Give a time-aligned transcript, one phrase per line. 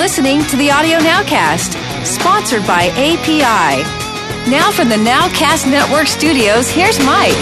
[0.00, 1.76] Listening to the Audio Nowcast,
[2.06, 3.82] sponsored by API.
[4.50, 7.34] Now from the Nowcast Network studios, here's Mike.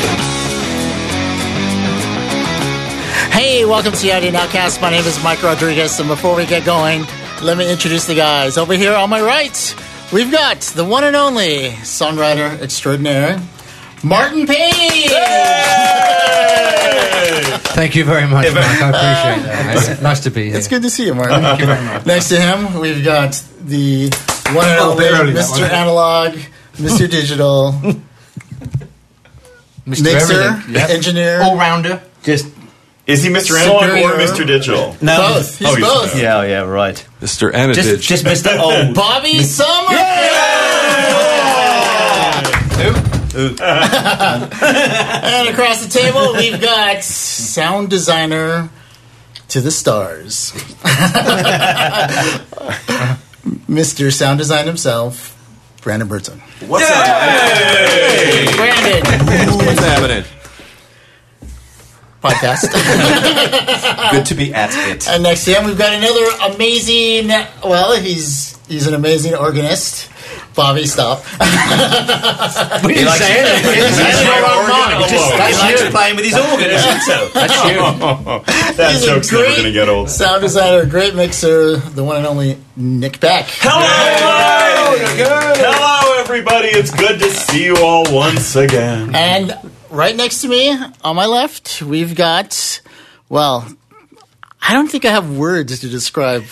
[3.30, 4.82] Hey, welcome to the Audio Nowcast.
[4.82, 7.04] My name is Mike Rodriguez, and before we get going,
[7.44, 8.58] let me introduce the guys.
[8.58, 9.76] Over here on my right,
[10.12, 13.40] we've got the one and only songwriter extraordinaire,
[14.02, 15.08] Martin Payne.
[17.74, 18.56] Thank you very much, Mike.
[18.56, 19.90] I appreciate that.
[19.90, 20.56] It's nice to be here.
[20.56, 21.42] It's good to see you, Martin.
[21.42, 22.06] Thank you very much.
[22.06, 24.08] Next to him, we've got the
[24.52, 25.68] one and Oh, only Mr.
[25.68, 26.34] Analog,
[26.76, 27.10] Mr.
[27.10, 27.72] Digital,
[29.86, 30.02] Mr.
[30.02, 30.74] mixer, Everything.
[30.74, 30.90] Yep.
[30.90, 32.02] engineer, all rounder.
[32.22, 32.48] Just
[33.06, 33.56] Is he Mr.
[33.58, 34.46] Analog or Mr.
[34.46, 34.96] Digital?
[35.00, 35.58] no, both.
[35.58, 36.16] He's Oh, he's both.
[36.20, 37.06] Yeah, yeah, right.
[37.20, 37.52] Mr.
[37.52, 37.74] Anadij.
[37.74, 38.58] Just, just Mr.
[38.86, 38.94] Old.
[38.94, 39.96] Bobby Summer.
[43.38, 43.60] And
[45.48, 48.68] across the table, we've got sound designer
[49.48, 50.52] to the stars,
[53.68, 54.12] Mr.
[54.12, 55.34] Sound Design himself,
[55.82, 56.40] Brandon Burton.
[56.66, 57.06] What's up?
[58.56, 59.02] Brandon,
[59.66, 60.24] What's happening?
[62.22, 62.66] podcast.
[64.10, 65.08] Good to be at it.
[65.08, 67.28] and next to him, we've got another amazing.
[67.62, 70.10] Well, he's he's an amazing organist.
[70.58, 71.22] Bobby, stop.
[72.84, 73.68] We didn't say anything.
[73.68, 75.08] We didn't say anything.
[75.08, 77.28] He likes playing with his organ, isn't so?
[77.32, 77.78] That's you.
[78.76, 80.10] That He's joke's never going to get old.
[80.10, 83.46] Sound designer, great mixer, the one and only Nick Beck.
[83.48, 86.68] Hello, Hello, everybody.
[86.68, 89.14] It's good to see you all once again.
[89.14, 89.56] And
[89.90, 92.80] right next to me, on my left, we've got,
[93.28, 93.64] well,
[94.60, 96.44] I don't think I have words to describe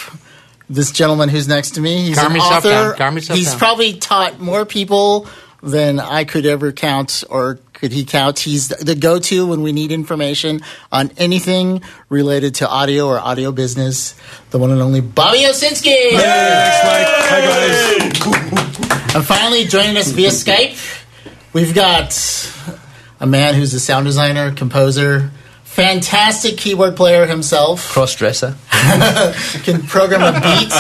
[0.69, 2.03] this gentleman who's next to me.
[2.07, 2.69] He's Calm an yourself author.
[2.71, 2.97] down.
[2.97, 3.59] Calm yourself He's down.
[3.59, 5.27] probably taught more people
[5.63, 8.39] than I could ever count or could he count.
[8.39, 10.61] He's the go-to when we need information
[10.93, 14.15] on anything related to audio or audio business.
[14.51, 16.13] The one and only Bobby Owsinski.
[16.15, 19.15] Hi, guys.
[19.15, 21.05] And finally, joining us via Skype,
[21.53, 22.15] we've got
[23.21, 25.31] a man who's a sound designer, composer,
[25.77, 28.55] fantastic keyboard player himself, Cross dresser.
[29.63, 30.73] can program a beat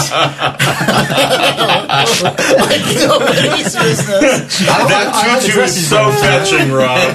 [2.65, 4.59] like nobody's business.
[4.65, 7.15] That tutu is so fetching, Rob.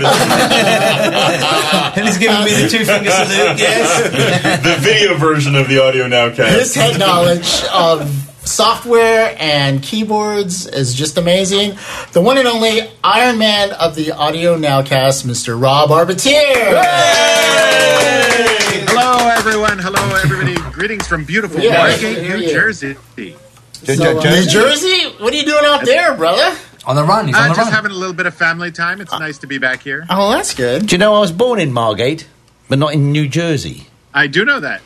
[1.98, 4.62] And he's giving me the two finger salute, yes.
[4.64, 6.06] the video version of the audio
[6.60, 11.78] His head knowledge of software and keyboards is just amazing.
[12.12, 15.60] The one and only Iron Man of the Audio Nowcast, Mr.
[15.62, 16.82] Rob Arbittier.
[18.90, 19.80] Hello, everyone.
[19.80, 20.56] Hello, everybody.
[20.72, 22.50] Greetings from beautiful Yeah, Margate, New.
[22.52, 22.96] Jersey.
[23.84, 25.06] So, uh, New Jersey?
[25.20, 26.56] What are you doing out there, brother?
[26.86, 27.28] On the run.
[27.28, 27.72] He's on Uh, the just run.
[27.74, 29.02] having a little bit of family time.
[29.02, 30.06] It's nice to be back here.
[30.10, 30.88] Oh, that's good.
[30.88, 32.26] Do you know I was born in Margate,
[32.70, 33.88] but not in New Jersey?
[34.14, 34.82] I do know that.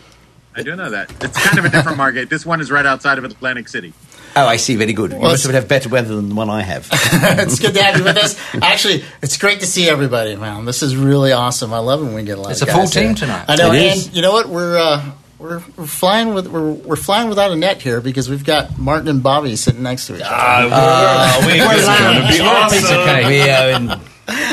[0.56, 1.12] I do know that.
[1.24, 2.30] It's kind of a different market.
[2.30, 3.94] This one is right outside of Atlantic City.
[4.38, 4.76] Oh, I see.
[4.76, 5.12] Very good.
[5.12, 6.90] You Well, must have better weather than the one I have.
[6.94, 8.38] it's good to have you with us.
[8.62, 10.66] Actually, it's great to see everybody, man.
[10.66, 11.74] This is really awesome.
[11.74, 13.14] I love when we get a lot It's of a full team here.
[13.16, 13.46] tonight.
[13.48, 14.14] I know, It and is.
[14.16, 14.50] you know what?
[14.50, 18.46] We're uh, we're, we're flying with we're, we're flying without a net here because we've
[18.46, 20.32] got Martin and Bobby sitting next to each other.
[20.34, 23.00] Ah, uh, we, It's gonna be awesome.
[23.00, 23.28] okay.
[23.28, 24.02] we uh, are in.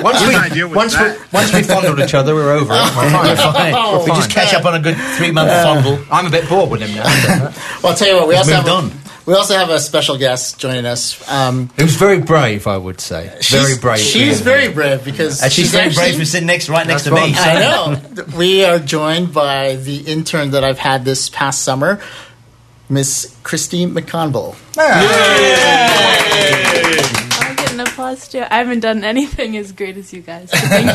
[0.03, 2.77] Once we, once, we, once we fondled each other, we're over it.
[2.77, 3.13] We're fine.
[3.15, 3.73] Oh, we're fine.
[3.75, 4.45] Oh, we just fine.
[4.45, 6.05] catch up on a good three month uh, fondle.
[6.11, 7.05] I'm a bit bored with him now.
[7.83, 8.29] well, I'll tell you what.
[8.29, 9.02] We also have moved on.
[9.27, 11.17] We also have a special guest joining us.
[11.31, 13.31] Um, It was very brave, I would say.
[13.51, 14.01] Very brave.
[14.01, 17.13] She's very brave because And she's, very actually- brave for sitting next, right next to
[17.13, 17.35] me.
[17.37, 17.99] I know.
[18.37, 22.01] We are joined by the intern that I've had this past summer,
[22.89, 24.55] Miss Christine McConville.
[24.77, 26.22] I'll
[28.31, 28.55] get an applause too.
[28.55, 30.51] I haven't done anything as great as you guys.
[30.51, 30.87] So thank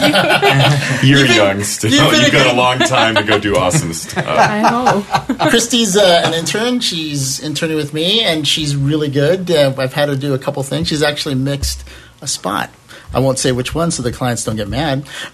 [1.04, 1.08] you.
[1.10, 1.92] You're You've been- young still.
[1.92, 4.26] you've You've got a long time to go do awesome stuff.
[4.28, 5.50] I hope.
[5.50, 6.80] Christy's uh, an intern.
[6.80, 9.50] She's interning with me, and she's really good.
[9.52, 10.88] Uh, I've had her do a couple things.
[10.88, 11.84] She's actually mixed
[12.22, 12.70] a spot.
[13.14, 15.08] I won't say which one so the clients don't get mad.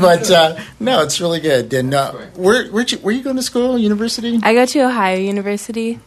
[0.00, 1.72] but uh, no, it's really good.
[1.74, 3.76] And uh, where where'd you, were you going to school?
[3.78, 4.38] University?
[4.42, 5.98] I go to Ohio University.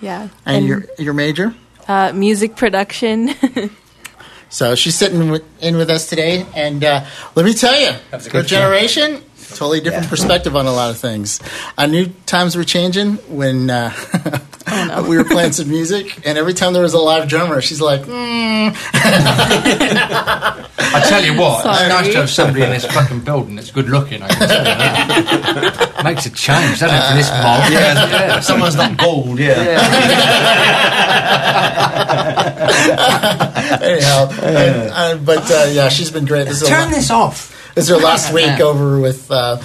[0.00, 0.28] Yeah.
[0.46, 1.54] And your your major?
[1.88, 3.30] Uh, music production.
[4.54, 7.04] So she's sitting with, in with us today, and uh,
[7.34, 11.40] let me tell you, her generation, totally different perspective on a lot of things.
[11.76, 13.90] I knew times were changing when uh,
[15.08, 18.02] we were playing some music, and every time there was a live drummer, she's like,
[18.02, 18.74] mm.
[20.76, 21.76] I tell you what, Sorry.
[21.76, 24.22] it's nice to have somebody in this fucking building that's good looking.
[24.22, 25.92] I can tell you that.
[26.04, 27.70] Makes a change, doesn't it, for this mob?
[27.70, 29.54] Yeah, someone's not bald, yeah.
[33.82, 34.28] anyhow.
[34.42, 36.46] And, uh, but uh, yeah, she's been great.
[36.46, 37.72] This is, her, Turn this off.
[37.74, 39.30] this is her last week over with.
[39.30, 39.58] Uh,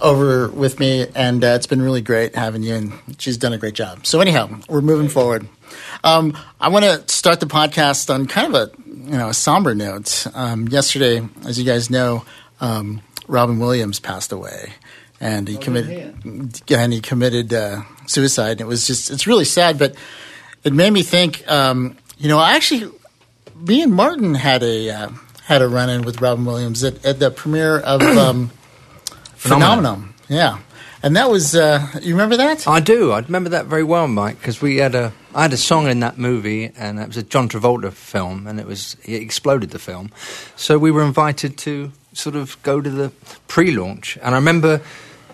[0.00, 2.74] over with me, and uh, it's been really great having you.
[2.74, 4.06] And she's done a great job.
[4.06, 5.48] So anyhow, we're moving forward.
[6.02, 9.74] Um, I want to start the podcast on kind of a you know a somber
[9.74, 10.26] note.
[10.34, 12.24] Um, yesterday, as you guys know,
[12.60, 14.74] um, Robin Williams passed away,
[15.20, 18.52] and he committed and he committed uh, suicide.
[18.52, 19.94] And it was just it's really sad, but
[20.64, 21.48] it made me think.
[21.50, 22.90] Um, you know, I actually,
[23.56, 25.08] me and Martin had a uh,
[25.44, 28.00] had a run in with Robin Williams at, at the premiere of
[29.44, 30.14] um, Phenomenon.
[30.28, 30.58] Yeah,
[31.02, 32.66] and that was uh, you remember that?
[32.68, 33.12] I do.
[33.12, 36.00] I remember that very well, Mike, because we had a I had a song in
[36.00, 39.78] that movie, and it was a John Travolta film, and it was it exploded the
[39.78, 40.10] film.
[40.56, 43.10] So we were invited to sort of go to the
[43.48, 44.80] pre-launch, and I remember.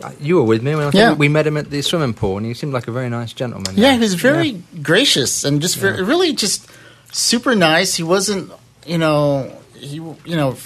[0.03, 1.14] uh, You were with me when I think Yeah.
[1.14, 3.75] we met him at the swimming pool, and he seemed like a very nice gentleman.
[3.76, 6.67] Yeah, he was very gracious and just very, really just
[7.12, 7.97] super nice.
[7.97, 8.50] He wasn't,
[8.87, 10.56] you know, he you know.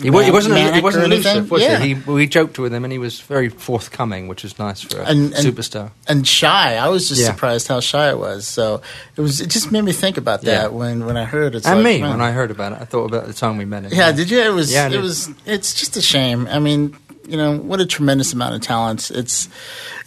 [0.00, 0.74] He, he wasn't.
[0.74, 1.78] He wasn't elusive, was yeah.
[1.78, 1.94] he?
[1.94, 2.10] he?
[2.10, 5.34] We joked with him, and he was very forthcoming, which was nice for a And-
[5.34, 5.90] and- superstar.
[6.08, 6.76] and shy.
[6.76, 7.28] I was just Yeah.
[7.28, 8.46] surprised how shy it was.
[8.46, 8.80] So
[9.16, 9.40] it was.
[9.40, 10.66] It just made me think about that Yeah.
[10.68, 11.58] when when I heard it.
[11.58, 12.10] It's and like, me, man.
[12.10, 13.92] when I heard about it, I thought about the time we met him.
[13.92, 14.40] Yeah, did you?
[14.40, 14.72] It was.
[14.72, 15.28] Yeah, it was.
[15.46, 16.46] It's just a shame.
[16.50, 16.96] I mean,
[17.28, 19.10] you know, what a tremendous amount of talent.
[19.10, 19.48] It's.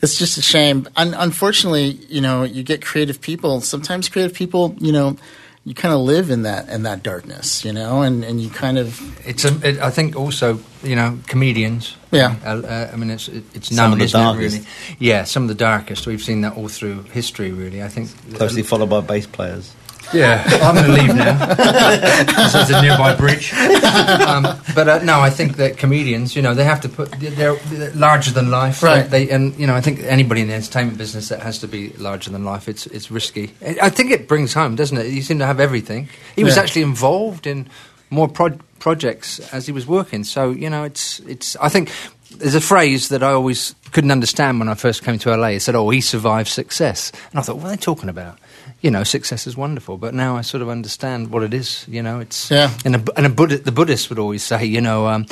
[0.02, 0.88] It's just a shame.
[0.98, 3.62] Un- unfortunately, you know, you get creative people.
[3.62, 5.16] Sometimes creative people, you know,
[5.66, 8.78] you kind of live in that in that darkness, you know, and, and you kind
[8.78, 11.96] of It's a, it, I think also you know comedians.
[12.12, 12.36] Yeah.
[12.46, 14.58] Uh, uh, I mean it's it, it's Some known, of the isn't darkest.
[14.58, 14.68] Really.
[15.00, 16.06] Yeah, some of the darkest.
[16.06, 17.52] We've seen that all through history.
[17.52, 18.10] Really, I think.
[18.36, 19.74] Closely followed by bass players.
[20.14, 21.38] Yeah, I'm going to leave now.
[22.50, 23.54] so it's a nearby bridge.
[23.54, 24.44] Um,
[24.76, 27.92] but uh, no, I think that comedians, you know, they have to put they're, they're
[27.92, 29.10] larger than life, Right.
[29.10, 31.90] They, and you know, I think anybody in the entertainment business that has to be
[31.94, 33.54] larger than life, it's it's risky.
[33.66, 35.08] I I think it brings home, doesn't it?
[35.08, 36.10] You seem to have everything.
[36.36, 36.64] He was Yeah.
[36.64, 37.68] actually involved in
[38.10, 40.24] more pro- projects as he was working.
[40.24, 41.56] So you know, it's it's.
[41.58, 41.92] I think
[42.38, 45.48] there's a phrase that I always couldn't understand when I first came to LA.
[45.56, 48.38] It said, "Oh, he survived success," and I thought, "What are they talking about?"
[48.84, 51.86] You know, success is wonderful, but now I sort of understand what it is.
[51.88, 52.70] You know, it's Yeah.
[52.86, 55.26] And, a, and a Buddha, the Buddhists would always say, you know, um,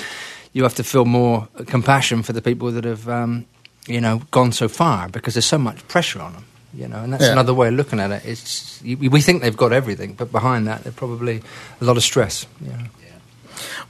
[0.53, 3.45] you have to feel more compassion for the people that have, um,
[3.87, 6.45] you know, gone so far because there's so much pressure on them.
[6.73, 7.33] You know, and that's Yeah.
[7.33, 8.21] another way of looking at it.
[8.25, 11.41] It's you, we think they've got everything, but behind that, there's probably
[11.81, 12.45] a lot of stress.
[12.61, 12.85] You know.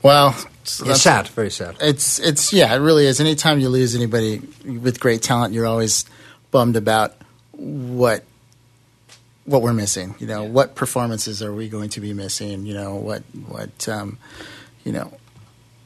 [0.02, 1.76] well, so It's sad, very sad.
[1.80, 3.20] It's it's yeah, it really is.
[3.20, 6.04] Anytime you lose anybody with great talent, you're always
[6.50, 7.14] bummed about
[7.52, 8.24] what
[9.44, 10.14] what we're missing.
[10.18, 12.66] You know, what performances are we going to be missing?
[12.66, 14.18] You know, what what um,
[14.84, 15.12] you know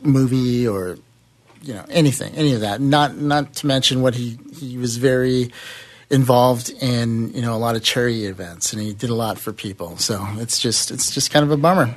[0.03, 0.99] movie or
[1.63, 2.81] you know anything, any of that.
[2.81, 5.53] Not not to mention what he he was very
[6.09, 9.53] involved in you know a lot of charity events and he did a lot for
[9.53, 11.97] people so it's just it's just kind of a bummer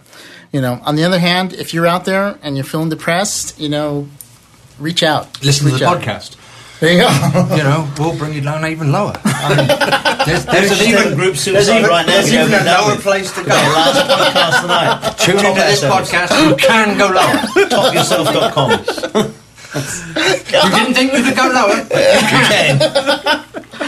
[0.52, 3.70] you know on the other hand if you're out there and you're feeling depressed you
[3.70, 4.08] know
[4.80, 6.02] reach out Listen to the out.
[6.02, 6.36] podcast.
[6.80, 7.10] There you go
[7.56, 9.14] you know, we'll bring you down even lower.
[9.26, 9.68] I mean,
[10.28, 12.12] there's, There's there's even even group there's suicide even, right now.
[12.14, 13.02] there's even a haven't lower done it.
[13.04, 13.74] place to We've got a go.
[13.80, 13.98] large
[14.36, 14.90] podcast tonight.
[15.20, 16.12] Tune Top into this episodes.
[16.12, 16.31] podcast.
[16.50, 17.36] You can go lower.
[17.68, 18.70] Topyourself.com.
[19.70, 21.78] You didn't think we could go lower?
[21.78, 22.80] You can.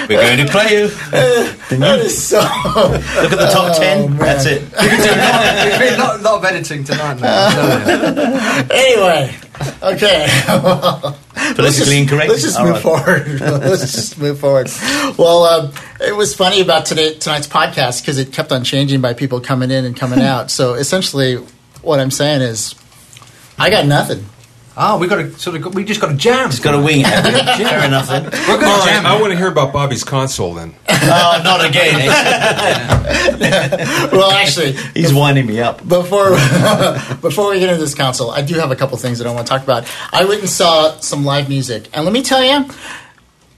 [0.07, 0.87] We're going to play you.
[0.89, 4.03] that is so Look at the top ten.
[4.03, 4.69] Oh, That's it.
[4.71, 7.19] There's been a lot, lot of editing tonight.
[7.19, 7.47] Now,
[8.71, 10.07] I'm telling you.
[10.07, 11.17] anyway okay
[11.55, 12.29] Politically incorrect.
[12.29, 12.81] Let's just All move right.
[12.81, 13.39] forward.
[13.41, 14.69] let's just move forward.
[15.17, 19.13] Well, um, it was funny about today tonight's podcast because it kept on changing by
[19.13, 20.51] people coming in and coming out.
[20.51, 21.35] So essentially,
[21.81, 22.75] what I'm saying is,
[23.57, 24.25] I got nothing.
[24.77, 25.75] Oh, we got to sort of.
[25.75, 26.49] We just got to jam.
[26.49, 27.05] Just got to wing it.
[27.05, 28.23] Fair enough then.
[28.23, 29.05] We're good All at right, jamming.
[29.11, 30.73] I want to hear about Bobby's console then.
[31.03, 31.95] Oh, not again.
[31.99, 34.07] Eh?
[34.11, 35.85] Well, actually, He's winding me up.
[35.87, 36.29] before
[37.21, 39.47] before we get into this console, I do have a couple things that I want
[39.47, 39.87] to talk about.
[40.13, 42.65] I went and saw some live music, and let me tell you,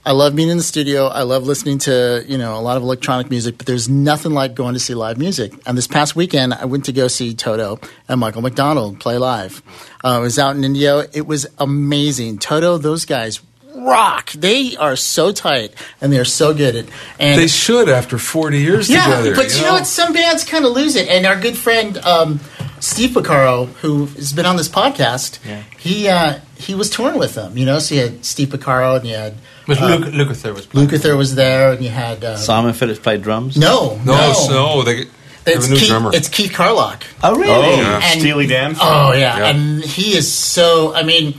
[0.06, 1.06] I love being in the studio.
[1.06, 4.54] I love listening to you know a lot of electronic music, but there's nothing like
[4.54, 5.52] going to see live music.
[5.66, 9.62] And this past weekend, I went to go see Toto and Michael McDonald play live.
[10.02, 11.04] Uh, I was out in Indio.
[11.12, 12.38] It was amazing.
[12.38, 13.40] Toto, those guys
[13.74, 14.30] rock.
[14.32, 16.86] They are so tight and they're so good at.
[17.18, 19.34] And They should after 40 years yeah, together.
[19.34, 19.86] but you know what?
[19.86, 21.08] Some bands kind of lose it.
[21.08, 22.40] And our good friend um,
[22.80, 25.38] Steve Porcaro, who has been on this podcast,
[25.78, 27.56] he uh, he was touring with them.
[27.58, 29.34] You know, so you had Steve Porcaro and you had
[29.66, 30.88] Was uh, Luke, Lukather was playing.
[30.88, 33.56] Lukather was there, and you had uh, Simon Phillips played drums.
[33.56, 35.04] no, No, no, no, they,
[35.44, 36.10] they have It's a new Keith, drummer.
[36.14, 37.04] it's Keith Carlock.
[37.22, 37.50] Oh, really?
[37.50, 38.76] Oh, And- Steely Dan.
[38.80, 39.38] Oh yeah.
[39.38, 39.46] Yeah.
[39.48, 40.94] and he is so.
[40.94, 41.34] I mean,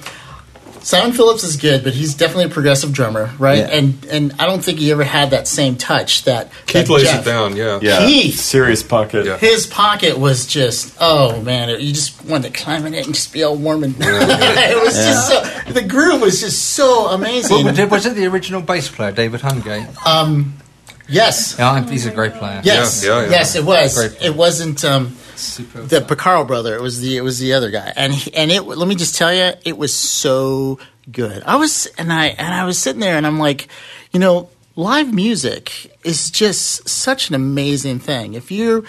[0.85, 3.57] Simon Phillips is good, but he's definitely a progressive drummer, right?
[3.57, 3.75] Yeah.
[3.75, 7.03] And and I don't think he ever had that same touch that Keith that lays
[7.05, 7.79] Jeff- it down, yeah.
[7.81, 8.39] Yeah, Keith.
[8.39, 9.25] serious pocket.
[9.25, 9.37] Yeah.
[9.39, 13.15] His pocket was just oh man, it, you just wanted to climb in it and
[13.15, 17.65] just be all warm and it was just so the groove was just so amazing.
[17.65, 20.05] Well, was it the original bass player, David Hungate?
[20.05, 20.53] Um,
[21.09, 22.61] yes, Yeah, he's a great player.
[22.63, 23.29] yes, Yeah, yeah, yeah.
[23.31, 23.97] yes, it was.
[24.21, 25.81] It wasn't um, Super.
[25.83, 26.75] the Porcaro brother.
[26.75, 28.61] It was the it was the other guy, and he, and it.
[28.61, 30.79] Let me just tell you, it was so
[31.11, 31.43] good.
[31.43, 33.67] I was and I and I was sitting there, and I'm like,
[34.11, 38.33] you know, live music is just such an amazing thing.
[38.33, 38.85] If you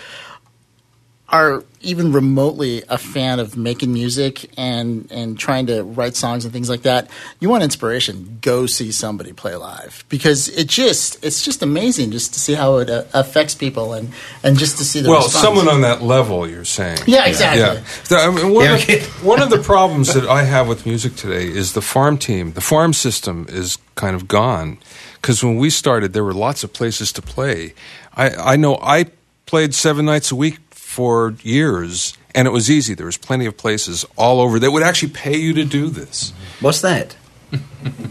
[1.29, 6.53] are even remotely a fan of making music and and trying to write songs and
[6.53, 7.09] things like that,
[7.41, 12.35] you want inspiration, go see somebody play live because it just it's just amazing just
[12.35, 14.13] to see how it uh, affects people and
[14.43, 15.43] and just to see the Well, response.
[15.43, 16.99] someone on that level, you're saying.
[17.07, 17.61] Yeah, exactly.
[17.63, 17.85] Yeah.
[18.09, 21.17] The- I mean, one, Yeah, of, one of the problems that I have with music
[21.17, 22.53] today is the farm team.
[22.53, 24.79] The farm system is kind of gone
[25.21, 27.75] because when we started, there were lots of places to play.
[28.17, 29.07] I, I know I
[29.47, 30.59] played seven nights a week
[30.97, 32.95] for years, and it was easy.
[32.95, 36.33] There was plenty of places all over that would actually pay you to do this.
[36.61, 37.17] What's that?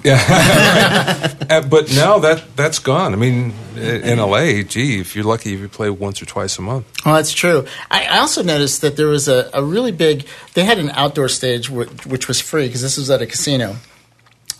[0.06, 3.13] Uh, but now that that's gone.
[3.13, 6.62] I mean, in LA, gee, if you're lucky, if you play once or twice a
[6.62, 6.86] month.
[7.04, 7.65] Well, that's true.
[7.89, 10.27] I, I also noticed that there was a, a really big.
[10.54, 13.77] They had an outdoor stage which, which was free because this was at a casino,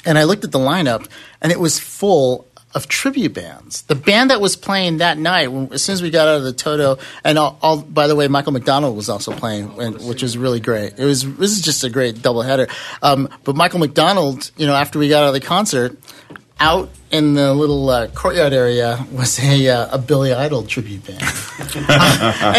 [0.04, 1.08] and I looked at the lineup
[1.42, 3.84] and it was full of tribute bands.
[3.84, 6.44] The band that was playing that night, when, as soon as we got out of
[6.44, 10.22] the Toto, and all, all by the way, Michael McDonald was also playing, and, which
[10.22, 11.00] was really great.
[11.00, 12.70] It was this is just a great doubleheader.
[13.02, 15.98] Um, but Michael McDonald, you know, after we got out of the concert.
[16.58, 21.20] Out in the little uh, courtyard area was a, uh, a Billy Idol tribute band,
[21.76, 21.86] and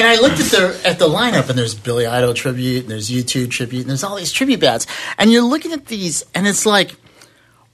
[0.06, 3.50] I looked at the at the lineup, and there's Billy Idol tribute, and there's U2
[3.50, 6.94] tribute, and there's all these tribute bands, and you're looking at these, and it's like,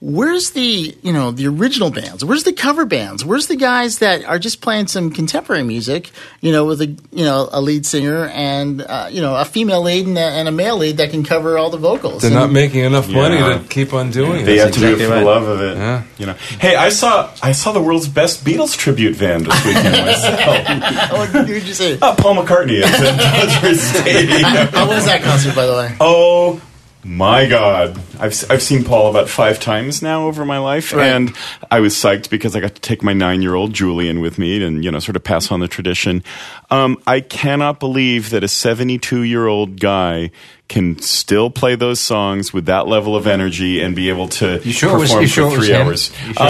[0.05, 2.25] where's the you know the original bands?
[2.25, 3.23] Where's the cover bands?
[3.23, 6.11] Where's the guys that are just playing some contemporary music?
[6.41, 9.81] You know, with a you know a lead singer and uh, you know a female
[9.81, 12.21] lead and a, and a male lead that can cover all the vocals.
[12.21, 13.59] They're And- not making enough money Yeah.
[13.59, 14.65] to keep on doing They it.
[14.65, 15.19] have to do it for right.
[15.19, 15.77] the love of it.
[15.77, 16.03] Yeah.
[16.17, 16.33] You know.
[16.59, 21.11] Hey, I saw I saw the world's best Beatles tribute band this weekend myself.
[21.13, 21.97] Oh, what did you say?
[22.01, 24.41] uh, Paul McCartney at the Dodger Stadium.
[24.73, 25.95] How was that concert, by the way?
[26.01, 26.61] Oh
[27.03, 27.99] my God!
[28.19, 31.07] I've I've seen Paul about five times now over my life, Right.
[31.07, 31.35] and
[31.69, 34.63] I was psyched because I got to take my nine year old Julian with me,
[34.63, 36.23] and you know, sort of pass on the tradition.
[36.71, 40.31] Um, I cannot believe that a seventy two year old guy
[40.69, 44.71] can still play those songs with that level of energy and be able to You
[44.71, 46.09] sure it was- perform you sure for was three hours.
[46.09, 46.49] You sure it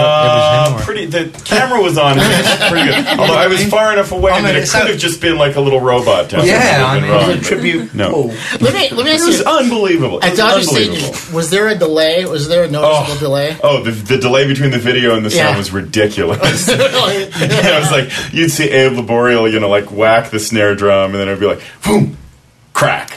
[0.80, 1.06] Uh, pretty.
[1.06, 2.14] The camera was on.
[2.70, 3.06] Pretty good.
[3.18, 5.56] Although I was far enough away I mean, that it could have just been like
[5.56, 6.32] a little robot.
[6.32, 7.94] Yeah, It would have I mean, wrong, it was a tribute.
[7.94, 8.32] No.
[8.60, 9.44] Let me let me It was you.
[9.44, 10.22] unbelievable.
[10.24, 10.62] At was Dodger.
[10.62, 12.24] Stadium, was there a delay?
[12.24, 13.56] Was there a noticeable delay?
[13.62, 15.58] Oh, the, the delay between the video and the sound Yeah.
[15.58, 16.68] was ridiculous.
[16.74, 17.24] Really?
[17.24, 21.14] it was like you'd see Abe Laboriel, you know, like whack the snare drum, and
[21.20, 22.16] then it'd be like, boom,
[22.72, 23.10] crack.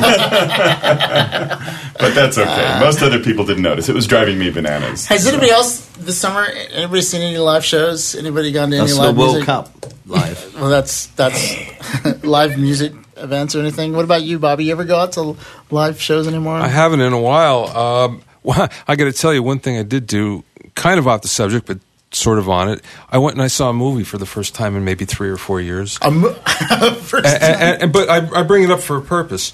[1.98, 2.78] but that's okay.
[2.80, 3.88] Most other people didn't notice.
[3.88, 5.06] It was driving me bananas.
[5.06, 6.46] Has anybody else this summer?
[6.72, 8.14] Anybody seen any live shows?
[8.14, 9.46] Anybody gone to any That's the live World music?
[9.46, 10.54] Cup live.
[10.60, 11.54] Well, that's that's
[12.24, 13.94] live music events or anything.
[13.94, 14.64] What about you, Bobby?
[14.64, 15.36] You ever go out to
[15.70, 16.56] live shows anymore?
[16.56, 17.66] I haven't in a while.
[17.76, 21.22] Um, well, I got to tell you one thing I did do, kind of off
[21.22, 21.78] the subject, but
[22.12, 22.82] sort of on it.
[23.10, 25.36] I went and I saw a movie for the first time in maybe three or
[25.36, 25.98] four years.
[26.02, 27.62] A mo- first And, time.
[27.62, 29.52] and, and, but I, I bring it up for a purpose.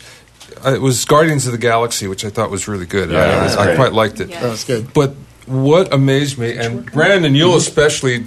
[0.65, 3.11] Uh, It was Guardians of the Galaxy, which I thought was really good.
[3.11, 4.31] Yeah, I, that's I quite liked it.
[4.31, 4.41] Yeah.
[4.41, 4.93] that was good.
[4.93, 5.15] But
[5.47, 8.27] what amazed me, and Brandon, you'll especially,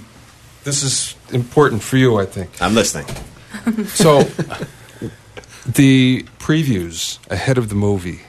[0.64, 2.50] this is important for you, I think.
[2.60, 3.06] I'm listening.
[3.88, 4.22] So,
[5.66, 8.20] the previews ahead of the movie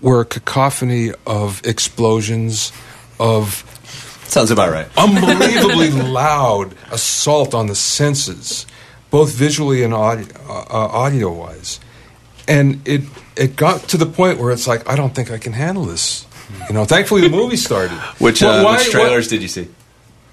[0.00, 2.72] were a cacophony of explosions,
[3.18, 3.64] of
[4.28, 4.86] Sounds about right.
[4.96, 8.66] unbelievably loud assault on the senses,
[9.10, 10.64] both visually and audio, uh,
[11.04, 11.80] audio wise.
[12.48, 13.02] And it
[13.36, 16.26] it got to the point where it's like I don't think I can handle this.
[16.68, 17.92] You know, thankfully the movie started.
[18.18, 19.68] Which, Well, uh, why- which trailers did you see?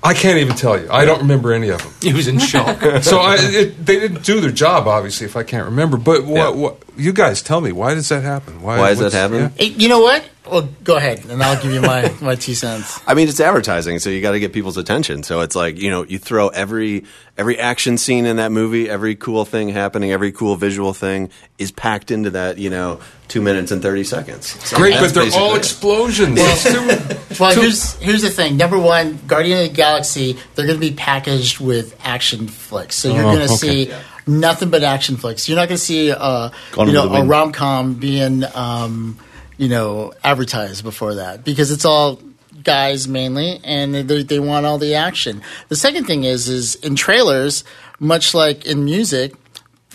[0.01, 0.87] I can't even tell you.
[0.91, 1.91] I don't remember any of them.
[2.01, 2.79] He was in shock.
[3.03, 5.97] So I, it, they didn't do their job, obviously, if I can't remember.
[5.97, 6.49] But what, Yeah.
[6.51, 7.71] what you guys tell me?
[7.71, 8.61] Why does that happen?
[8.61, 9.51] Why does that what's- happen?
[9.57, 9.65] yeah?
[9.77, 10.23] You know what?
[10.49, 12.99] Well, go ahead, and I'll give you my, my two cents.
[13.07, 15.23] I mean, it's advertising, so you got to get people's attention.
[15.23, 17.03] So it's like you know, you throw every
[17.37, 21.71] every action scene in that movie, every cool thing happening, every cool visual thing is
[21.71, 24.47] packed into that you know two minutes and thirty seconds.
[24.65, 26.37] So Great, but they're all explosions.
[26.39, 28.57] It's too- Well, too- here's here's the thing.
[28.57, 33.09] Number one, Guardian of the Galaxy, they're going to be packaged with action flicks, so
[33.13, 33.85] you're Oh, going to okay.
[33.87, 33.91] see
[34.27, 35.47] nothing but action flicks.
[35.49, 38.43] You're not going to see uh, you know a rom com being.
[38.53, 39.17] Um,
[39.57, 42.19] you know, advertised before that because it's all
[42.63, 45.41] guys mainly, and they, they want all the action.
[45.69, 47.63] The second thing is, is in trailers,
[47.99, 49.33] much like in music,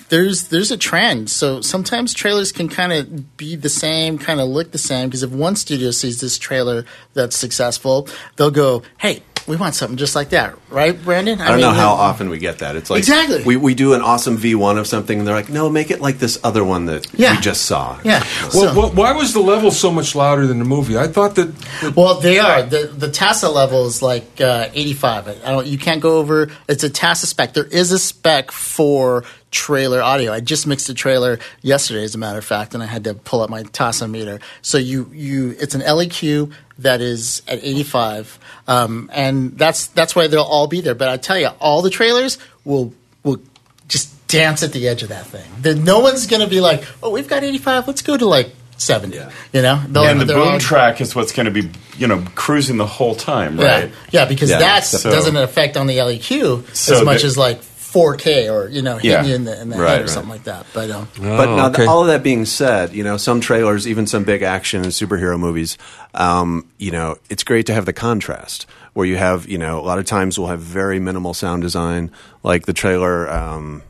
[0.09, 1.31] there's there's a trend.
[1.31, 5.09] So sometimes trailers can kind of be the same, kind of look the same.
[5.09, 9.97] Because if one studio sees this trailer that's successful, they'll go, "Hey, we want something
[9.99, 12.77] just like that, right, Brandon?" I don't mean, know how like- often we get that.
[12.77, 13.45] It's like Exactly.
[13.45, 16.19] we, we do an awesome V1 of something, and they're like, no, make it like
[16.19, 17.35] this other one that Yeah.
[17.35, 17.99] we just saw.
[18.05, 18.25] Yeah.
[18.55, 20.97] Well, wh- why was the level so much louder than the movie?
[20.97, 21.95] I thought that.
[21.97, 22.63] Well, they are.
[22.63, 25.29] The the TASA level is like uh, 85.
[25.29, 26.49] I don't, you can't go over.
[26.69, 27.53] It's a TASA spec.
[27.55, 30.33] There is a spec for trailer audio.
[30.33, 33.15] I just mixed a trailer yesterday, as a matter of fact, and I had to
[33.15, 34.41] pull up my TASA meter.
[34.63, 38.39] So you you it's an LEQ that is at 85,
[38.69, 40.95] um, and that's that's why they'll all be there.
[40.95, 43.41] But I tell you, all the trailers will will
[43.89, 45.51] just dance at the edge of that thing.
[45.59, 47.89] Then no one's going to be like, oh, we've got 85.
[47.89, 49.17] Let's go to like 70.
[49.53, 52.25] You know, They'll- and the boom all- track is what's going to be, you know,
[52.37, 53.89] cruising the whole time, right?
[54.11, 57.27] Yeah, yeah because Yeah, that so- doesn't affect on the LEQ So as much the-
[57.27, 57.61] as like
[57.93, 59.25] 4K or you know hitting Yeah.
[59.25, 60.11] you in the, in the Right, head or right.
[60.11, 60.67] something like that.
[60.73, 61.87] But um, But Oh, now, okay.
[61.87, 65.39] all of that being said, you know, some trailers, even some big action and superhero
[65.39, 65.77] movies,
[66.15, 69.83] um, you know, it's great to have the contrast where you have, you know, a
[69.83, 72.11] lot of times we'll have very minimal sound design,
[72.43, 73.31] like the trailer.
[73.31, 73.83] Um,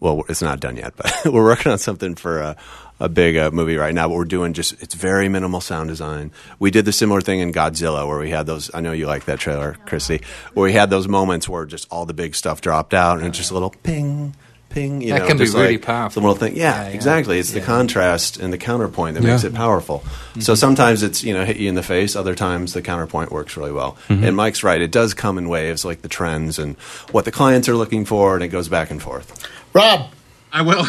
[0.00, 2.56] well, it's not done yet, but we're working on something for a,
[3.00, 4.08] a big uh, movie right now.
[4.08, 6.30] But we're doing just it's very minimal sound design.
[6.58, 8.70] We did the similar thing in Godzilla where we had those.
[8.74, 10.20] I know you like that trailer, Christy,
[10.54, 13.38] where we had those moments where just all the big stuff dropped out and it's
[13.38, 14.34] just a little ping.
[14.70, 16.20] Ping, you That know, can be just really like powerful.
[16.20, 16.94] Some little thing, yeah, Yeah, yeah.
[16.94, 17.38] exactly.
[17.38, 19.30] It's the contrast and the counterpoint that Yeah.
[19.30, 20.00] makes it powerful.
[20.00, 20.40] Mm-hmm.
[20.42, 22.14] So sometimes it's you know hit you in the face.
[22.14, 23.96] Other times the counterpoint works really well.
[24.08, 24.24] Mm-hmm.
[24.24, 26.76] And Mike's right; it does come in waves, like the trends and
[27.12, 29.48] what the clients are looking for, and it goes back and forth.
[29.72, 30.10] Rob,
[30.52, 30.84] I will.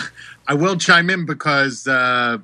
[0.49, 2.39] I will chime in because uh,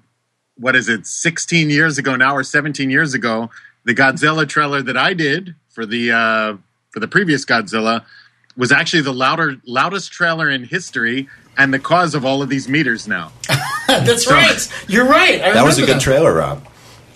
[0.57, 1.07] what is it?
[1.07, 3.49] 16 years ago now, or 17 years ago,
[3.83, 6.57] the Godzilla trailer that I did for the uh,
[6.91, 8.05] for the previous Godzilla
[8.55, 12.69] was actually the louder loudest trailer in history, and the cause of all of these
[12.69, 13.31] meters now.
[13.87, 14.71] that's right.
[14.87, 15.41] You're right.
[15.41, 16.67] I That was a remember good trailer, Rob.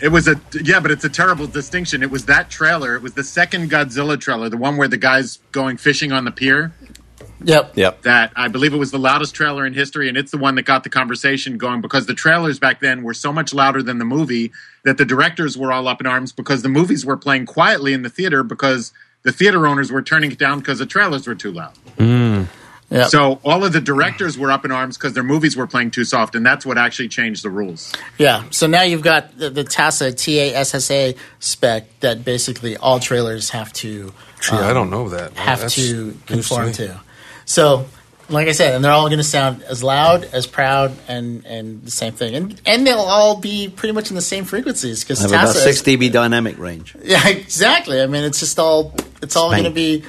[0.02, 2.02] It was a yeah, but it's a terrible distinction.
[2.02, 2.96] It was that trailer.
[2.96, 6.32] It was the second Godzilla trailer, the one where the guy's going fishing on the
[6.32, 6.74] pier.
[7.44, 7.78] Yep.
[7.78, 8.02] Yep.
[8.04, 10.64] that I believe it was the loudest trailer in history, and it's the one that
[10.64, 14.06] got the conversation going because the trailers back then were so much louder than the
[14.06, 14.52] movie
[14.84, 18.02] that the directors were all up in arms because the movies were playing quietly in
[18.02, 18.92] the theater because
[19.24, 21.74] the theater owners were turning it down because the trailers were too loud.
[21.98, 22.48] Mm.
[22.90, 23.10] Yep.
[23.10, 26.04] So all of the directors were up in arms because their movies were playing too
[26.04, 27.94] soft, and that's what actually changed the rules.
[28.18, 28.46] Yeah.
[28.50, 32.78] So now you've got the, the TASA T A S S A spec that basically
[32.78, 35.34] all trailers have to Gee, I um, don't know that.
[35.34, 36.74] have That's to conform me.
[36.74, 37.00] to.
[37.50, 37.88] So,
[38.30, 41.84] like I said, and they're all going to sound as loud, as proud, and and
[41.84, 45.26] the same thing, and and they'll all be pretty much in the same frequencies because
[45.26, 46.96] about six dB dynamic range.
[47.04, 48.00] yeah, exactly.
[48.00, 50.04] I mean, it's just all it's all going to be,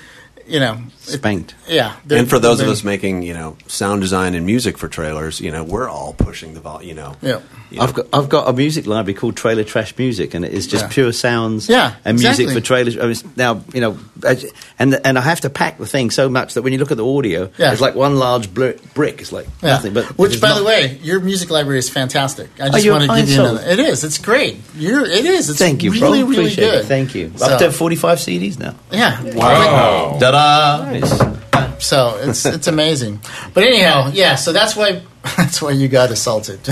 [0.50, 1.54] you know, it- Spanked.
[1.68, 1.94] yeah.
[2.10, 5.50] And for those of us making you know sound design and music for trailers, you
[5.50, 6.88] know, we're all pushing the volume.
[6.88, 7.38] You know, Yeah.
[7.70, 10.52] you know, I've got I've got a music library called Trailer Trash Music, and it
[10.52, 10.90] is just Yeah.
[10.92, 12.54] pure sounds Yeah, and music exactly.
[12.54, 12.98] for trailers.
[12.98, 13.98] I mean, now you know,
[14.78, 16.96] and and I have to pack the thing so much that when you look at
[16.96, 17.72] the audio, Yeah.
[17.72, 19.20] it's like one large bl- brick.
[19.20, 19.70] It's like Yeah.
[19.70, 19.92] nothing.
[19.94, 22.48] But which, by not- the way, your music library is fantastic.
[22.60, 23.62] I just you're want to a give you kind another.
[23.62, 23.72] soul.
[23.72, 24.04] It is.
[24.04, 24.60] It's great.
[24.76, 25.04] You're.
[25.04, 25.50] It is.
[25.50, 26.10] It's thank you, really, bro.
[26.28, 26.80] really Appreciate good.
[26.80, 26.86] it.
[26.86, 27.32] Thank you.
[27.36, 28.74] So- Up to forty-five CDs now.
[28.92, 29.20] Yeah.
[29.34, 30.16] Wow.
[30.40, 30.90] Ta-da!
[30.92, 31.84] Nice.
[31.84, 33.20] So it's it's amazing.
[33.54, 34.34] But anyhow, yeah.
[34.36, 35.02] So that's why
[35.36, 36.60] that's why you got assaulted.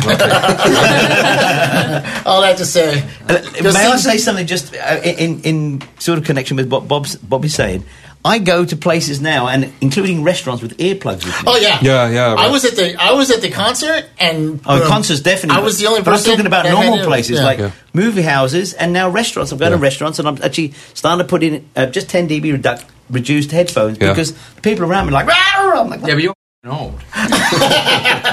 [2.27, 6.25] All that to say, Uh, May I say something just uh, in, in sort of
[6.25, 7.85] connection with what Bob's, Bobby's saying?
[8.25, 11.45] I go to places now, and including restaurants with earplugs with me.
[11.47, 14.79] Oh yeah, Yeah, yeah, I was at the I was at the concert, and Oh,
[14.81, 15.61] boom, concerts definitely.
[15.61, 16.31] I was the only But I'm person.
[16.33, 17.45] talking about normal places Yeah.
[17.45, 17.71] like Yeah.
[17.95, 19.53] movie houses and now restaurants.
[19.53, 22.61] I'm going to restaurants and I'm actually starting to put in uh, just 10 dB
[22.61, 24.09] reduc- reduced headphones Yeah.
[24.11, 26.35] because the people around me are like, "Rah!" I'm like, Yeah, but you're
[26.67, 26.93] old.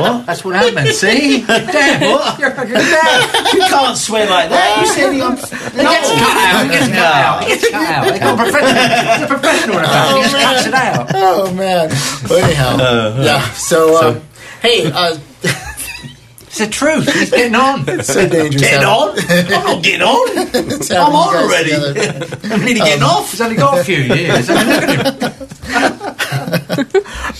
[0.02, 0.26] what?
[0.26, 0.90] That's what happened.
[0.90, 1.46] See?
[1.46, 2.40] Damn, What?
[2.40, 3.54] You're fucking dead.
[3.54, 4.82] you can't swear like that.
[4.82, 5.34] You said I'm.
[5.38, 6.66] It gets cut out.
[6.66, 7.44] It gets cut out.
[7.44, 8.08] It gets cut out.
[8.08, 9.14] It's got a professional.
[9.14, 10.16] It's a professional about it.
[10.16, 11.12] He just cuts it out.
[11.14, 11.90] Oh man.
[12.28, 13.42] But anyhow, Uh, yeah.
[13.54, 14.22] So, um,
[14.62, 15.18] hey, uh,
[16.58, 17.14] It's the truth.
[17.14, 17.84] He's getting on.
[17.86, 18.62] it's so dangerous.
[18.62, 19.10] Get on?
[19.20, 20.38] I'm not getting on.
[20.90, 21.74] I'm on already.
[22.54, 23.32] I'm nearly getting off.
[23.32, 24.50] He's only got a few years.
[24.50, 25.34] I mean, look at him.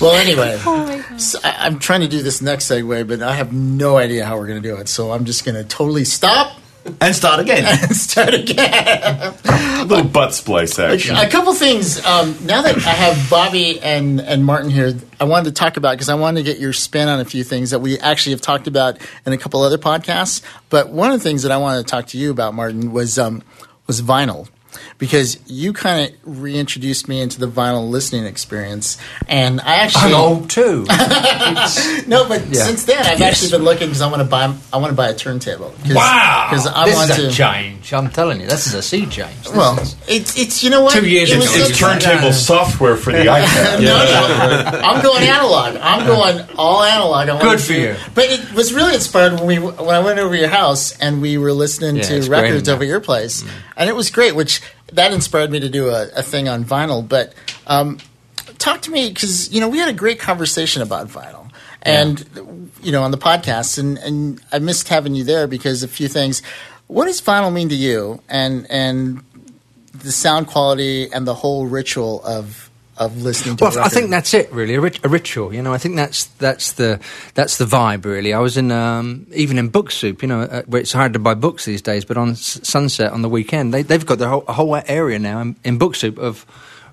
[0.02, 3.54] Well, anyway, Oh so I, I'm trying to do this next segue, but I have
[3.54, 4.90] no idea how we're going to do it.
[4.90, 6.60] So I'm just going to totally stop
[7.02, 7.66] And start again.
[7.84, 9.34] and start again.
[9.88, 11.16] little butt splice action.
[11.16, 12.04] A couple things.
[12.06, 15.94] Um, now that I have Bobby and, and Martin here, I wanted to talk about
[15.94, 18.42] because I wanted to get your spin on a few things that we actually have
[18.42, 20.44] talked about in a couple other podcasts.
[20.70, 23.18] But one of the things that I wanted to talk to you about, Martin, was
[23.18, 23.42] um,
[23.88, 24.48] was vinyl.
[24.98, 30.22] Because you kind of reintroduced me into the vinyl listening experience, and I actually I'm
[30.22, 30.86] old too.
[32.08, 32.64] no, but Yeah.
[32.64, 33.22] since then I've Yes.
[33.44, 35.74] actually been looking because I want to buy I want to buy a turntable.
[35.84, 37.94] Cause, Wow, Because I this want is a to change.
[37.94, 39.36] I'm telling you, this is a sea change.
[39.44, 41.46] This Well, is- it's it's you know what Two years It ago.
[41.46, 43.82] such- It's turntable software for the iPad.
[43.82, 45.78] no, no, I'm going analog.
[45.82, 47.30] I'm going all analog.
[47.30, 47.96] I want Good for do- you.
[48.14, 51.38] But it was really inspired when we when I went over your house and we
[51.38, 53.50] were listening Yeah, to it's great in records over your place, mm.
[53.78, 54.36] and it was great.
[54.36, 54.62] Which
[54.94, 57.08] that inspired me to do a, a thing on vinyl.
[57.08, 57.34] But
[57.68, 57.98] um,
[58.58, 61.52] talk to me because you know we had a great conversation about vinyl.
[61.82, 65.88] And you know on the podcast, and, and I missed having you there because a
[65.88, 66.42] few things.
[66.88, 69.24] What does vinyl mean to you, and and
[69.94, 72.65] the sound quality and the whole ritual of
[72.98, 73.66] of listening to.
[73.66, 74.76] Well, I think that's it, really.
[74.76, 75.74] A, rit- a ritual, you know.
[75.74, 77.00] I think that's that's the
[77.34, 78.34] that's the vibe, really.
[78.34, 81.20] I was in um, even in Book Soup, you know, uh, where it's hard to
[81.20, 82.06] buy books these days.
[82.06, 85.20] But on S- Sunset on the weekend, they, they've got the whole, a whole area
[85.20, 86.46] now in, in Book Soup of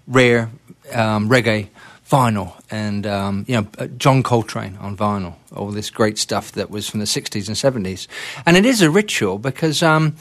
[0.07, 0.51] rare
[0.93, 1.69] um, reggae
[2.11, 6.69] vinyl, and um, you know, uh, John Coltrane on vinyl, all this great stuff that
[6.69, 8.07] was from the '60s and '70s,
[8.45, 9.83] and it is a ritual because.
[9.83, 10.17] Um,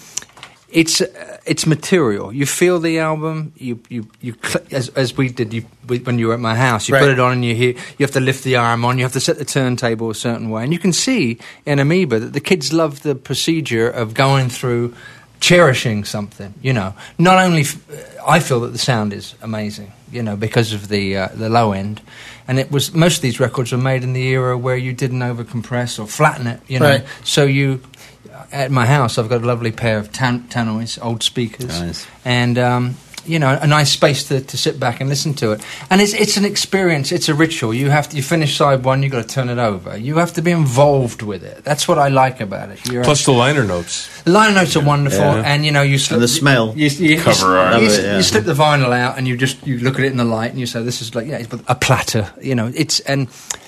[0.71, 2.31] it's uh, it's material.
[2.33, 3.51] You feel the album.
[3.57, 5.53] You you you cl- as as we did.
[5.53, 7.01] You we, when you were at my house, you Right.
[7.01, 7.71] put it on and you hear.
[7.97, 8.97] You have to lift the arm on.
[8.97, 12.19] You have to set the turntable a certain way, and you can see in Amoeba
[12.19, 14.93] that the kids love the procedure of going through,
[15.39, 16.53] cherishing something.
[16.61, 17.77] You know, not only f-
[18.27, 19.91] I feel that the sound is amazing.
[20.11, 22.01] You know, because of the uh, the low end,
[22.47, 25.19] and it was most of these records were made in the era where you didn't
[25.21, 26.59] overcompress or flatten it.
[26.67, 27.05] You know, Right.
[27.23, 27.79] so you
[28.51, 32.07] at my house, I've got a lovely pair of tan- tannoys, old speakers, Nice.
[32.25, 35.63] and um, you know, a nice space to, to sit back and listen to it.
[35.91, 37.11] And it's it's an experience.
[37.11, 37.71] It's a ritual.
[37.71, 39.95] You have to you finish side one, you've got to turn it over.
[39.95, 41.63] You have to be involved with it.
[41.63, 42.83] That's what I like about it.
[42.91, 44.09] You're Plus the liner notes.
[44.23, 45.43] the liner notes are wonderful, Yeah.
[45.45, 46.73] and you know you slip, And the smell.
[46.75, 47.81] You, you, you, Cover you, art.
[47.81, 48.17] you, Love it, yeah.
[48.17, 50.49] you slip the vinyl out, and you just you look at it in the light,
[50.49, 53.27] and you say, "This is like yeah, it's a platter." You know, it's and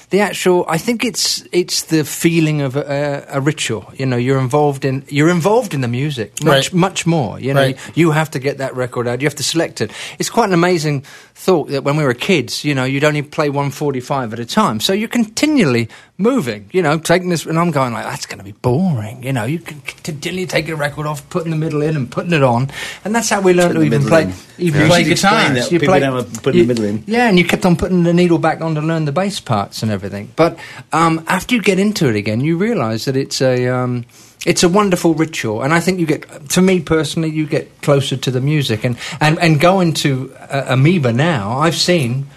[0.10, 0.66] the actual.
[0.68, 3.92] I think it's it's the feeling of a, a, ritual.
[3.98, 6.74] You know, you're involved in you're involved in the music much Right.
[6.74, 7.40] much more.
[7.40, 7.78] You know, Right.
[7.98, 9.22] you have to get that record out.
[9.22, 9.92] You have to select it.
[10.20, 11.04] It's quite an amazing
[11.44, 14.80] thought that when we were kids, you know, you'd only play 145 at a time.
[14.80, 18.46] So you're continually moving, you know, taking this, and I'm going like, that's going to
[18.46, 19.24] be boring.
[19.24, 22.32] You know, you can continually take a record off, putting the middle in and putting
[22.32, 22.70] it on.
[23.04, 24.34] And that's how we learned Put to the even play, in.
[24.58, 24.88] even Yeah.
[24.88, 25.54] play You should guitars.
[25.56, 25.72] that.
[25.74, 27.04] You play- don't have to put the middle in.
[27.08, 29.84] Yeah, and you kept on putting the needle back on to learn the bass parts
[29.84, 30.30] and everything.
[30.38, 30.58] But
[30.94, 34.06] um, after you get into it again, you realise that it's a um,
[34.46, 38.18] it's a wonderful ritual, and I think you get, to me personally, you get closer
[38.18, 38.84] to the music.
[38.84, 42.28] And and and going to uh, Amoeba now, I've seen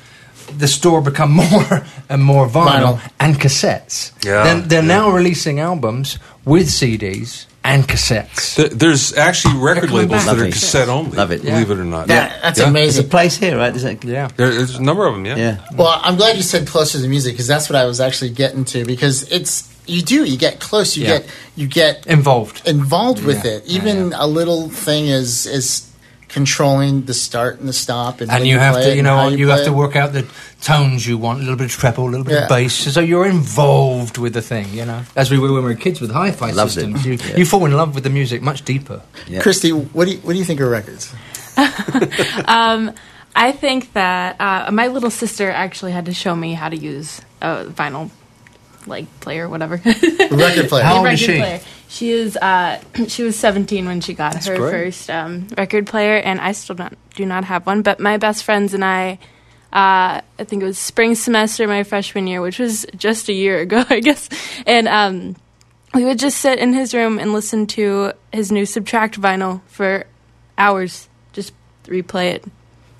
[0.58, 3.12] the store become more and more vinyl, Vinyl.
[3.18, 4.12] and cassettes.
[4.24, 4.88] Yeah, they're, they're yeah.
[4.88, 8.54] now releasing albums with CDs and cassettes.
[8.54, 10.36] Th- There's actually record labels back.
[10.36, 11.16] that are cassette only.
[11.16, 11.42] Love it.
[11.42, 12.06] Believe it or not.
[12.06, 12.66] That- that's Yeah.
[12.66, 13.08] There's a amazing.
[13.08, 13.70] place here, right?
[13.70, 14.28] There's a, Yeah.
[14.36, 15.26] There- There's a number of them.
[15.26, 15.36] Yeah.
[15.36, 15.64] yeah.
[15.74, 18.30] Well, I'm glad you said closer to the music because that's what I was actually
[18.30, 18.84] getting to.
[18.84, 21.18] Because it's you do you get close, you Yeah.
[21.18, 22.62] get you get Involved.
[22.66, 23.52] involved with Yeah.
[23.52, 23.64] it.
[23.66, 25.82] Even a little thing is is
[26.28, 29.28] controlling the start and the stop, and, and when you have to, you know, how
[29.28, 30.26] you, play have to work out the
[30.60, 32.42] tones you want, a little bit of treble, a little bit Yeah.
[32.42, 32.74] of bass.
[32.74, 36.00] So you're involved with the thing, you know, as we were when we were kids
[36.00, 37.06] with hi-fi Loved systems.
[37.06, 37.36] You, Yeah.
[37.38, 39.02] you fall in love with the music much deeper.
[39.28, 39.40] Yeah.
[39.40, 41.12] Christy, what do you, what do you think of records?
[42.46, 42.92] Um,
[43.34, 47.20] I think that uh, my little sister actually had to show me how to use
[47.40, 48.10] a vinyl
[48.86, 49.76] like player, whatever.
[49.84, 50.84] Record player.
[50.84, 51.38] How old is she?
[51.38, 51.60] player.
[51.88, 52.36] She is.
[52.36, 54.70] Uh, she was 17 when she got That's her great.
[54.70, 57.82] first um, record player, and I still don't do not have one.
[57.82, 59.18] But my best friends and I.
[59.72, 63.60] Uh, I think it was spring semester my freshman year, which was just a year
[63.60, 64.28] ago, I guess.
[64.64, 65.36] And um,
[65.92, 70.06] we would just sit in his room and listen to his new Subtract vinyl for
[70.56, 71.52] hours, just
[71.84, 72.44] replay it.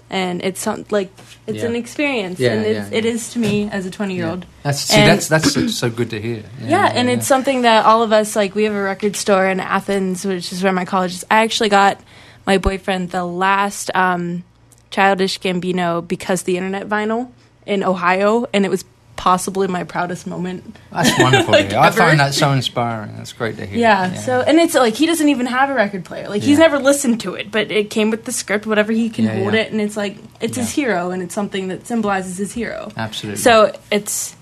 [0.08, 1.10] And it's some, like
[1.48, 1.66] it's Yeah.
[1.66, 4.46] an experience, Yeah, and it's, yeah, it is to me as a twenty-year-old.
[4.62, 6.44] That's see, And- that's that's so, so good to hear.
[6.64, 8.54] Yeah, and it's something that all of us like.
[8.54, 11.24] We have a record store in Athens, which is where my college is.
[11.28, 11.98] I actually got
[12.46, 14.44] my boyfriend the last um,
[14.92, 17.30] Childish Gambino because the internet vinyl
[17.66, 18.84] in Ohio, and it was
[19.16, 20.76] possibly my proudest moment.
[20.92, 21.52] that's wonderful.
[21.54, 21.72] to like.
[21.72, 21.96] I ever.
[21.96, 23.16] find that so inspiring.
[23.16, 23.78] That's great to hear.
[23.78, 26.28] Yeah, So and it's like he doesn't even have a record player.
[26.28, 28.66] Like he's never listened to it, but it came with the script.
[28.66, 29.60] Whatever he can Yeah, hold yeah.
[29.62, 32.92] it, and it's like it's his hero, and it's something that symbolizes his hero.
[32.96, 33.40] absolutely.
[33.40, 34.36] So it's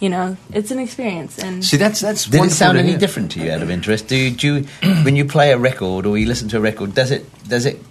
[0.00, 2.98] you know it's an experience, and see, that's that's Did it wonderful sound any hear.
[2.98, 4.08] different to you out of interest?
[4.08, 4.46] Do you, do
[4.82, 7.66] you when you play a record or you listen to a record, does it does
[7.66, 7.82] it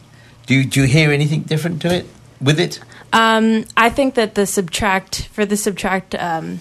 [0.46, 2.06] Do you, do you hear anything different to it
[2.40, 2.80] with it?
[3.14, 6.60] Um, I think that the subtract for the subtract um,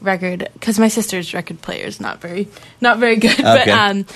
[0.00, 2.48] record because my sister's record player is not very
[2.80, 4.06] not very good, but um,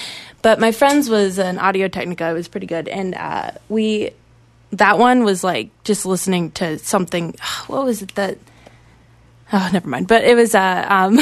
[0.42, 2.28] but my friend's was an Audio Technica.
[2.28, 4.10] It was pretty good, and uh, we
[4.72, 7.36] that one was like just listening to something.
[7.66, 8.38] What was it that?
[9.52, 10.06] Oh, never mind.
[10.06, 11.18] But it was uh, um,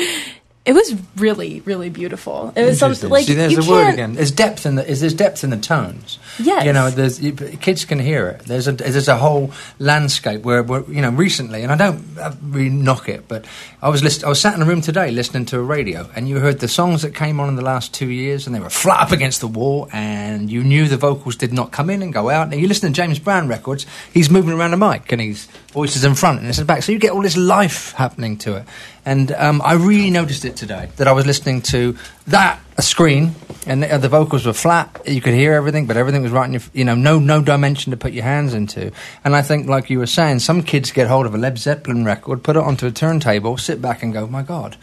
[0.66, 2.52] it was really really beautiful.
[2.56, 4.14] It was something like See, there's you the word again.
[4.14, 6.18] There's depth in the is there's depth in the tones.
[6.38, 6.66] Yes.
[6.66, 8.40] you know, there's you, kids can hear it.
[8.40, 12.34] There's a there's a whole landscape where, where you know recently, and I don't uh,
[12.42, 13.44] really knock it, but
[13.86, 16.28] I was list- I was sat in a room today listening to a radio, and
[16.28, 18.68] you heard the songs that came on in the last two years, and they were
[18.68, 22.12] flat up against the wall, and you knew the vocals did not come in and
[22.12, 22.50] go out.
[22.50, 25.94] And you listen to James Brown records, he's moving around the mic, and his voice
[25.94, 28.56] is in front and it's in back, so you get all this life happening to
[28.56, 28.64] it.
[29.04, 31.96] And um, I really noticed it today that I was listening to
[32.28, 33.34] that a screen
[33.66, 35.02] and the, uh, the vocals were flat.
[35.06, 37.90] You could hear everything, but everything was right in your, you know, no no dimension
[37.90, 38.92] to put your hands into.
[39.24, 42.04] And I think, like you were saying, some kids get hold of a Led Zeppelin
[42.04, 44.76] record, put it onto a turntable, sit back and go, "My God,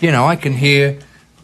[0.00, 0.98] you know, I can hear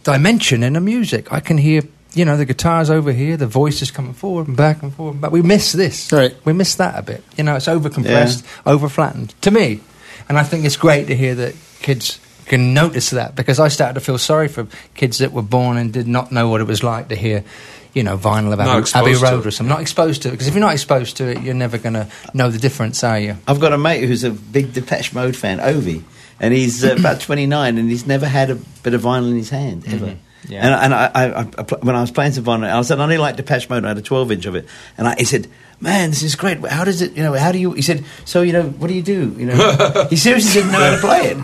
[0.04, 1.32] dimension in the music.
[1.32, 1.82] I can hear."
[2.14, 5.20] You know the guitars over here, the voice is coming forward and back and forward,
[5.20, 6.10] but we miss this.
[6.10, 7.22] Right, we miss that a bit.
[7.36, 9.80] You know, it's over compressed, over flattened to me,
[10.26, 13.94] and I think it's great to hear that kids can notice that because I started
[13.94, 16.82] to feel sorry for kids that were born and did not know what it was
[16.82, 17.44] like to hear,
[17.92, 19.46] you know, vinyl of Not Abbey, Abbey Road it.
[19.46, 19.70] or something.
[19.70, 22.08] Not exposed to it because if you're not exposed to it, you're never going to
[22.34, 23.36] know the difference, are you?
[23.48, 26.02] I've got a mate who's a big Depeche Mode fan, Ovi,
[26.40, 29.50] and he's uh, about 29 and he's never had a bit of vinyl in his
[29.50, 30.06] hand, ever.
[30.06, 30.16] Mhm.
[30.48, 30.64] Yeah.
[30.64, 33.18] And, and I, I, I, when I was playing some vinyl, I said, I only
[33.18, 34.68] like Depeche Mode, I had a 12 inch of it.
[34.96, 35.48] And I, he said,
[35.80, 36.64] Man, this is great.
[36.64, 38.94] How does it, you know, how do you, he said, So, you know, what do
[38.94, 39.34] you do?
[39.36, 41.36] You know, he seriously didn't know how to play it.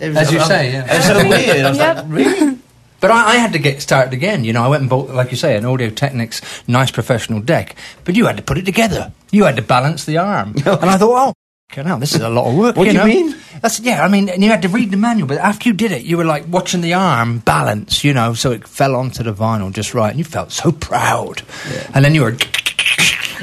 [0.00, 0.84] It was- As you I'm- say, yeah.
[0.92, 1.66] It was so weird.
[1.66, 2.58] I was like, Really?
[3.00, 4.44] But I, I had to get started again.
[4.44, 7.74] You know, I went and bought, like you say, an Audio Technics nice professional deck.
[8.04, 9.12] But you had to put it together.
[9.30, 10.52] You had to balance the arm.
[10.56, 11.32] and I thought, oh,
[11.70, 12.76] fucking hell, this is a lot of work.
[12.76, 13.06] What do you know?
[13.06, 13.34] mean?
[13.62, 14.04] That's yeah.
[14.04, 15.28] I mean, and you had to read the manual.
[15.28, 18.04] But after you did it, you were like watching the arm balance.
[18.04, 21.42] You know, so it fell onto the vinyl just right, and you felt so proud.
[21.94, 22.36] And then you were.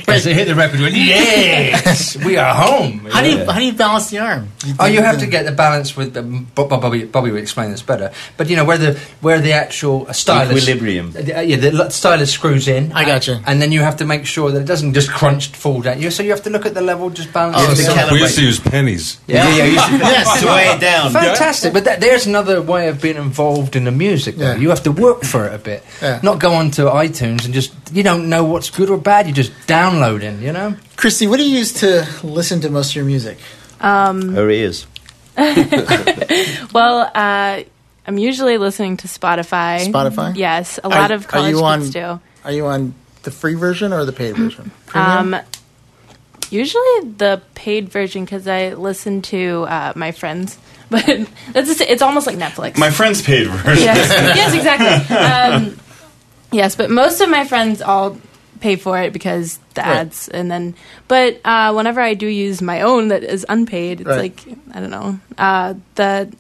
[0.08, 3.00] As they hit the record, went, yes, we are home.
[3.12, 4.50] How do you how do you balance the arm?
[4.80, 6.22] Oh, you have to get the balance with the.
[6.22, 8.12] Bobby, Bobby will explain this better.
[8.38, 11.14] But you know where the where the actual uh, stylus Equilibrium.
[11.16, 12.92] Uh, yeah, the stylus screws in.
[12.94, 13.38] I got you.
[13.46, 16.02] And then you have to make sure that it doesn't just crunch fall down.
[16.02, 17.58] You so you have to look at the level, just balance.
[17.60, 17.76] Oh, it.
[17.78, 19.20] so We used to use pennies.
[19.28, 20.42] Yeah, yeah, you should- Yes.
[20.42, 21.12] to weigh it down.
[21.12, 24.36] Fantastic, but that, there's another way of being involved in the music.
[24.36, 24.52] Though.
[24.54, 24.58] Yeah.
[24.58, 26.20] You have to work for it a bit, Yeah.
[26.24, 29.28] not go onto iTunes and just you don't know what's good or bad.
[29.28, 29.52] You just
[29.92, 30.76] downloading, you know.
[30.96, 33.38] Christy, what do you use to listen to most of your music?
[33.80, 34.88] Um, Her ears.
[35.38, 37.64] well, uh,
[38.08, 39.88] I'm usually listening to Spotify.
[39.88, 40.36] Spotify?
[40.36, 42.20] Yes, a Are- lot of are college you on- kids do.
[42.44, 44.72] Are you on the free version or the paid version?
[44.88, 45.34] Premium?
[45.34, 45.42] Um,
[46.50, 50.58] usually the paid version because I listen to uh, my friends.
[50.90, 51.04] But
[51.52, 52.78] that's just, it's almost like Netflix.
[52.78, 53.84] My friend's paid version.
[53.84, 55.16] yes, yes, exactly.
[55.18, 55.78] Um,
[56.50, 58.18] yes, but most of my friends all
[58.60, 60.00] pay for it because the Right.
[60.02, 60.76] ads, and then.
[61.08, 64.18] But uh, whenever I do use my own that is unpaid, it's Right.
[64.46, 66.32] like I don't know uh, the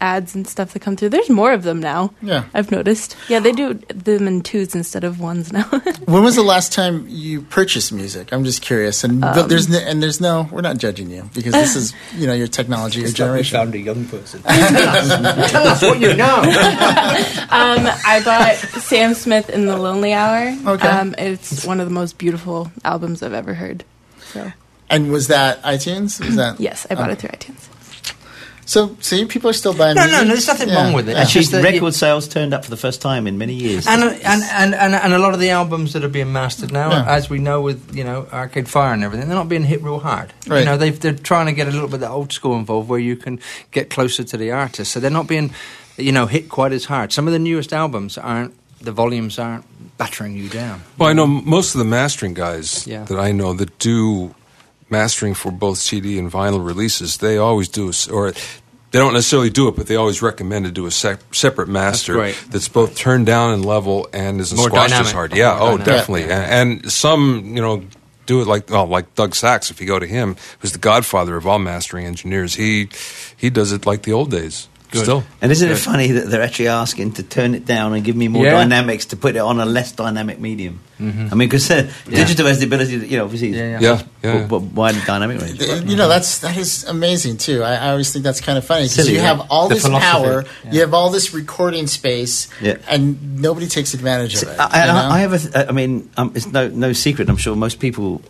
[0.00, 1.08] ads and stuff that come through.
[1.08, 2.12] There's more of them now.
[2.20, 2.44] Yeah.
[2.52, 3.16] I've noticed.
[3.28, 5.62] Yeah, they do them in twos instead of ones now.
[6.04, 8.30] when was the last time you purchased music?
[8.32, 9.04] I'm just curious.
[9.04, 10.48] And but Um, there's no, and there's no.
[10.52, 13.56] We're not judging you because this is you know your technology, your generation.
[13.58, 14.42] found a young person.
[14.42, 16.36] Tell us what you know.
[17.50, 20.54] um, I bought Sam Smith in the Lonely Hour.
[20.66, 20.88] Okay.
[20.88, 23.84] Um, it's one of the most beautiful albums I've ever heard.
[24.32, 24.52] So
[24.90, 26.20] And was that iTunes?
[26.24, 27.68] Was that yes, I bought it through iTunes.
[28.68, 29.94] So see, people are still buying.
[29.94, 30.26] No, no, music?
[30.26, 30.74] no, there's nothing Yeah.
[30.82, 31.12] wrong with it.
[31.12, 31.22] Yeah.
[31.22, 33.86] Actually, just that record you- sales turned up for the first time in many years.
[33.86, 36.72] And, uh, and, and, and, and a lot of the albums that are being mastered
[36.72, 37.04] now, Yeah.
[37.16, 40.00] as we know with you know Arcade Fire and everything, they're not being hit real
[40.00, 40.32] hard.
[40.46, 40.58] Right.
[40.60, 42.88] You know, they've, they're trying to get a little bit of the old school involved,
[42.88, 43.38] where you can
[43.70, 44.90] get closer to the artist.
[44.92, 45.52] So they're not being,
[45.96, 47.12] you know, hit quite as hard.
[47.12, 48.52] Some of the newest albums aren't.
[48.78, 49.64] The volumes aren't
[49.96, 50.82] battering you down.
[50.98, 53.04] Well, I know most of the mastering guys Yeah.
[53.04, 54.34] that I know that do
[54.90, 57.18] mastering for both CD and vinyl releases.
[57.18, 60.86] They always do, or they don't necessarily do it, but they always recommend to do
[60.86, 62.44] a sep- separate master great.
[62.48, 65.06] that's both turned down and level and isn't More squashed dynamic.
[65.08, 65.36] as hard.
[65.36, 65.84] Yeah, More oh, dynamic.
[65.86, 66.22] definitely.
[66.24, 67.84] And, and some, you know.
[68.26, 69.70] Do it like oh, like Doug Sachs.
[69.70, 72.88] If you go to him, who's the godfather of all mastering engineers, he
[73.36, 74.68] he does it like the old days.
[74.92, 78.16] Still, And isn't it funny that they're actually asking to turn it down and give
[78.16, 78.52] me more Yeah.
[78.52, 80.80] dynamics to put it on a less dynamic medium?
[80.98, 83.80] I mean, because uh, digital has the ability, to, you know, obviously, Yeah, yeah.
[83.80, 84.32] Yeah, yeah.
[84.32, 85.60] w- w- wide dynamic range.
[85.60, 87.62] Uh, You know that's that is amazing too.
[87.62, 89.22] I, I always think that's kind of funny because you yeah.
[89.36, 90.72] have all The this philosophy, power, yeah.
[90.72, 92.76] you have all this recording space, Yeah.
[92.88, 94.56] and nobody takes advantage of it.
[94.58, 94.98] I, you know?
[94.98, 97.28] I, I have a, th- I mean, um, it's no no secret.
[97.28, 98.22] I'm sure most people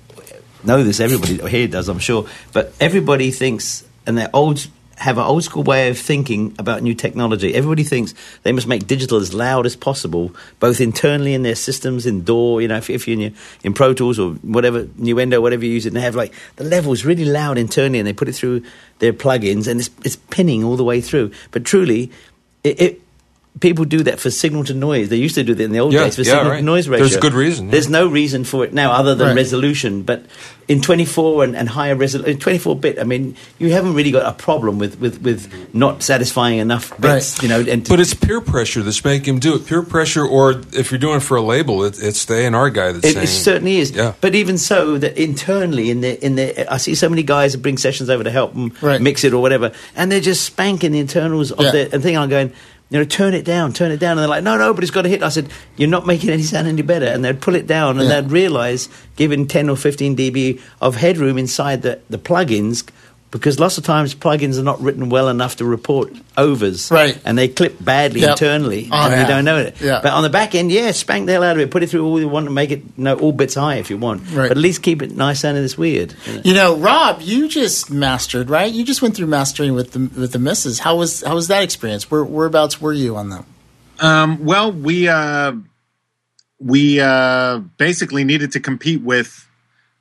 [0.64, 0.98] know this.
[1.00, 2.26] Everybody here does, I'm sure.
[2.52, 4.66] But everybody thinks, and they're old
[4.96, 7.54] have an old school way of thinking about new technology.
[7.54, 12.06] Everybody thinks they must make digital as loud as possible, both internally in their systems,
[12.06, 13.30] in DAW, you know, if, if you're in, your,
[13.62, 16.64] in Pro Tools or whatever, Nuendo, whatever you use, it, and they have like the
[16.64, 18.62] levels really loud internally and they put it through
[18.98, 21.30] their plugins and it's, it's pinning all the way through.
[21.50, 22.10] But truly,
[22.64, 23.02] it, it
[23.60, 25.08] people do that for signal to noise.
[25.08, 26.56] They used to do that in the old Yeah, days for yeah, signal right.
[26.58, 27.06] to noise ratio.
[27.06, 27.70] There's good reason, yeah.
[27.72, 29.36] There's no reason for it now other than Right.
[29.36, 30.02] resolution.
[30.02, 30.26] But
[30.68, 34.32] in 24 and, and higher resolution, 24 bit, I mean, you haven't really got a
[34.32, 37.60] problem with, with, with not satisfying enough bits, you know.
[37.60, 39.66] And But it's peer pressure that's making him do it.
[39.66, 42.92] Peer pressure, or if you're doing it for a label, it, it's the A&R guy
[42.92, 43.24] that's It, saying.
[43.24, 43.90] it certainly is.
[43.92, 44.12] Yeah.
[44.20, 47.62] But even so, that internally in the in the, I see so many guys that
[47.62, 50.98] bring sessions over to help them mix it or whatever, and they're just spanking the
[50.98, 51.70] internals of Yeah.
[51.70, 52.18] the and thing.
[52.18, 52.52] I'm going.
[52.88, 54.92] You know, turn it down, turn it down, and they're like, "No, no, but it's
[54.92, 57.56] got to hit." I said, "You're not making any sound any better," and they'd pull
[57.56, 58.20] it down, and Yeah.
[58.20, 62.84] they'd realise, given 10 or 15 dB of headroom inside the the plugins,
[63.30, 67.18] because lots of times plugins are not written well enough to report overs, right?
[67.24, 68.30] And they clip badly Yep.
[68.30, 69.20] internally, Oh, and yeah.
[69.22, 69.80] you don't know it.
[69.80, 70.00] Yeah.
[70.02, 71.70] But on the back end, yeah, spank the hell out of it.
[71.70, 73.98] Put it through all you want to make it no all bits high if you
[73.98, 74.22] want.
[74.30, 74.48] Right.
[74.48, 76.14] But at least keep it nice sounding this weird.
[76.44, 78.72] You know, Rob, you just mastered, right?
[78.72, 80.78] You just went through mastering with the with the misses.
[80.78, 82.10] How was how was that experience?
[82.10, 83.44] Where whereabouts were you on them?
[83.98, 85.52] Um, well, we uh,
[86.58, 89.48] we uh, basically needed to compete with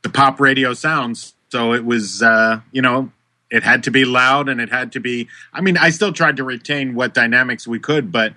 [0.03, 3.11] the pop radio sounds, so it was uh, you know
[3.55, 5.27] it had to be loud and it had to be.
[5.53, 8.33] I mean, I still tried to retain what dynamics we could, but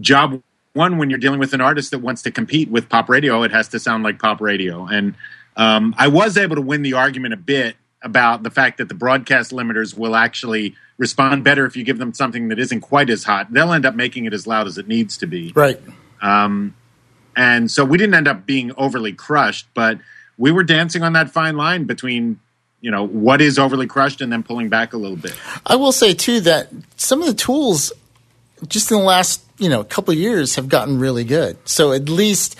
[0.00, 0.42] job
[0.72, 3.52] one when you're dealing with an artist that wants to compete with pop radio, it
[3.52, 4.86] has to sound like pop radio.
[4.86, 5.14] And
[5.56, 8.94] um, I was able to win the argument a bit about the fact that the
[8.94, 13.24] broadcast limiters will actually respond better if you give them something that isn't quite as
[13.24, 13.52] hot.
[13.52, 15.52] They'll end up making it as loud as it needs to be.
[15.54, 15.80] Right.
[16.20, 16.74] Um,
[17.36, 19.98] and so we didn't end up being overly crushed, but
[20.36, 22.40] we were dancing on that fine line between,
[22.84, 25.34] you know, what is overly crushed and then pulling back a little bit.
[25.64, 26.68] I will say too that
[26.98, 27.94] some of the tools,
[28.68, 31.56] just in the last you know couple of years, have gotten really good.
[31.66, 32.56] So at least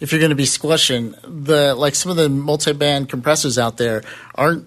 [0.00, 4.02] if you're going to be squishing the like some of the multi-band compressors out there
[4.34, 4.66] aren't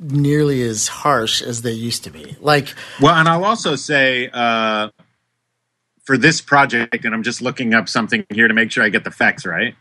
[0.00, 2.34] nearly as harsh as they used to be.
[2.40, 4.88] Like Well, and I'll also say uh,
[6.04, 9.04] for this project, and I'm just looking up something here to make sure I get
[9.04, 9.74] the facts right.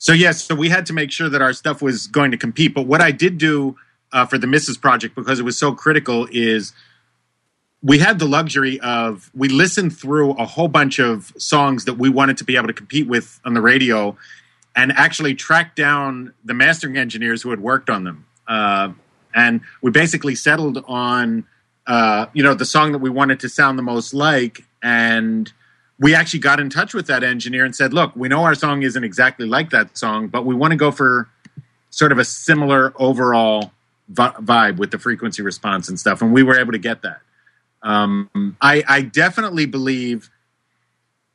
[0.00, 2.74] So yes, so we had to make sure that our stuff was going to compete.
[2.74, 3.76] But what I did do
[4.12, 4.80] uh, for the Mrs.
[4.80, 6.72] project, because it was so critical, is
[7.82, 12.08] we had the luxury of we listened through a whole bunch of songs that we
[12.08, 14.16] wanted to be able to compete with on the radio,
[14.74, 18.24] and actually tracked down the mastering engineers who had worked on them.
[18.48, 18.92] Uh,
[19.34, 21.44] and we basically settled on
[21.86, 25.52] uh, you know the song that we wanted to sound the most like and
[26.00, 28.82] we actually got in touch with that engineer and said look we know our song
[28.82, 31.28] isn't exactly like that song but we want to go for
[31.90, 33.72] sort of a similar overall
[34.10, 37.20] vi- vibe with the frequency response and stuff and we were able to get that.
[37.82, 40.30] Um, I, I definitely believe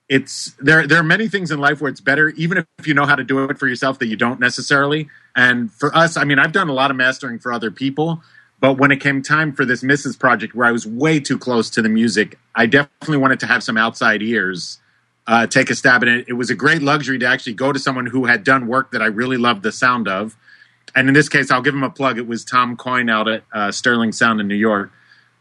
[0.07, 3.07] it's there there are many things in life where it's better even if you know
[3.07, 5.09] how to do it for yourself that you don't necessarily.
[5.35, 8.21] And for us i mean i've done a lot of mastering for other people
[8.59, 11.69] but when it came time for this mrs project where i was way too close
[11.69, 14.79] to the music i definitely wanted to have some outside ears
[15.27, 16.25] uh, take a stab at it.
[16.27, 19.01] It was a great luxury to actually go to someone who had done work that
[19.01, 20.37] i really loved the sound of.
[20.95, 22.17] And in this case i'll give him a plug.
[22.17, 24.91] It was tom coyne out at uh, sterling sound in new york.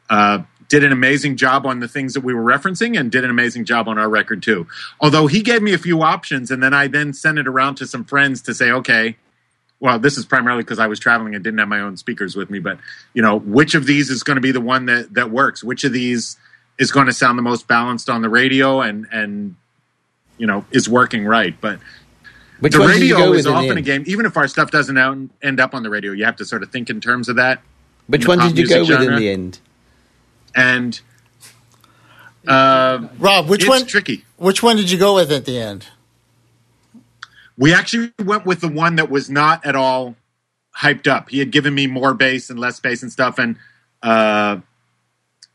[0.08, 3.30] Uh, did an amazing job on the things that we were referencing and did an
[3.30, 4.66] amazing job on our record too.
[5.00, 7.86] Although he gave me a few options and then I then sent it around to
[7.86, 9.16] some friends to say, okay,
[9.84, 12.48] well, this is primarily because I was traveling and didn't have my own speakers with
[12.48, 12.78] me, but
[13.12, 15.62] you know, which of these is going to be the one that, that works?
[15.62, 16.38] Which of these
[16.78, 19.56] is going to sound the most balanced on the radio and, and,
[20.38, 21.54] you know, is working right.
[21.60, 21.80] But
[22.60, 24.96] Which the one did you radio is often a game, even if our stuff doesn't
[24.96, 27.36] out, end up on the radio, you have to sort of think in terms of
[27.36, 27.60] that.
[28.06, 29.58] Which one did you go with in the end?
[30.56, 30.98] And
[32.48, 33.84] uh, Rob, which it's one?
[33.84, 34.24] Tricky.
[34.38, 35.88] Which one did you go with at the end?
[37.56, 40.16] We actually went with the one that was not at all
[40.76, 41.28] hyped up.
[41.28, 43.56] He had given me more bass and less bass and stuff, and
[44.02, 44.58] uh,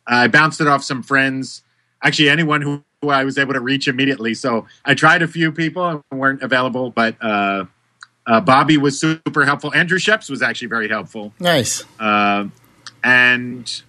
[0.07, 1.63] I bounced it off some friends.
[2.01, 4.34] Actually, anyone who, who I was able to reach immediately.
[4.34, 7.65] So I tried a few people who weren't available, but uh,
[8.26, 9.74] uh, Bobby was super helpful.
[9.74, 11.34] Andrew Scheps was actually very helpful.
[11.39, 11.84] Nice.
[11.99, 12.45] Uh,
[13.03, 13.82] and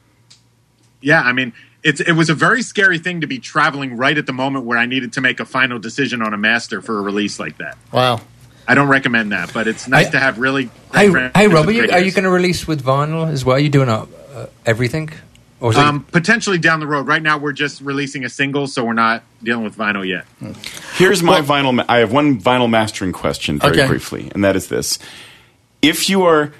[1.00, 1.52] yeah, I mean,
[1.82, 4.78] it's it was a very scary thing to be traveling right at the moment where
[4.78, 7.76] I needed to make a final decision on a master for a release like that.
[7.92, 8.20] Wow.
[8.68, 10.70] I don't recommend that, but it's nice I- to have really.
[10.92, 13.56] Hey, hey, Rob, are you, you going to release with vinyl as well?
[13.56, 15.10] Are you doing uh, uh, everything?
[15.58, 17.06] Or is it- Um, potentially down the road.
[17.06, 20.24] Right now, we're just releasing a single, so we're not dealing with vinyl yet.
[20.96, 21.74] Here's my vinyl.
[21.74, 23.86] Ma- I have one vinyl mastering question, very Okay.
[23.88, 24.98] briefly, and that is this:
[25.82, 26.52] if you are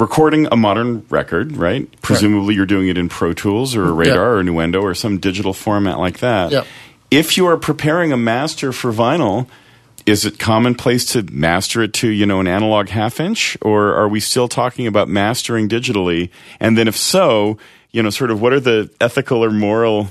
[0.00, 1.88] recording a modern record, right?
[2.00, 5.98] Presumably you're doing it in Pro Tools or Radar or Nuendo or some digital format
[5.98, 6.52] like that.
[6.52, 6.66] Yep.
[7.10, 9.48] If you are preparing a master for vinyl,
[10.06, 13.56] is it commonplace to master it to, you know, an analog half inch?
[13.60, 16.30] Or are we still talking about mastering digitally?
[16.60, 17.58] And then if so,
[17.92, 20.10] you know, sort of what are the ethical or moral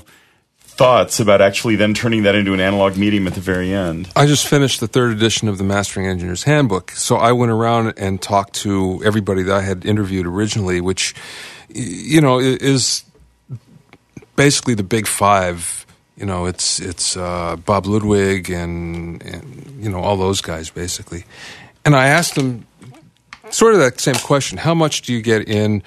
[0.78, 4.08] thoughts about actually then turning that into an analog medium at the very end?
[4.14, 7.94] I just finished the third edition of the Mastering Engineer's Handbook, so I went around
[7.98, 11.16] and talked to everybody that I had interviewed originally, which,
[11.68, 13.02] you know, is
[14.36, 15.84] basically the big five.
[16.16, 21.24] You know, it's it's uh, Bob Ludwig and and you know all those guys basically,
[21.84, 22.66] and I asked them
[23.50, 25.82] sort of that same question: How much do you get in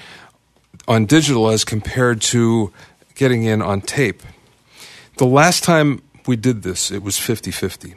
[0.88, 2.72] on digital as compared to
[3.16, 4.22] getting in on tape?
[5.22, 7.93] The last time we did this, it was 50 50.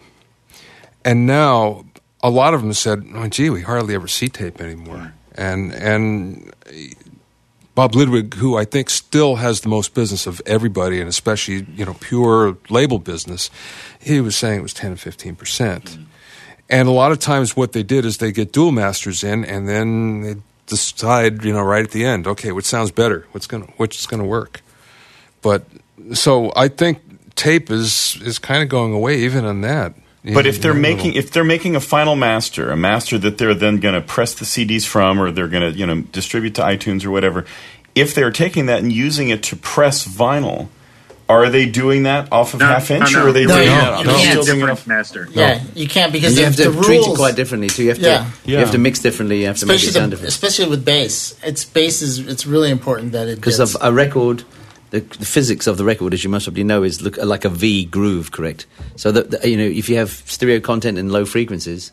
[1.07, 1.87] And now
[2.23, 5.15] a lot of them said, oh, gee, we hardly ever see tape anymore.
[5.35, 6.53] And, and
[7.75, 11.87] Bob Ludwig, who I think still has the most business of everybody, and especially, you
[11.87, 13.49] know, pure label business,
[13.99, 15.39] he was saying it was 10 to 15%.
[15.39, 15.97] percent
[16.69, 19.67] And a lot of times what they did is they get dual masters in and
[19.67, 20.35] then they
[20.67, 23.27] decide, you know, right at the end, okay, what sounds better?
[23.33, 24.61] What's is going to work?
[25.41, 25.65] But
[26.13, 26.99] so I think
[27.37, 29.95] tape is is kind of going away even on that.
[30.33, 33.37] But if they're You know, making if they're making a final master, a master that
[33.37, 36.55] they're then going to press the CDs from, or they're going to you know distribute
[36.55, 37.45] to iTunes or whatever,
[37.95, 40.69] if they're taking that and using it to press vinyl,
[41.29, 43.23] are they doing that off of No, half inch, no.
[43.25, 43.95] or are they No, really you not?
[43.95, 44.07] can't.
[44.07, 45.29] They're You still doing it Different off- master.
[45.31, 47.83] Yeah, you can't because And you have to the treat it quite differently too.
[47.83, 48.27] You have to Yeah.
[48.47, 49.41] you have to mix differently.
[49.41, 50.29] You have to make it sound the, different.
[50.29, 51.35] especially with bass.
[51.45, 54.45] It's bass is it's really important that it Because of a record,
[54.95, 57.49] the, the physics of the record, as you must probably know, is look, like a
[57.49, 58.65] V groove, correct?
[58.95, 61.91] So that that, you know, if you have stereo content in low frequencies,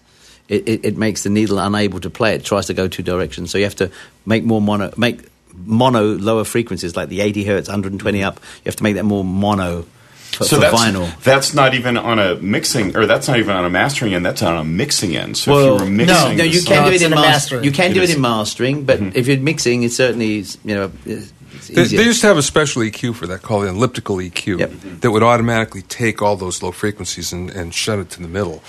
[0.47, 2.35] it, it, it makes the needle unable to play.
[2.35, 3.49] It tries to go two directions.
[3.49, 3.89] So you have to
[4.27, 5.21] make more mono, make
[5.55, 8.39] mono lower frequencies, like the 80 hertz, 120 up.
[8.57, 11.23] You have to make that more mono for, so for that's vinyl.
[11.23, 14.23] that's not even on a mixing, or that's not even on a mastering end.
[14.25, 15.37] That's on a mixing end.
[15.37, 17.07] So if well, you were mixing, no, no, the you song- can do it in
[17.07, 17.31] in a mastering.
[17.31, 17.63] mastering.
[17.63, 18.15] You can It do it is.
[18.15, 19.17] in mastering, but mm-hmm.
[19.17, 21.33] if you're mixing, it certainly is, you know, it's
[21.73, 21.99] They, easier.
[21.99, 24.71] they used to have a special EQ for that called an elliptical EQ Yep.
[25.01, 28.61] that would automatically take all those low frequencies and, and shut it to the middle.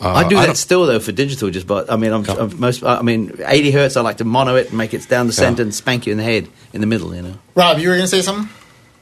[0.00, 1.50] Uh, I do that don't- still though for digital.
[1.50, 2.82] Just but I mean, I'm, I'm most.
[2.84, 3.96] I mean, 80 hertz.
[3.96, 6.18] I like to mono it and make it down the center and spank you in
[6.18, 7.14] the head in the middle.
[7.14, 7.34] You know.
[7.54, 8.48] Rob, you were going to say something?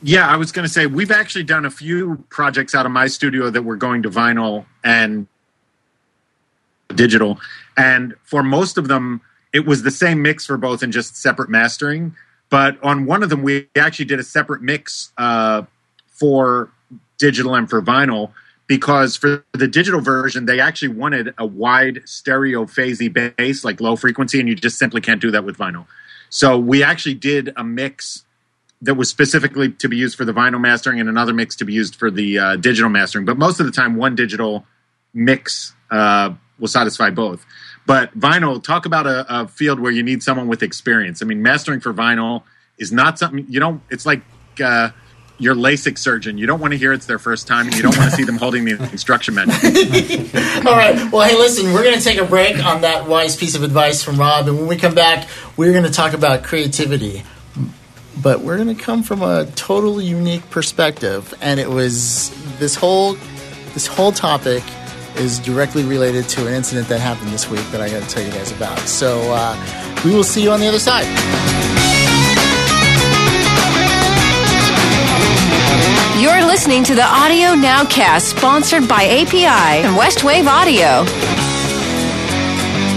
[0.02, 3.06] Yeah, I was going to say we've actually done a few projects out of my
[3.06, 5.26] studio that were going to vinyl and
[6.94, 7.38] digital,
[7.76, 9.20] and for most of them,
[9.52, 12.14] it was the same mix for both and just separate mastering.
[12.48, 15.62] But on one of them, we actually did a separate mix uh,
[16.08, 16.70] for
[17.18, 18.32] digital and for vinyl
[18.66, 23.96] because for the digital version, they actually wanted a wide stereo phasey bass, like low
[23.96, 25.86] frequency, and you just simply can't do that with vinyl.
[26.30, 28.24] So we actually did a mix
[28.82, 31.72] that was specifically to be used for the vinyl mastering and another mix to be
[31.72, 33.24] used for the uh, digital mastering.
[33.24, 34.66] But most of the time, one digital
[35.14, 37.46] mix uh, will satisfy both.
[37.86, 41.22] But vinyl, talk about a, a field where you need someone with experience.
[41.22, 42.42] I mean, mastering for vinyl
[42.78, 43.80] is not something you don't.
[43.90, 44.22] It's like
[44.62, 44.90] uh,
[45.38, 46.36] your LASIK surgeon.
[46.38, 48.24] You don't want to hear it's their first time, and you don't want to see
[48.24, 49.56] them holding the instruction manual.
[50.66, 51.12] All right.
[51.12, 54.02] Well, hey, listen, we're going to take a break on that wise piece of advice
[54.02, 57.22] from Rob, and when we come back, we're going to talk about creativity.
[58.22, 63.16] But we're going to come from a totally unique perspective, and it was this whole
[63.74, 64.62] this whole topic
[65.18, 68.24] is directly related to an incident that happened this week that I got to tell
[68.24, 68.78] you guys about.
[68.80, 69.56] So uh,
[70.04, 71.06] we will see you on the other side.
[76.20, 81.04] You're listening to the Audio Nowcast, sponsored by API and Westlake Audio.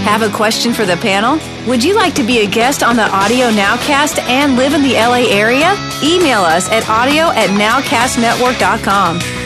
[0.04, 1.38] Have a question for the panel?
[1.68, 4.94] Would you like to be a guest on the Audio Nowcast and live in the
[4.94, 5.72] LA area?
[6.02, 9.39] Email us at audio at nowcastnetwork.com.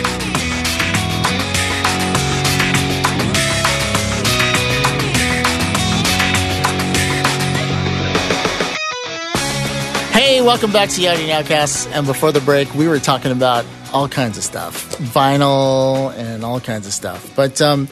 [10.45, 11.91] welcome back to Audio Nowcast.
[11.93, 13.65] And before the break, we were talking about
[13.95, 17.35] all kinds of stuff, vinyl and all kinds of stuff.
[17.35, 17.89] But um,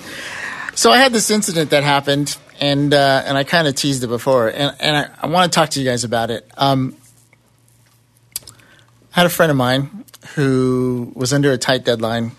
[0.75, 4.09] so I had this incident that happened, and uh, and I kind of teased it
[4.09, 6.47] before, and and I, I want to talk to you guys about it.
[6.59, 6.95] Um,
[9.15, 12.33] I had a friend of mine who was under a tight deadline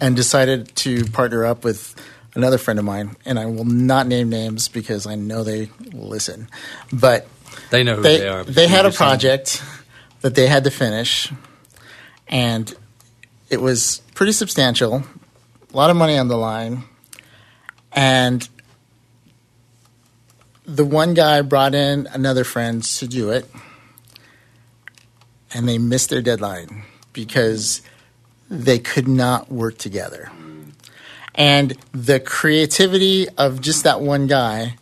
[0.00, 1.96] and decided to partner up with
[2.36, 6.48] another friend of mine, and I will not name names because I know they listen,
[6.92, 7.26] but
[7.72, 8.44] They know who they, they, are.
[8.44, 9.62] they had a project
[10.20, 11.32] that they had to finish,
[12.28, 12.72] and
[13.48, 14.96] it was pretty substantial,
[15.72, 16.84] a lot of money on the line,
[17.90, 18.46] and
[20.66, 23.50] the one guy brought in another friend to do it,
[25.54, 26.82] and they missed their deadline
[27.14, 27.80] because
[28.50, 30.30] they could not work together.
[31.34, 34.76] And the creativity of just that one guy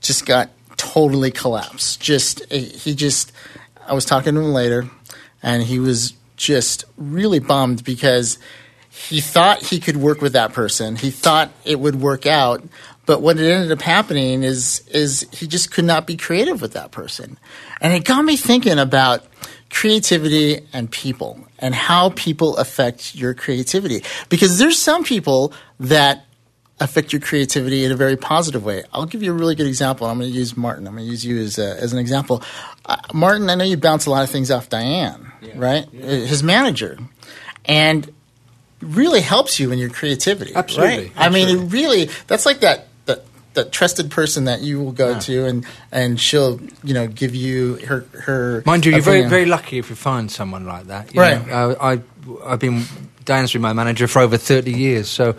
[0.00, 0.50] just got
[0.82, 2.00] totally collapsed.
[2.00, 3.32] Just he just
[3.86, 4.88] I was talking to him later
[5.42, 8.38] and he was just really bummed because
[8.90, 10.96] he thought he could work with that person.
[10.96, 12.62] He thought it would work out,
[13.06, 16.90] but what ended up happening is is he just could not be creative with that
[16.90, 17.38] person.
[17.80, 19.24] And it got me thinking about
[19.70, 26.26] creativity and people and how people affect your creativity because there's some people that
[26.82, 28.84] affect your creativity in a very positive way.
[28.92, 30.06] I'll give you a really good example.
[30.06, 30.86] I'm going to use Martin.
[30.86, 32.42] I'm going to use you as, a, as an example.
[32.84, 35.52] Uh, Martin, I know you bounce a lot of things off Diane, yeah.
[35.56, 35.86] right?
[35.92, 36.06] Yeah.
[36.06, 36.98] His manager.
[37.64, 38.12] And
[38.80, 40.54] really helps you in your creativity.
[40.54, 40.96] Absolutely.
[40.96, 41.12] Right?
[41.16, 41.42] Absolutely.
[41.42, 42.88] I mean, it really, that's like that
[43.54, 45.18] that trusted person that you will go yeah.
[45.18, 49.46] to and and she'll you know give you her her mind you you're very very
[49.46, 52.00] lucky if you find someone like that right know, I, I
[52.44, 52.84] I've been
[53.24, 55.36] Diane's been my manager for over 30 years so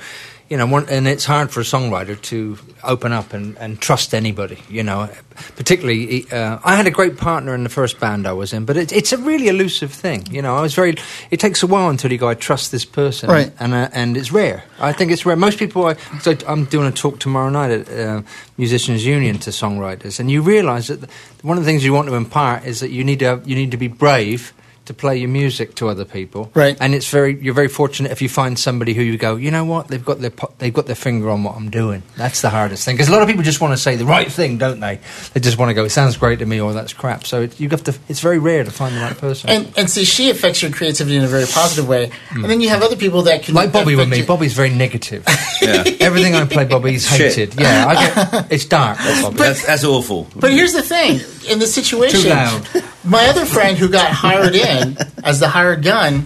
[0.53, 4.13] you know, one, and it's hard for a songwriter to open up and, and trust
[4.13, 5.09] anybody, you know.
[5.55, 8.77] Particularly, uh, I had a great partner in the first band I was in, but
[8.77, 10.55] it, it's a really elusive thing, you know.
[10.55, 10.93] I was very.
[11.31, 13.51] It takes a while until you go, I trust this person, right?
[13.59, 14.63] And uh, and it's rare.
[14.79, 15.35] I think it's rare.
[15.35, 18.21] Most people, I, so I'm doing a talk tomorrow night at uh,
[18.55, 21.09] Musicians Union to songwriters, and you realise that
[21.41, 23.71] one of the things you want to impart is that you need to you need
[23.71, 24.53] to be brave
[24.85, 26.51] to play your music to other people.
[26.53, 26.77] Right.
[26.79, 29.65] And it's very you're very fortunate if you find somebody who you go, you know
[29.65, 32.03] what, they've got their they've got their finger on what I'm doing.
[32.17, 34.31] That's the hardest thing because a lot of people just want to say the right
[34.31, 34.99] thing, don't they?
[35.33, 37.25] They just want to go, it sounds great to me, or that's crap.
[37.25, 37.97] So it, you have to.
[38.09, 39.49] It's very rare to find the right person.
[39.49, 42.07] And and see, she affects your creativity in a very positive way.
[42.29, 42.43] Mm.
[42.43, 44.19] And then you have other people that can like Bobby with me.
[44.19, 44.25] You.
[44.25, 45.23] Bobby's very negative.
[45.61, 45.83] yeah.
[45.99, 47.59] Everything I play, Bobby's hated.
[47.59, 48.97] Yeah, I get, it's dark.
[49.03, 50.27] That's, but, that's, that's awful.
[50.35, 51.19] But here's the thing:
[51.49, 52.67] in the situation, Too loud.
[53.03, 56.25] My other friend who got hired in as the hired gun,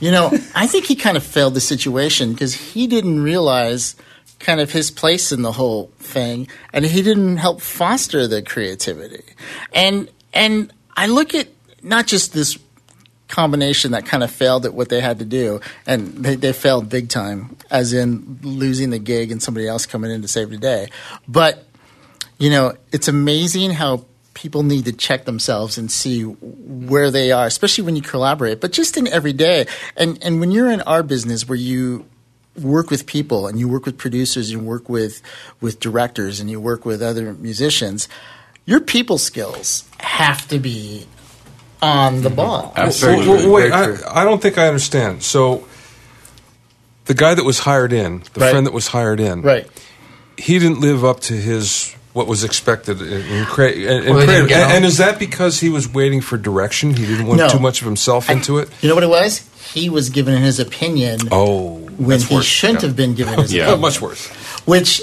[0.00, 3.96] you know, I think he kind of failed the situation because he didn't realize
[4.38, 9.22] kind of his place in the whole thing, and he didn't help foster the creativity.
[9.72, 11.48] And and I look at
[11.82, 12.58] not just this
[13.28, 16.88] combination that kind of failed at what they had to do, and they, they failed
[16.88, 20.56] big time, as in losing the gig and somebody else coming in to save the
[20.56, 20.88] day.
[21.28, 21.66] But
[22.38, 27.46] you know, it's amazing how people need to check themselves and see where they are,
[27.46, 29.66] especially when you collaborate, but just in every day.
[29.96, 32.06] And and when you're in our business where you
[32.60, 35.22] work with people and you work with producers, and you work with
[35.60, 38.08] with directors and you work with other musicians,
[38.66, 41.06] your people skills have to be
[41.82, 42.36] on the mm-hmm.
[42.36, 42.72] ball.
[42.76, 43.26] Absolutely.
[43.26, 45.22] Well, well, wait, I, I don't think I understand.
[45.22, 45.66] So
[47.06, 48.50] the guy that was hired in, the right.
[48.50, 49.66] friend that was hired in, right.
[50.36, 54.50] he didn't live up to his what was expected in, in, crea- in, in creative.
[54.50, 56.94] And, and, is that because he was waiting for direction?
[56.94, 57.48] He didn't want no.
[57.48, 58.68] too much of himself I, into it.
[58.82, 59.46] You know what it was?
[59.72, 61.20] He was given his opinion.
[61.30, 62.44] Oh, when he worse.
[62.44, 62.88] shouldn't yeah.
[62.88, 63.62] have been given his yeah.
[63.62, 63.80] opinion.
[63.80, 64.26] much worse.
[64.66, 64.98] Which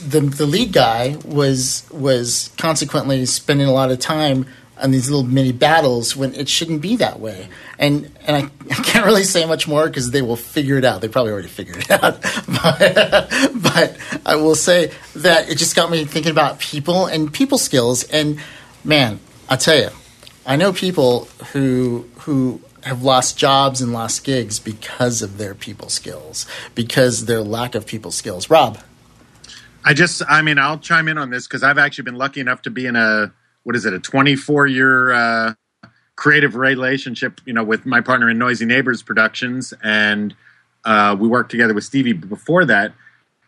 [0.00, 4.46] the the lead guy was was consequently spending a lot of time
[4.82, 7.48] on these little mini battles when it shouldn't be that way.
[7.78, 11.00] And and I, I can't really say much more because they will figure it out.
[11.00, 12.20] They probably already figured it out.
[12.62, 17.58] but, but I will say that it just got me thinking about people and people
[17.58, 18.02] skills.
[18.04, 18.40] And
[18.84, 19.90] man, I tell you,
[20.44, 25.88] I know people who who have lost jobs and lost gigs because of their people
[25.88, 28.50] skills, because their lack of people skills.
[28.50, 28.78] Rob.
[29.84, 32.62] I just, I mean, I'll chime in on this because I've actually been lucky enough
[32.62, 33.32] to be in a
[33.64, 35.54] what is it, a 24 year uh,
[36.16, 40.34] creative relationship, you know, with my partner in Noisy Neighbors Productions, and
[40.84, 42.92] uh, we worked together with Stevie before that.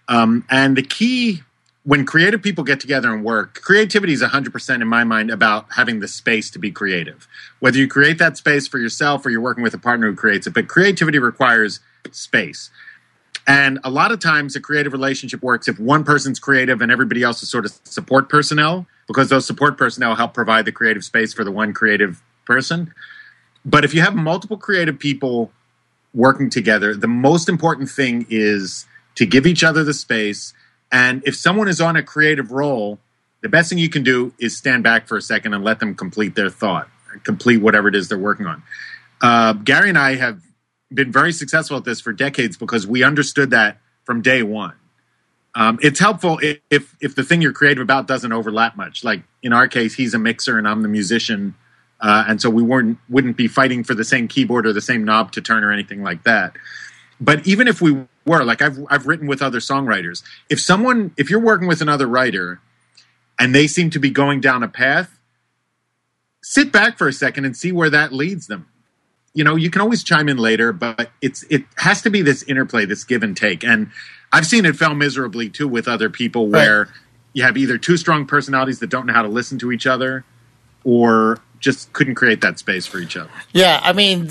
[0.09, 1.43] Um, and the key
[1.85, 6.01] when creative people get together and work, creativity is 100% in my mind about having
[6.01, 7.29] the space to be creative.
[7.61, 10.47] Whether you create that space for yourself or you're working with a partner who creates
[10.47, 12.71] it, but creativity requires space.
[13.47, 17.23] And a lot of times a creative relationship works if one person's creative and everybody
[17.23, 21.35] else is sort of support personnel because those support personnel help provide the creative space
[21.35, 22.93] for the one creative person.
[23.65, 25.51] But if you have multiple creative people
[26.15, 28.87] working together, the most important thing is
[29.17, 30.55] to give each other the space.
[30.91, 32.99] And if someone is on a creative role,
[33.43, 35.95] the best thing you can do is stand back for a second and let them
[35.95, 36.89] complete their thought,
[37.25, 38.63] complete whatever it is they're working on.
[39.21, 40.41] Uh, Gary and I have
[40.95, 44.75] been very successful at this for decades because we understood that from day one.
[45.55, 49.05] Um, it's helpful if, if, if the thing you're creative about doesn't overlap much.
[49.05, 51.55] Like in our case, he's a mixer and I'm the musician,
[52.01, 55.05] uh, and so we weren't wouldn't be fighting for the same keyboard or the same
[55.05, 56.55] knob to turn or anything like that.
[57.21, 61.31] But even if we were, like I've I've written with other songwriters, if someone if
[61.31, 62.61] you're working with another writer
[63.39, 65.19] and they seem to be going down a path,
[66.43, 68.67] sit back for a second and see where that leads them.
[69.35, 72.43] You know, you can always chime in later, but it's it has to be this
[72.45, 73.65] interplay, this give and take.
[73.65, 73.91] And
[74.33, 76.89] I've seen it fail miserably too with other people where
[77.33, 80.25] you have either two strong personalities that don't know how to listen to each other
[80.85, 83.31] or just couldn't create that space for each other.
[83.53, 84.29] Yeah, I mean,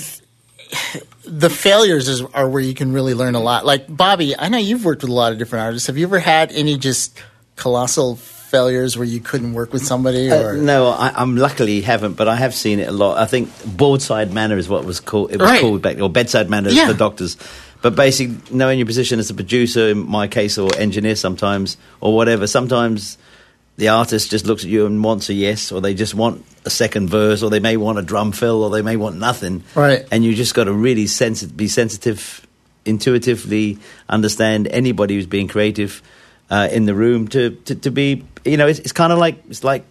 [1.26, 3.66] the failures is, are where you can really learn a lot.
[3.66, 5.88] Like Bobby, I know you've worked with a lot of different artists.
[5.88, 7.22] Have you ever had any just
[7.56, 8.16] colossal
[8.58, 10.30] failures where you couldn't work with somebody?
[10.32, 13.18] Uh, Or no, I, I'm luckily haven't, but I have seen it a lot.
[13.18, 15.32] I think broadside manner is what was called.
[15.32, 15.62] It was Right.
[15.62, 16.88] called back, or bedside manner Yeah.
[16.88, 17.36] for doctors.
[17.82, 22.16] But basically, knowing your position as a producer, in my case, or engineer, sometimes, or
[22.16, 22.46] whatever.
[22.46, 23.18] Sometimes
[23.78, 26.70] the artist just looks at you and wants a yes, or they just want a
[26.70, 29.64] second verse, or they may want a drum fill, or they may want nothing.
[29.74, 30.06] Right.
[30.12, 32.46] And you just got to really sensi- be sensitive,
[32.86, 36.04] intuitively understand anybody who's being creative
[36.50, 38.26] uh, in the room to, to, to be.
[38.46, 39.86] You know, it's, it's kind of like it's like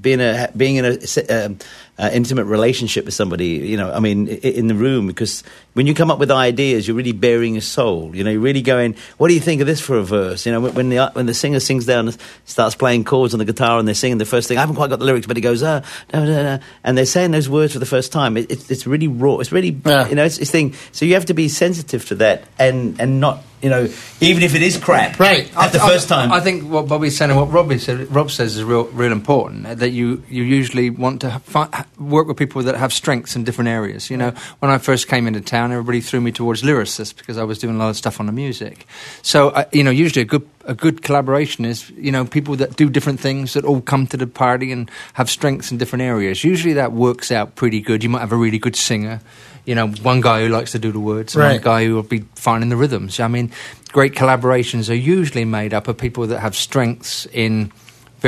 [0.00, 1.58] being a being in a um,
[1.98, 3.46] uh, intimate relationship with somebody.
[3.46, 5.42] You know, I mean, in the room because
[5.72, 8.14] when you come up with ideas, you're really bearing your soul.
[8.14, 10.52] You know, you're really going, "What do you think of this for a verse?" You
[10.52, 13.44] know, when- when the when the singer sings down, and starts playing chords on the
[13.44, 14.56] guitar, and they're singing the first thing.
[14.56, 15.80] I haven't quite got the lyrics, but he goes, "Ah,"
[16.12, 18.36] da, da, da," and they're saying those words for the first time.
[18.36, 19.38] It, it's it's really raw.
[19.38, 20.74] It's really you know, it's, it's thing.
[20.92, 23.88] So you have to be sensitive to that and and not you know,
[24.20, 25.50] even if it is crap, right?
[25.56, 28.30] At the I- first time, I think what Bobby's saying and what Robbie said, Rob
[28.30, 29.66] says is real, real important.
[29.66, 33.42] uh, That you, you usually want to fi- work with people that have strengths in
[33.42, 34.08] different areas.
[34.08, 37.42] You know, when I first came into town, everybody threw me towards lyricists because I
[37.42, 38.86] was doing a lot of stuff on the music.
[39.22, 42.76] So, uh, you know, usually a good a good collaboration is you know people that
[42.76, 46.42] do different things that all come to the party and have strengths in different areas.
[46.44, 48.02] Usually that works out pretty good.
[48.04, 49.20] You might have a really good singer.
[49.66, 52.02] You know, one guy who likes to do the words, and one guy who will
[52.02, 53.20] be finding the rhythms.
[53.20, 53.52] I mean,
[53.92, 57.72] great collaborations are usually made up of people that have strengths in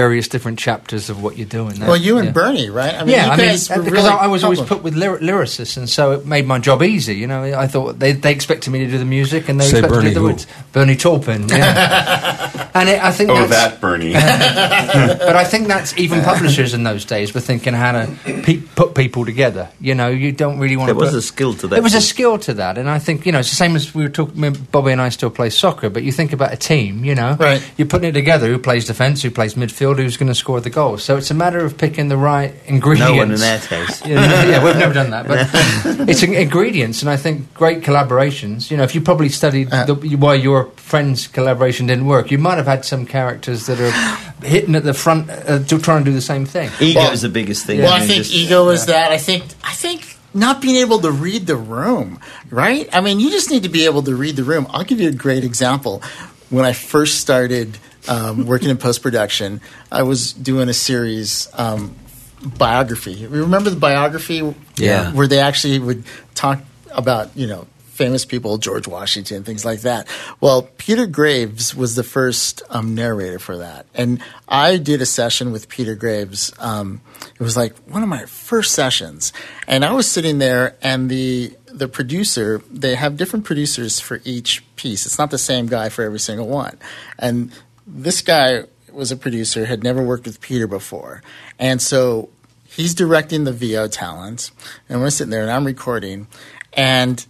[0.02, 1.74] various different chapters of what you're doing.
[1.80, 2.32] well, you and Yeah.
[2.32, 2.94] Bernie, right?
[2.94, 4.82] I mean, yeah, you I mean, guys were because really I, I was always put
[4.82, 7.14] with lyr- lyricists, and so it made my job easy.
[7.16, 9.78] You know, I thought they, they expected me to do the music, and they Say
[9.78, 10.26] expected Bernie to do the who?
[10.32, 10.46] words.
[10.72, 12.70] Bernie Taupin, yeah.
[12.74, 14.12] and it, I think Oh, that Bernie.
[14.12, 18.06] but I think that's even publishers in those days were thinking how to
[18.44, 19.68] pe- put people together.
[19.80, 21.00] You know, you don't really want there to.
[21.00, 21.74] was put, a skill to that.
[21.76, 23.94] there was a skill to that, and I think you know it's the same as
[23.94, 24.52] we were talking.
[24.72, 27.04] Bobby and I still play soccer, but you think about a team.
[27.04, 27.62] You know, Right.
[27.76, 28.46] You're putting it together.
[28.48, 29.22] Who plays defence?
[29.22, 29.87] Who plays midfield?
[29.96, 30.98] Who's going to score the goal.
[30.98, 33.10] So it's a matter of picking the right ingredients.
[33.10, 34.04] No one in our case.
[34.06, 35.48] yeah, yeah, we've never done that, but
[36.08, 38.70] it's in- ingredients, and I think great collaborations.
[38.70, 39.84] You know, if you probably studied Uh.
[39.86, 44.46] the, why your friend's collaboration didn't work, you might have had some characters that are
[44.46, 46.70] hitting at the front uh, to try and do the same thing.
[46.80, 47.80] Ego Well- is the biggest thing.
[47.80, 49.10] Well, I mean, think just- ego is that.
[49.12, 52.20] I think I think not being able to read the room,
[52.50, 52.88] right?
[52.92, 54.66] I mean, you just need to be able to read the room.
[54.70, 56.02] I'll give you a great example.
[56.50, 57.78] When I first started
[58.08, 59.60] um, working in post production,
[59.92, 61.94] I was doing a series um,
[62.42, 63.12] biography.
[63.12, 64.54] You remember the biography?
[64.76, 65.12] Yeah.
[65.12, 66.04] Where they actually would
[66.34, 67.66] talk about you know
[67.98, 70.06] famous people, George Washington, things like that.
[70.40, 75.50] Well, Peter Graves was the first um, narrator for that, and I did a session
[75.50, 76.52] with Peter Graves.
[76.58, 77.00] Um,
[77.34, 79.32] it was like one of my first sessions,
[79.66, 84.64] and I was sitting there, and the the producer they have different producers for each
[84.76, 85.04] piece.
[85.04, 86.78] It's not the same guy for every single one,
[87.18, 87.52] and
[87.90, 91.22] this guy was a producer had never worked with Peter before,
[91.58, 92.28] and so
[92.66, 94.50] he's directing the VO talent,
[94.88, 96.26] and we're sitting there, and I'm recording,
[96.74, 97.24] and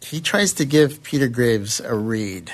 [0.00, 2.52] he tries to give Peter Graves a read.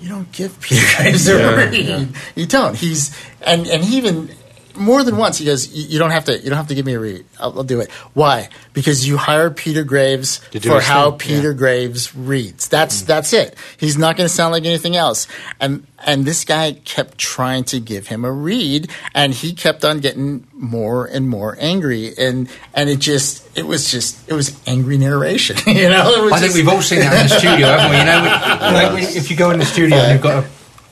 [0.00, 1.74] You don't give Peter Graves a Yeah, read.
[1.74, 2.04] yeah.
[2.34, 2.76] You don't.
[2.76, 4.30] He's and and he even
[4.76, 6.38] more than once he goes, "You don't have to.
[6.38, 7.24] You don't have to give me a read.
[7.38, 7.90] I'll, I'll do it.
[8.14, 8.48] Why?
[8.72, 12.68] Because you hired Peter Graves for how thing, Peter Graves reads.
[12.68, 13.06] That's mm.
[13.06, 13.56] that's it.
[13.76, 15.26] He's not going to sound like anything else.
[15.60, 20.00] And and this guy kept trying to give him a read, and he kept on
[20.00, 24.98] getting more and more angry, and and it just it was just it was angry
[24.98, 25.56] narration.
[25.66, 27.98] you know, I think we've all seen that in the studio, haven't we?
[27.98, 30.48] You know, like, when- if you go in the studio and you've got a,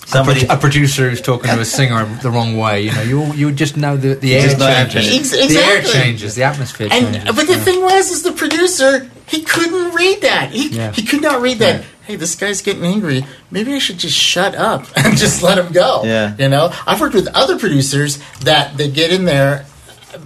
[0.07, 3.53] Somebody- a producer who's talking to a singer the wrong way, you know, you you
[3.53, 4.49] just know the, the air
[4.89, 7.17] changes, Ex- the air changes, the atmosphere changes.
[7.25, 7.59] And but the yeah.
[7.61, 10.51] thing was, is the producer he couldn't read that.
[10.51, 10.91] He Yeah.
[10.91, 11.85] he could not read that.
[12.07, 13.25] Hey, this guy's getting angry.
[13.53, 16.03] Maybe I should just shut up and just let him go.
[16.05, 16.35] Yeah.
[16.37, 19.65] You know, I've worked with other producers that they get in there.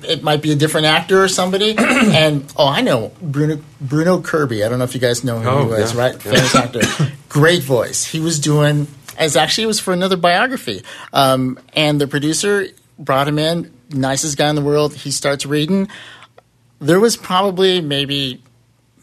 [0.09, 4.65] It might be a different actor or somebody, and oh, I know Bruno Bruno Kirby.
[4.65, 6.01] I don't know if you guys know who Oh, he was, yeah.
[6.01, 6.23] right?
[6.23, 6.81] Famous actor,
[7.29, 8.07] great voice.
[8.07, 8.87] He was doing
[9.17, 14.37] as actually it was for another biography, um, and the producer brought him in, nicest
[14.39, 14.95] guy in the world.
[14.95, 15.89] He starts reading
[16.85, 18.43] there was probably maybe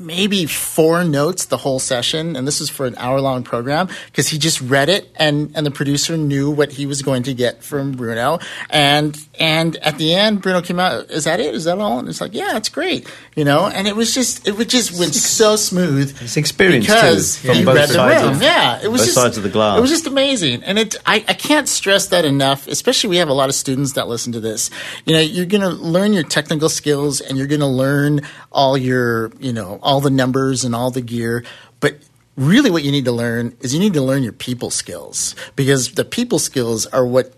[0.02, 4.28] maybe four notes the whole session, and this was for an hour long program because
[4.28, 7.64] he just read it, and and the producer knew what he was going to get
[7.64, 8.39] from Bruno,
[8.70, 11.10] and and at the end, Bruno came out.
[11.10, 11.54] Is that it?
[11.56, 11.99] Is that all?
[11.99, 13.68] And it's like, yeah, it's great, you know.
[13.68, 16.16] And it was just it would just went so smooth.
[16.22, 18.34] It's experience too, because from he both read the sides room.
[18.36, 19.78] of- yeah, it was both just sides of the glass.
[19.78, 22.68] It was just amazing, and it I, I can't stress that enough.
[22.68, 24.70] Especially we have a lot of students that listen to this.
[25.06, 28.22] You know, you're going to learn your technical skills, and you're going to learn
[28.52, 31.43] all your you know all the numbers and all the gear,
[31.79, 31.97] but.
[32.37, 35.91] Really, what you need to learn is you need to learn your people skills because
[35.91, 37.33] the people skills are what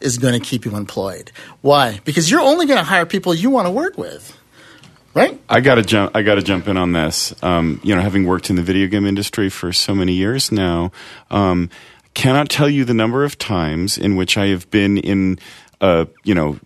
[0.00, 1.32] is going to keep you employed.
[1.62, 2.00] Why?
[2.04, 4.36] Because you're only going to hire people you want to work with,
[5.14, 5.40] right?
[5.48, 6.14] I got to jump.
[6.14, 7.34] I got to jump in on this.
[7.42, 10.92] Um, you know, having worked in the video game industry for so many years now,
[11.30, 11.70] um,
[12.12, 15.38] cannot tell you the number of times in which I have been in,
[15.80, 16.58] a, you know,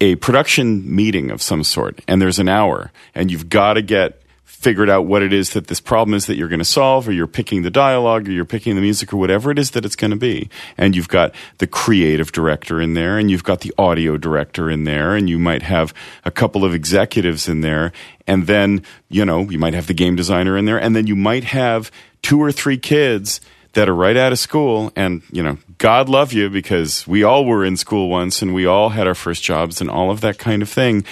[0.00, 4.22] a production meeting of some sort, and there's an hour, and you've got to get
[4.58, 7.12] figured out what it is that this problem is that you're going to solve, or
[7.12, 9.94] you're picking the dialogue, or you're picking the music, or whatever it is that it's
[9.94, 10.50] going to be.
[10.76, 14.82] And you've got the creative director in there, and you've got the audio director in
[14.82, 15.94] there, and you might have
[16.24, 17.92] a couple of executives in there,
[18.26, 21.14] and then, you know, you might have the game designer in there, and then you
[21.14, 21.92] might have
[22.22, 23.40] two or three kids
[23.74, 24.92] that are right out of school.
[24.96, 28.66] And you know god love you because we all were in school once and we
[28.66, 31.04] all had our first jobs and all of that kind of thing.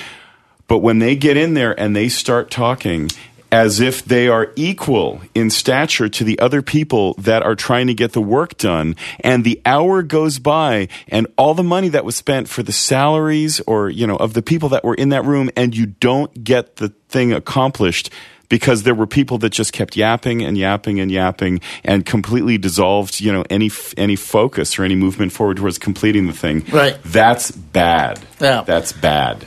[0.69, 3.09] But when they get in there and they start talking
[3.53, 7.95] as if they are equal in stature to the other people that are trying to
[7.95, 8.97] get the work done.
[9.21, 13.61] And the hour goes by and all the money that was spent for the salaries
[13.61, 16.77] or you know of the people that were in that room and you don't get
[16.77, 18.11] the thing accomplished
[18.49, 23.21] because there were people that just kept yapping and yapping and yapping and completely dissolved
[23.21, 26.65] you know any any focus or any movement forward towards completing the thing.
[26.73, 26.99] Right.
[27.05, 28.21] that's bad.
[28.41, 28.63] Yeah.
[28.63, 29.45] that's bad.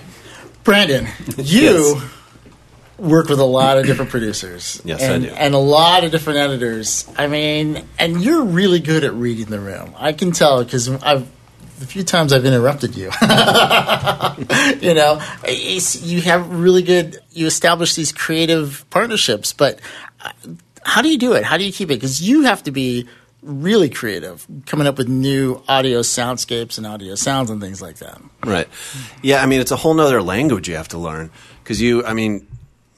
[0.63, 2.01] Brandon, you
[2.99, 4.81] work with a lot of different producers.
[4.83, 5.29] Yes, I and, do.
[5.29, 7.09] And a lot of different editors.
[7.17, 9.93] I mean, and you're really good at reading the room.
[9.97, 11.27] I can tell because I've
[11.79, 13.05] the few times I've interrupted you.
[14.81, 17.19] you know, you have really good.
[17.31, 19.79] You establish these creative partnerships, but
[20.21, 20.31] uh,
[20.83, 21.43] how do you do it?
[21.43, 21.95] How do you keep it?
[21.95, 23.07] Because you have to be
[23.41, 28.21] really creative, coming up with new audio soundscapes and audio sounds and things like that.
[28.45, 28.67] Right.
[29.21, 31.31] Yeah, I mean, it's a whole nother language you have to learn
[31.63, 32.45] because you, I mean,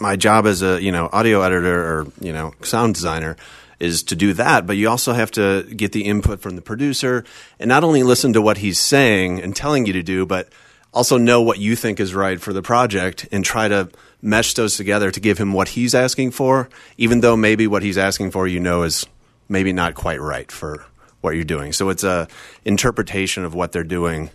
[0.01, 3.37] my job as a you know audio editor or you know sound designer
[3.79, 7.23] is to do that, but you also have to get the input from the producer
[7.59, 10.49] and not only listen to what he's saying and telling you to do, but
[10.93, 13.89] also know what you think is right for the project and try to
[14.21, 17.97] mesh those together to give him what he's asking for, even though maybe what he's
[17.97, 19.07] asking for you know is
[19.49, 20.85] maybe not quite right for
[21.21, 21.73] what you're doing.
[21.73, 22.27] So it's a
[22.65, 24.29] interpretation of what they're doing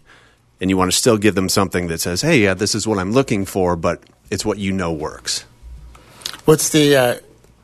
[0.61, 2.99] and you want to still give them something that says, "Hey, yeah, this is what
[2.99, 5.45] I'm looking for," but it's what you know works.
[6.47, 7.15] What's the uh,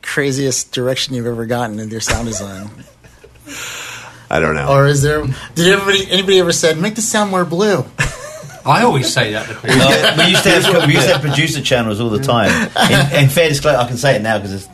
[0.01, 2.69] craziest direction you've ever gotten in your sound design?
[4.29, 4.67] I don't know.
[4.67, 5.25] Or is there?
[5.55, 7.85] Did everybody anybody ever said make the sound more blue?
[8.65, 9.81] I always say that to people.
[9.81, 12.51] Uh, we used to have we used to have producer channels all the time.
[12.91, 14.69] In, in fair disclosure, I can say it now because it's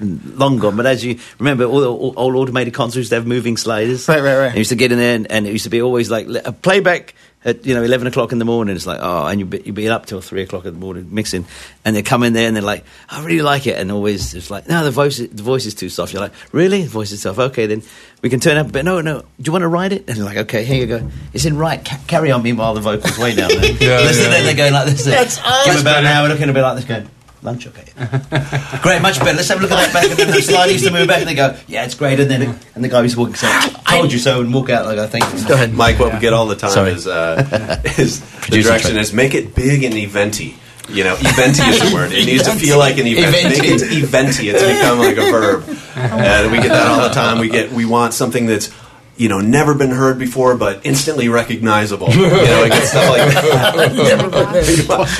[0.00, 0.76] long gone.
[0.76, 4.08] But as you remember, all the all, old automated consoles used to have moving sliders.
[4.08, 4.46] Right, right, right.
[4.46, 6.28] And you used to get in there, and, and it used to be always like
[6.46, 7.14] a playback
[7.44, 8.74] at you know eleven o'clock in the morning.
[8.76, 11.08] It's like oh, and you'd be, you'd be up till three o'clock in the morning
[11.12, 11.46] mixing,
[11.84, 14.50] and they come in there and they're like, I really like it, and always it's
[14.50, 16.12] like no, the voice the voice is too soft.
[16.12, 17.38] You're like really, the voice is soft.
[17.38, 17.82] Okay, then
[18.22, 19.20] we can turn up, but no, no.
[19.20, 20.08] Do you want to write it?
[20.08, 21.10] And they're like, okay, here you go.
[21.32, 21.84] It's in right.
[21.84, 22.42] Ca- carry on.
[22.42, 23.60] Meanwhile, the vocals way down there.
[23.84, 24.30] Yeah, Listen, yeah.
[24.30, 25.04] then they're going like this.
[25.04, 25.72] That's Give awesome.
[25.74, 27.08] them about an hour looking a bit like this, going.
[27.44, 27.84] Lunch, okay.
[28.82, 29.36] great, much better.
[29.36, 30.08] Let's have a look at that back.
[30.08, 32.30] And then the slide used to move back, and they go, "Yeah, it's great." And
[32.30, 33.52] then, and the guy used walking, say,
[33.86, 35.24] "Told you so," and walk out like I think.
[35.46, 35.74] Go ahead.
[35.74, 36.92] Mike, what we get all the time Sorry.
[36.92, 40.56] is uh, is the direction is make it big and eventy.
[40.88, 42.12] You know, eventy is the word.
[42.12, 43.36] It needs to feel like an event.
[43.36, 43.60] Eventy.
[43.60, 44.48] Make it eventy.
[44.48, 45.64] It's become like a verb,
[45.96, 47.40] and we get that all the time.
[47.40, 48.72] We get we want something that's
[49.16, 52.10] you know never been heard before, but instantly recognizable.
[52.10, 53.74] You know, we get stuff like that.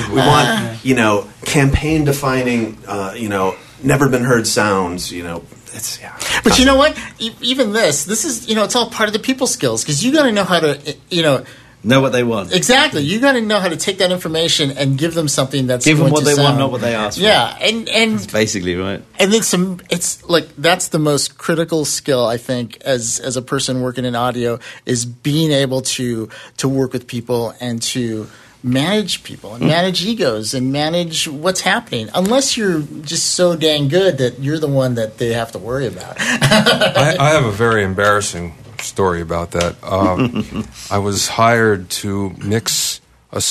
[0.11, 2.79] we want you know campaign defining.
[2.87, 5.13] Uh, you know, never been heard sounds.
[5.13, 6.19] You know, it's yeah.
[6.43, 6.99] But you know what?
[7.19, 10.05] E- even this, this is you know, it's all part of the people skills because
[10.05, 11.45] you got to know how to, you know,
[11.85, 12.53] Know what they want.
[12.53, 13.03] exactly.
[13.03, 15.99] You got to know how to take that information and give them something that's Give
[15.99, 17.25] them what to they want, not what they ask for.
[17.25, 19.03] Yeah, and and Basically, right?
[19.19, 23.43] and it's some it's like that's the most critical skill i think as as a
[23.43, 28.29] person working in audio is being able to to work with people and to
[28.63, 29.69] manage people and hmm.
[29.69, 34.69] manage egos and manage what's happening unless you're just so dang good that you're the
[34.69, 38.55] one that they have to worry about I, I have a very embarrassing
[38.85, 39.77] story about that.
[39.83, 43.01] Um, I was hired to mix
[43.33, 43.43] a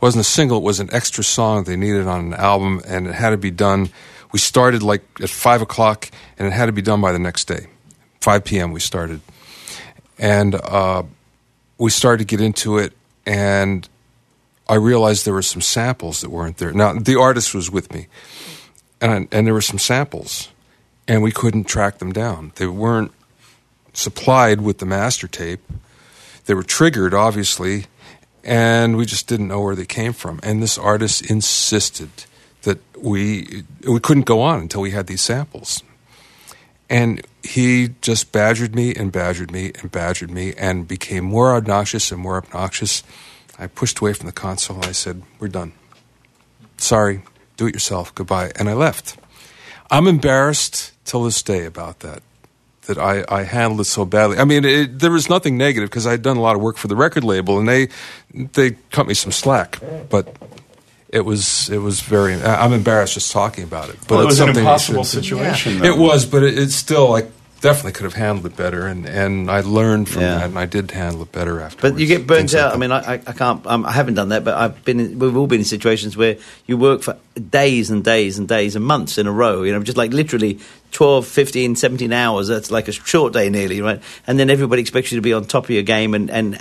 [0.00, 3.14] wasn't a single; it was an extra song they needed on an album, and it
[3.14, 3.90] had to be done
[4.32, 7.46] We started like at five o'clock, and it had to be done by the next
[7.46, 7.66] day.
[8.20, 8.70] 5 p.m.
[8.70, 9.20] we started,
[10.16, 11.02] and uh,
[11.78, 12.92] we started to get into it,
[13.26, 13.88] and
[14.68, 16.72] I realized there were some samples that weren't there.
[16.72, 18.06] Now the artist was with me,
[19.00, 20.48] and and there were some samples,
[21.08, 22.52] and we couldn't track them down.
[22.56, 23.12] They weren't
[23.92, 25.60] supplied with the master tape.
[26.46, 27.86] They were triggered, obviously,
[28.44, 30.40] and we just didn't know where they came from.
[30.42, 32.10] And this artist insisted
[32.62, 35.82] that we we couldn't go on until we had these samples.
[36.88, 42.12] And he just badgered me and badgered me and badgered me and became more obnoxious
[42.12, 43.02] and more obnoxious.
[43.58, 44.84] I pushed away from the console.
[44.84, 45.72] I said, "We're done.
[46.78, 47.22] Sorry,
[47.56, 48.14] do it yourself.
[48.14, 49.16] Goodbye." And I left.
[49.90, 52.22] I'm embarrassed till this day about that.
[52.86, 54.38] That I, I handled it so badly.
[54.38, 56.88] I mean, it, there was nothing negative because I'd done a lot of work for
[56.88, 57.88] the record label, and they
[58.34, 59.78] they cut me some slack.
[60.10, 60.34] But
[61.08, 62.34] it was it was very.
[62.42, 63.98] I'm embarrassed just talking about it.
[64.08, 67.14] But Well, it was an something impossible should- situation, It was, but it, it's still
[67.14, 67.22] I
[67.62, 70.34] definitely could have handled it better, and, and I learned from Yeah.
[70.38, 71.80] that, and I did handle it better after.
[71.80, 72.74] But you get burnt out.
[72.74, 73.66] I mean, I, I, can't.
[73.66, 75.00] Um, I haven't done that, but I've been.
[75.00, 76.36] In, we've all been in situations where
[76.66, 77.16] you work for
[77.50, 79.62] days and days and days and months in a row.
[79.62, 80.58] You know, just like literally
[80.90, 82.48] 12, 15, 17 hours.
[82.48, 84.02] That's like a short day, nearly, right?
[84.26, 86.60] And then everybody expects you to be on top of your game and and.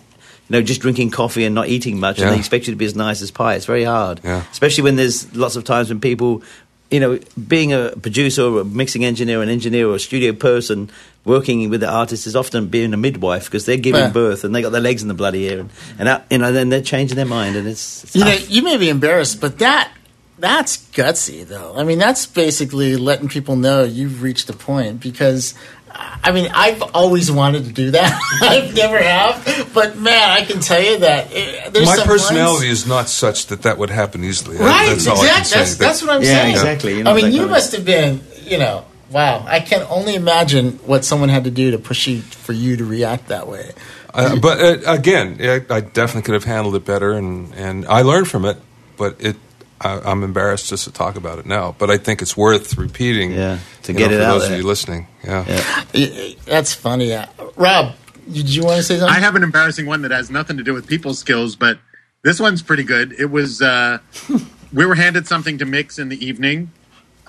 [0.50, 2.84] You know, just drinking coffee and not eating much, and they expect you to be
[2.84, 3.54] as nice as pie.
[3.56, 4.44] It's very hard, Yeah.
[4.52, 6.44] especially when there's lots of times when people,
[6.92, 10.90] you know, being a producer or a mixing engineer, an engineer or a studio person
[11.24, 14.10] working with the artist is often being a midwife because they're giving Yeah.
[14.10, 15.70] birth and they got their legs in the bloody air, and,
[16.00, 18.62] and out, you know, then they're changing their mind, and it's, it's You know, you
[18.64, 19.92] may be embarrassed, but that
[20.40, 21.76] that's gutsy, though.
[21.78, 25.54] I mean, that's basically letting people know you've reached a point because.
[25.94, 28.20] I mean, I've always wanted to do that.
[28.42, 32.68] I've never have, but man, I can tell you that eh, there's My some personality
[32.68, 34.58] lines- is not such that that would happen easily.
[34.58, 34.90] I- right?
[34.90, 35.50] That's all I can exactly.
[35.50, 35.58] say.
[35.60, 36.52] That's, that's what I'm Yeah, saying.
[36.52, 36.98] exactly.
[37.00, 39.44] You I mean, you must have been, you know, wow.
[39.48, 42.86] I can only imagine what someone had to do to push you for you to
[42.86, 43.72] react that way.
[44.14, 48.02] Uh, but uh, again, I, I definitely could have handled it better, and, and I
[48.04, 48.58] learned from it.
[48.98, 49.38] But it,
[49.84, 51.76] I, I'm embarrassed just to talk about it now.
[51.78, 53.32] But I think it's worth repeating.
[53.32, 54.54] Yeah, to get know, it for out those there.
[54.54, 55.08] of you listening.
[55.24, 55.46] Yeah.
[55.94, 56.34] Yeah.
[56.46, 57.14] That's funny.
[57.14, 57.26] Uh,
[57.56, 57.96] Rob,
[58.32, 59.16] did you want to say something?
[59.16, 61.80] I have an embarrassing one that has nothing to do with people skills, but
[62.24, 63.14] this one's pretty good.
[63.20, 64.00] It was uh,
[64.74, 66.72] we were handed something to mix in the evening,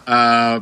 [0.06, 0.60] uh,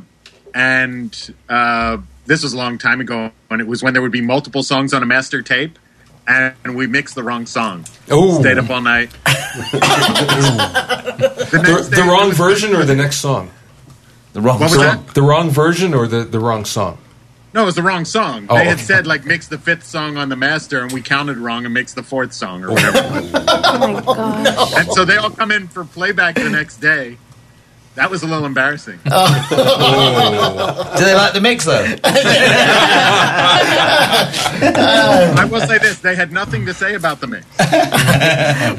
[0.54, 4.20] and uh, this was a long time ago, and it was when there would be
[4.20, 5.78] multiple songs on a master tape,
[6.26, 7.84] and we mixed the wrong song.
[8.12, 8.34] Ooh.
[8.40, 9.10] Stayed up all night.
[9.24, 9.80] the,
[11.90, 13.50] The, the wrong was- version or the next song?
[14.32, 15.04] The wrong What was song.
[15.06, 15.14] that?
[15.14, 16.98] The wrong version or the, the wrong song?
[17.52, 18.46] No, it was the wrong song.
[18.48, 18.82] Oh, they had okay.
[18.82, 21.96] said like mix the fifth song on the master, and we counted wrong and mixed
[21.96, 22.98] the fourth song or whatever.
[23.02, 24.72] Oh my gosh.
[24.76, 27.18] And so they all come in for playback the next day.
[27.96, 29.00] That was a little embarrassing.
[29.10, 30.94] Oh.
[30.98, 31.96] Do they like the mix though?
[35.34, 37.46] I will say this: they had nothing to say about the mix.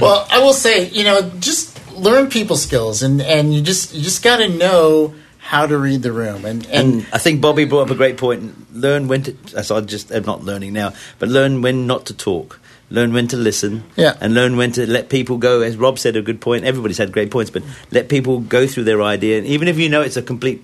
[0.01, 4.01] well, I will say, you know, just learn people skills, and and you just you
[4.01, 7.65] just got to know how to read the room, and and And I think Bobby
[7.65, 8.73] brought up a great point.
[8.73, 9.63] Learn when to.
[9.63, 12.61] So I just am not learning now, but learn when not to talk.
[12.91, 13.83] Learn when to listen.
[13.95, 14.15] Yeah.
[14.21, 15.61] And learn when to let people go.
[15.61, 16.65] As Rob said, a good point.
[16.65, 19.87] Everybody's had great points, but let people go through their idea, and even if you
[19.89, 20.63] know it's a complete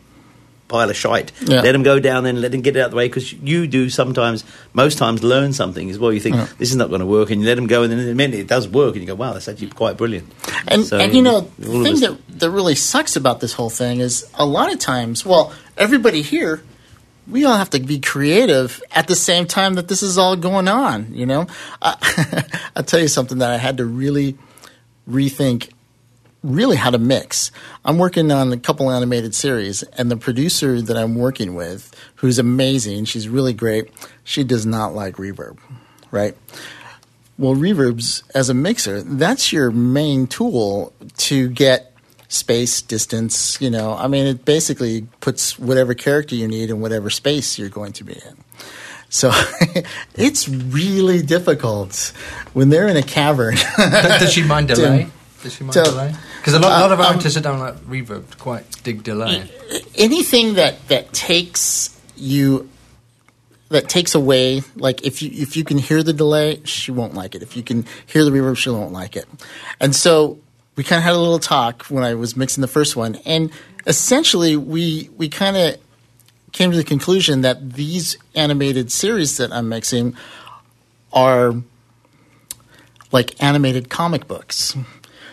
[0.67, 1.61] pile of shite, Yeah.
[1.61, 3.67] let them go down and let them get it out of the way because you
[3.67, 6.11] do sometimes, most times, learn something as well.
[6.11, 6.47] You think Yeah.
[6.57, 8.13] this is not going to work, and you let them go, and then in a
[8.13, 10.27] minute it does work, and you go, "Wow, that's actually quite brilliant."
[10.67, 14.01] And, So, and you know, the thing that, that really sucks about this whole thing
[14.01, 16.61] is a lot of times, well, everybody here,
[17.29, 20.67] we all have to be creative at the same time that this is all going
[20.67, 21.47] on, you know?
[21.81, 21.95] Uh,
[22.75, 24.37] I'll tell you something that I had to really
[25.09, 25.71] rethink
[26.43, 27.51] really how to mix.
[27.83, 32.39] I'm working on a couple animated series, and the producer that I'm working with, who's
[32.39, 33.91] amazing, she's really great,
[34.23, 35.57] she does not like reverb,
[36.11, 36.35] right?
[37.37, 41.86] Well, reverbs as a mixer, that's your main tool to get
[42.29, 43.93] space, distance, you know.
[43.93, 48.03] I mean, it basically puts whatever character you need in whatever space you're going to
[48.03, 48.37] be in.
[49.09, 49.31] So
[50.15, 52.11] it's really difficult
[52.53, 53.55] when they're in a cavern.
[53.77, 55.07] Does she mind to- delay?
[55.43, 56.13] Does she mind to- delay?
[56.39, 59.03] Because a lot, a lot of Uh, um, artists that don't like reverb quite dig
[59.03, 59.49] delay.
[59.95, 62.69] anything that that takes you
[63.69, 67.35] that takes away like if you if you can hear the delay she won't like
[67.35, 69.25] it if you can hear the reverb she won't like it
[69.81, 70.39] and so
[70.77, 73.51] we kind of had a little talk when i was mixing the first one and
[73.85, 75.75] essentially we we kind of
[76.53, 80.15] came to the conclusion that these animated series that i'm mixing
[81.11, 81.53] are
[83.11, 84.75] like animated comic books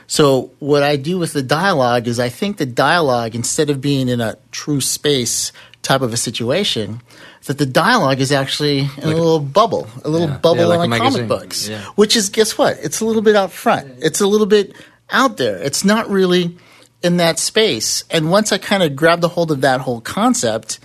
[0.07, 4.11] So what I do with the dialogue is I think the dialogue, instead of being
[4.11, 7.01] in a true space type of a situation,
[7.47, 10.37] that the dialogue is actually in a little bubble, a little Yeah.
[10.37, 11.81] bubble Yeah, like on comic books, Yeah.
[11.97, 12.77] which is guess what?
[12.83, 13.87] It's a little bit out front.
[14.01, 14.77] It's a little bit
[15.11, 15.57] out there.
[15.57, 16.57] It's not really
[17.03, 18.05] in that space.
[18.11, 20.79] And once I kind of grabbed a hold of that whole concept,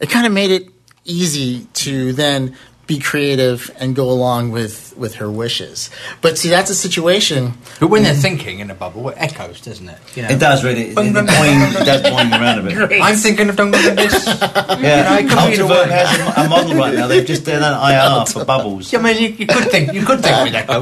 [0.00, 0.68] it kind of made it
[1.04, 2.56] easy to then
[2.86, 5.90] be creative and go along with with her wishes.
[6.20, 7.54] But see, that's a situation.
[7.80, 8.20] But when they're mm-hmm.
[8.20, 9.98] thinking in a bubble, it echoes, doesn't it?
[10.14, 10.28] You know?
[10.28, 10.90] It does really.
[10.90, 13.00] It, it, boing, it does boing around a bit.
[13.02, 14.24] I'm thinking of doing this.
[14.74, 15.92] Yeah, You know, it could be either Ultraverb way.
[15.92, 17.06] has a, a model right now.
[17.06, 18.92] They've just done an IR for bubbles.
[18.92, 20.80] Yeah, I mean, you, you could think, you could think with echo.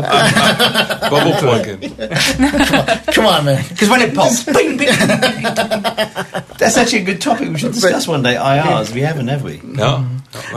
[1.10, 1.94] Bubble plug-in.
[3.12, 3.64] Come on, man.
[3.68, 4.88] Because when it pops, bing, bing.
[6.58, 7.48] That's actually a good topic.
[7.48, 8.34] We should discuss one day.
[8.34, 8.92] IRs.
[8.94, 9.60] We haven't, have we?
[9.62, 10.06] No.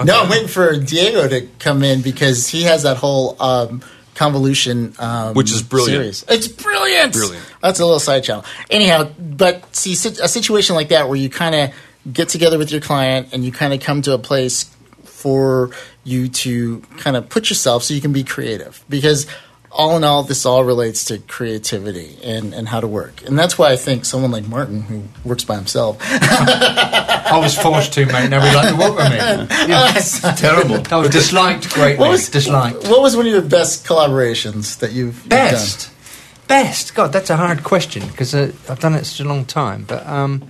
[0.03, 3.81] No, I'm waiting for Diego to come in because he has that whole um,
[4.15, 6.15] convolution, um, Which is brilliant.
[6.15, 6.25] Series.
[6.27, 7.13] It's brilliant.
[7.13, 7.45] Brilliant.
[7.61, 8.45] That's a little side channel.
[8.69, 11.73] Anyhow, but see, a situation like that where you kind of
[12.11, 14.69] get together with your client and you kind of come to a place
[15.03, 15.71] for
[16.03, 19.25] you to kind of put yourself so you can be creative because
[19.77, 23.57] all in all this all relates to creativity and, and how to work and that's
[23.57, 25.97] why i think someone like martin who works by himself
[27.27, 28.29] I was forced to, mate.
[28.29, 29.17] Nobody liked to work with me.
[29.67, 29.91] Yeah.
[30.37, 30.83] Terrible.
[30.91, 31.97] I was disliked greatly.
[31.97, 32.87] What was- disliked.
[32.87, 35.27] what was one of your best collaborations that you've?
[35.27, 35.89] Best.
[36.47, 36.93] Best.
[36.93, 39.85] God, that's a hard question because uh, I've done it such a long time.
[39.85, 40.43] But um,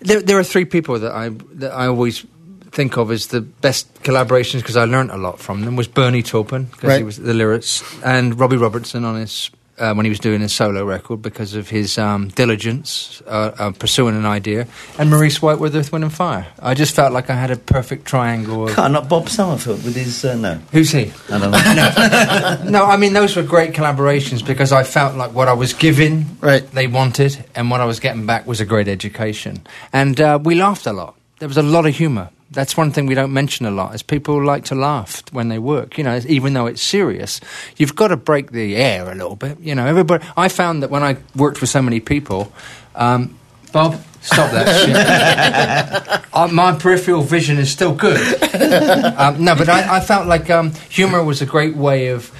[0.00, 2.26] there, there are three people that I that I always
[2.72, 5.76] think of as the best collaborations because I learned a lot from them.
[5.76, 9.50] Was Bernie Taupin because he was the lyrics, and Robbie Robertson on his.
[9.78, 13.70] Uh, when he was doing his solo record, because of his um, diligence uh, uh,
[13.70, 14.66] pursuing an idea,
[14.98, 16.46] and Maurice White with Earth, Wind and Fire.
[16.60, 18.68] I just felt like I had a perfect triangle.
[18.68, 20.56] Of, Can't not Bob Summerfield with his uh, no.
[20.72, 21.10] Who's he?
[21.30, 22.70] I don't know.
[22.70, 26.26] no, I mean those were great collaborations because I felt like what I was giving,
[26.42, 26.70] Right.
[26.72, 29.62] they wanted, and what I was getting back was a great education.
[29.94, 31.14] And uh, we laughed a lot.
[31.38, 32.28] There was a lot of humour.
[32.52, 33.94] That's one thing we don't mention a lot.
[33.94, 35.96] Is people like to laugh when they work.
[35.96, 37.40] You know, even though it's serious,
[37.76, 39.60] you've got to break the air a little bit.
[39.60, 40.24] You know, everybody.
[40.36, 42.52] I found that when I worked with so many people,
[42.96, 43.38] um,
[43.72, 46.32] Bob, stop that shit.
[46.34, 48.18] uh, my peripheral vision is still good.
[49.16, 52.32] um, no, but I, I felt like um, humour was a great way of,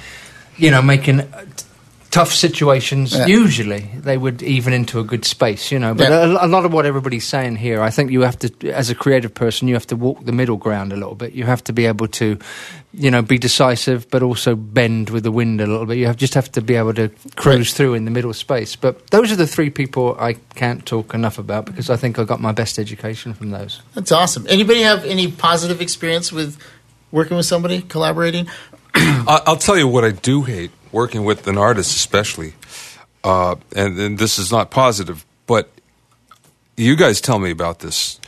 [0.57, 1.21] you know, making
[2.11, 3.13] tough situations.
[3.17, 3.25] Yeah.
[3.25, 5.93] Usually, they would even into a good space, you know.
[5.93, 6.25] But Yeah.
[6.41, 8.95] a, a lot of what everybody's saying here, I think you have to, as a
[8.95, 11.31] creative person, you have to walk the middle ground a little bit.
[11.31, 12.37] You have to be able to,
[12.93, 15.97] you know, be decisive, but also bend with the wind a little bit.
[15.97, 18.75] You have just have to be able to cruise through in the middle space.
[18.75, 22.25] But those are the three people I can't talk enough about because I think I
[22.25, 23.81] got my best education from those.
[23.95, 24.45] That's awesome.
[24.49, 26.57] Anybody have any positive experience with
[27.11, 28.47] working with somebody, collaborating?
[28.95, 32.53] I'll tell you what I do hate working with an artist, especially,
[33.23, 35.69] uh, and, and this is not positive, but
[36.77, 38.19] you guys tell me about this.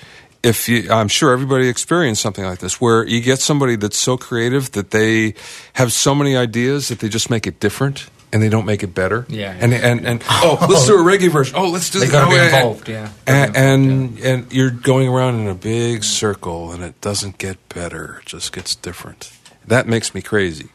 [0.43, 4.18] If you, I'm sure everybody experienced something like this, where you get somebody that's so
[4.18, 5.36] creative that they
[5.74, 8.93] have so many ideas that they just make it different and they don't make it
[8.93, 9.26] better.
[9.30, 9.55] Yeah.
[9.57, 11.55] And and and oh, let's do a reggae version.
[11.55, 11.99] Oh, let's do.
[11.99, 13.09] They the- gotta oh, be and- involved, yeah.
[13.26, 18.20] And and, and you're going around in a big circle, and it doesn't get better;
[18.20, 19.32] it just gets different.
[19.66, 20.70] That makes me crazy.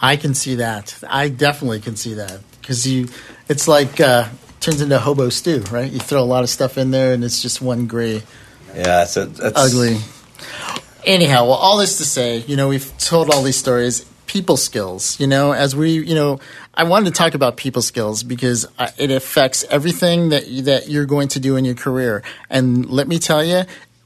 [0.00, 0.98] I can see that.
[1.08, 3.08] I definitely can see that because you,
[3.48, 4.28] it's like uh,
[4.60, 5.90] turns into hobo stew, right?
[5.90, 8.22] You throw a lot of stuff in there, and it's just one gray,
[8.74, 9.98] Yeah, so that's ugly.
[11.04, 14.04] Anyhow, well, all this to say, you know, we've told all these stories.
[14.26, 16.38] People skills, you know, as we, you know,
[16.74, 18.66] I wanted to talk about people skills because
[18.98, 22.22] it affects everything that you, that you're going to do in your career.
[22.50, 23.62] And let me tell you,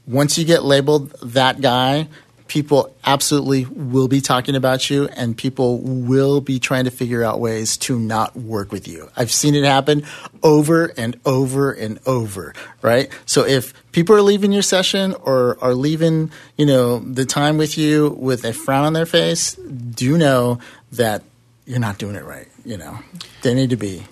[0.07, 2.07] once you get labeled that guy,
[2.47, 7.39] people absolutely will be talking about you and people will be trying to figure out
[7.39, 9.09] ways to not work with you.
[9.15, 10.03] I've seen it happen
[10.41, 13.11] over and over and over, right?
[13.25, 17.77] So if people are leaving your session or are leaving, you know, the time with
[17.77, 20.59] you with a frown on their face, do know
[20.91, 21.23] that
[21.65, 22.99] you're not doing it right, you know.
[23.41, 24.03] They need to be.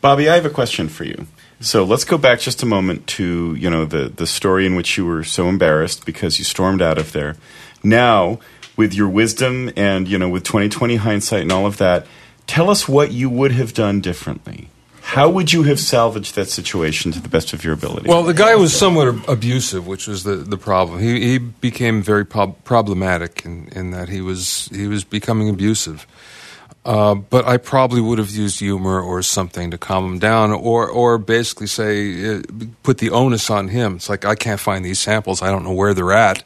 [0.00, 1.26] Bobby, I have a question for you.
[1.60, 4.98] So let's go back just a moment to you know the the story in which
[4.98, 7.36] you were so embarrassed because you stormed out of there.
[7.82, 8.40] Now,
[8.76, 12.06] with your wisdom and you know with 2020 hindsight and all of that,
[12.46, 14.68] tell us what you would have done differently.
[15.00, 18.08] How would you have salvaged that situation to the best of your ability?
[18.08, 20.98] Well, the guy was somewhat abusive, which was the, the problem.
[20.98, 26.08] He, he became very prob- problematic in, in that he was he was becoming abusive.
[26.86, 30.88] Uh, but I probably would have used humor or something to calm him down, or
[30.88, 32.42] or basically say uh,
[32.84, 33.96] put the onus on him.
[33.96, 35.42] It's like I can't find these samples.
[35.42, 36.44] I don't know where they're at.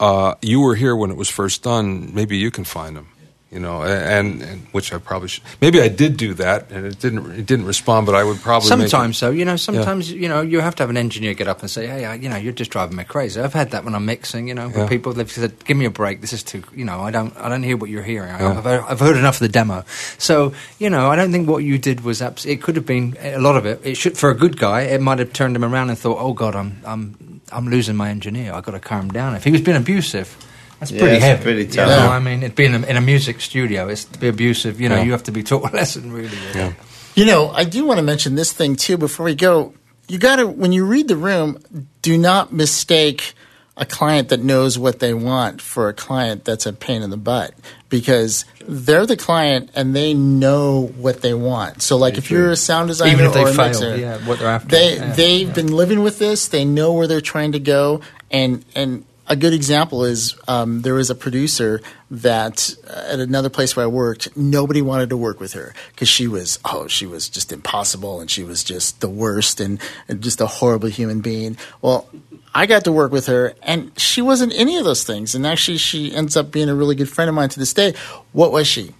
[0.00, 2.14] Uh, you were here when it was first done.
[2.14, 3.11] Maybe you can find them.
[3.52, 5.42] You know, and, and which I probably should.
[5.60, 7.32] Maybe I did do that, and it didn't.
[7.32, 9.56] It didn't respond, but I would probably make it- Sometimes, though, you know, Yeah.
[9.56, 12.14] sometimes you know you have to have an engineer get up and say, "Hey, I,
[12.14, 14.48] you know, you're just driving me crazy." I've had that when I'm mixing.
[14.48, 14.86] You know, Yeah.
[14.88, 16.22] people they've said, "Give me a break.
[16.22, 18.30] This is too." You know, I don't, I don't hear what you're hearing.
[18.40, 18.58] Yeah.
[18.58, 19.84] I've, I've heard enough of the demo.
[20.16, 23.18] So, you know, I don't think what you did was abs- It could have been
[23.20, 23.82] a lot of it.
[23.84, 24.82] It should for a good guy.
[24.82, 28.08] It might have turned him around and thought, "Oh God, I'm, I'm, I'm losing my
[28.08, 28.54] engineer.
[28.54, 30.34] I've got to calm down." If he was being abusive.
[30.82, 31.42] That's Yeah, pretty it's heavy.
[31.44, 32.08] pretty you know, Yeah.
[32.10, 34.80] I mean, it being in a, in a music studio, it's to be abusive.
[34.80, 35.04] You know, Yeah.
[35.04, 36.36] you have to be taught a lesson, really.
[36.56, 36.72] Yeah.
[37.14, 39.74] You know, I do want to mention this thing too before we go.
[40.08, 41.58] You got to, when you read the room,
[42.02, 43.34] do not mistake
[43.76, 47.16] a client that knows what they want for a client that's a pain in the
[47.16, 47.54] butt
[47.88, 51.80] because they're the client and they know what they want.
[51.80, 54.18] So, like, if you're a sound designer Even if they or a fail, mixer, yeah,
[54.26, 54.68] what they're after.
[54.68, 55.12] they yeah.
[55.12, 56.48] they've been living with this.
[56.48, 58.00] They know where they're trying to go,
[58.32, 63.48] and and a good example is um, there was a producer that uh, at another
[63.48, 67.06] place where I worked, nobody wanted to work with her because she was oh she
[67.06, 71.20] was just impossible and she was just the worst and, and just a horrible human
[71.20, 71.56] being.
[71.80, 72.08] Well.
[72.54, 75.34] I got to work with her, and she wasn't any of those things.
[75.34, 77.94] And actually, she ends up being a really good friend of mine to this day.
[78.32, 78.92] What was she?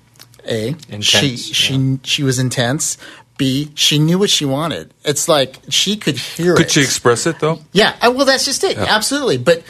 [0.47, 2.97] A, she Intense, she she was intense.
[3.37, 4.95] B, she knew what she wanted.
[5.05, 6.71] It's like she could hear Could it.
[6.71, 7.61] she express it though?
[7.73, 8.77] Yeah, uh, well, that's just it.
[8.79, 8.87] Yeah.
[8.89, 9.37] Absolutely.
[9.37, 9.65] But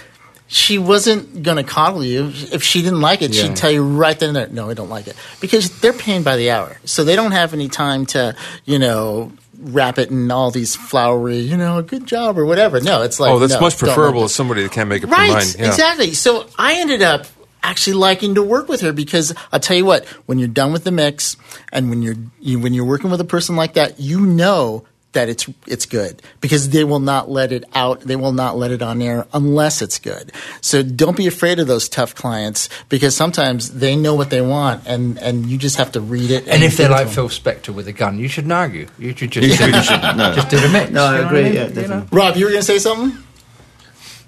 [0.52, 2.26] she wasn't going to coddle you.
[2.52, 3.44] If she didn't like it, Yeah.
[3.44, 5.16] she'd tell you right then and there, no, I don't like it.
[5.40, 6.76] Because they're paying by the hour.
[6.84, 8.36] So they don't have any time to,
[8.66, 12.80] you know, wrap it in all these flowery, you know, good job or whatever.
[12.82, 15.28] No, it's like, oh, that's no, much preferable as somebody that can't make up Right,
[15.28, 15.56] their mind.
[15.58, 15.66] Yeah.
[15.68, 16.12] exactly.
[16.12, 17.24] So I ended up
[17.62, 20.84] actually liking to work with her because I'll tell you what, when you're done with
[20.84, 21.36] the mix
[21.72, 25.28] and when you're you, when you're working with a person like that, you know that
[25.28, 28.00] it's it's good because they will not let it out.
[28.00, 30.32] They will not let it on air unless it's good.
[30.60, 34.86] So don't be afraid of those tough clients because sometimes they know what they want
[34.86, 36.48] and and you just have to read it.
[36.48, 38.86] And if they're like Phil Spector with a gun, you shouldn't argue.
[38.98, 40.34] You should just You do, really shouldn't, no.
[40.34, 40.90] just do the mix.
[40.90, 42.06] No, I you know agree, what yeah, You know?
[42.10, 43.22] Rob, you were going to say something?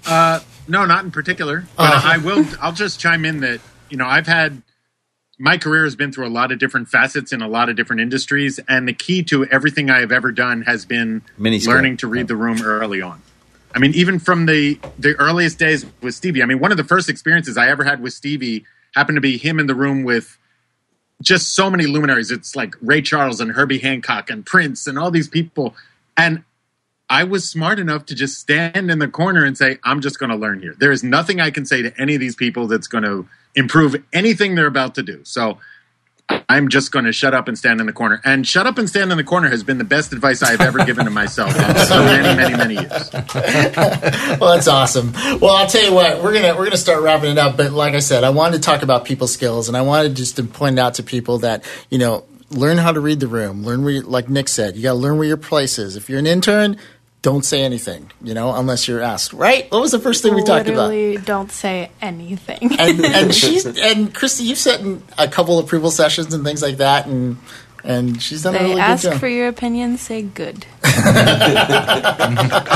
[0.05, 1.65] Uh, no, not in particular.
[1.75, 2.09] But Uh-huh.
[2.13, 2.45] I will.
[2.61, 3.59] I'll just chime in that
[3.89, 4.61] you know I've had
[5.37, 8.01] my career has been through a lot of different facets in a lot of different
[8.01, 12.27] industries, and the key to everything I have ever done has been learning to read
[12.27, 13.21] the room early on.
[13.73, 16.41] I mean, even from the the earliest days with Stevie.
[16.41, 18.63] I mean, one of the first experiences I ever had with Stevie
[18.93, 20.37] happened to be him in the room with
[21.21, 22.31] just so many luminaries.
[22.31, 25.75] It's like Ray Charles and Herbie Hancock and Prince and all these people.
[26.15, 26.43] And
[27.09, 30.29] I was smart enough to just stand in the corner and say, I'm just going
[30.29, 30.75] to learn here.
[30.77, 33.95] There is nothing I can say to any of these people that's going to improve
[34.13, 35.21] anything they're about to do.
[35.23, 35.59] So
[36.49, 38.19] I'm just going to shut up and stand in the corner.
[38.23, 40.83] And shut up and stand in the corner has been the best advice I've ever
[40.83, 43.09] given to myself in so many, many, many years.
[44.39, 45.13] well, that's awesome.
[45.13, 47.57] Well, I'll tell you what, we're gonna we're gonna start wrapping it up.
[47.57, 50.37] But like I said, I wanted to talk about people skills, and I wanted just
[50.37, 53.63] to point out to people that you know learn how to read the room.
[53.63, 55.95] Learn where, you, like Nick said, you got to learn where your place is.
[55.95, 56.77] If you're an intern,
[57.25, 59.33] don't say anything, you know, unless you're asked.
[59.33, 59.69] Right?
[59.71, 60.89] What was the first thing we talked about?
[60.89, 62.79] Literally, don't say anything.
[62.79, 66.77] And and she's and Christy, you've sat in a couple approval sessions and things like
[66.77, 67.37] that, and
[67.83, 69.19] and she's done a they really ask good job.
[69.19, 70.67] for your opinion, say good.
[70.83, 70.91] I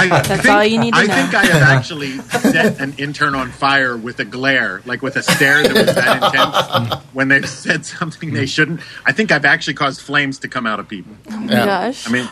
[0.10, 1.16] That's think, all you need to I know.
[1.16, 5.24] think I have actually set an intern on fire with a glare, like with a
[5.24, 8.82] stare that was that intense when they've said something they shouldn't.
[9.06, 11.14] I think I've actually caused flames to come out of people.
[11.32, 11.66] Oh my Yeah.
[11.66, 12.08] gosh.
[12.08, 12.30] I mean,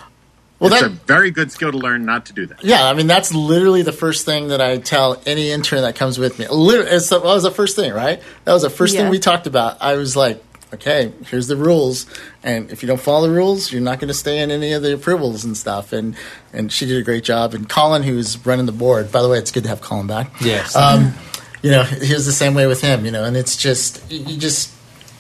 [0.59, 2.63] Well, it's that- a very good skill to learn not to do that.
[2.63, 6.17] Yeah, I mean that's literally the first thing that I tell any intern that comes
[6.17, 6.47] with me.
[6.49, 8.21] Literally, it's that was the first thing, right?
[8.45, 9.01] That was the first Yeah.
[9.01, 9.77] thing we talked about.
[9.81, 10.43] I was like,
[10.73, 12.05] okay, here's the rules,
[12.43, 14.81] and if you don't follow the rules, you're not going to stay in any of
[14.81, 15.93] the approvals and stuff.
[15.93, 16.15] And
[16.53, 17.53] and she did a great job.
[17.53, 20.31] And Colin, who's running the board, by the way, it's good to have Colin back.
[20.41, 20.75] Yes.
[20.75, 21.13] Um,
[21.61, 23.05] you know, he was the same way with him.
[23.05, 24.71] You know, and it's just you just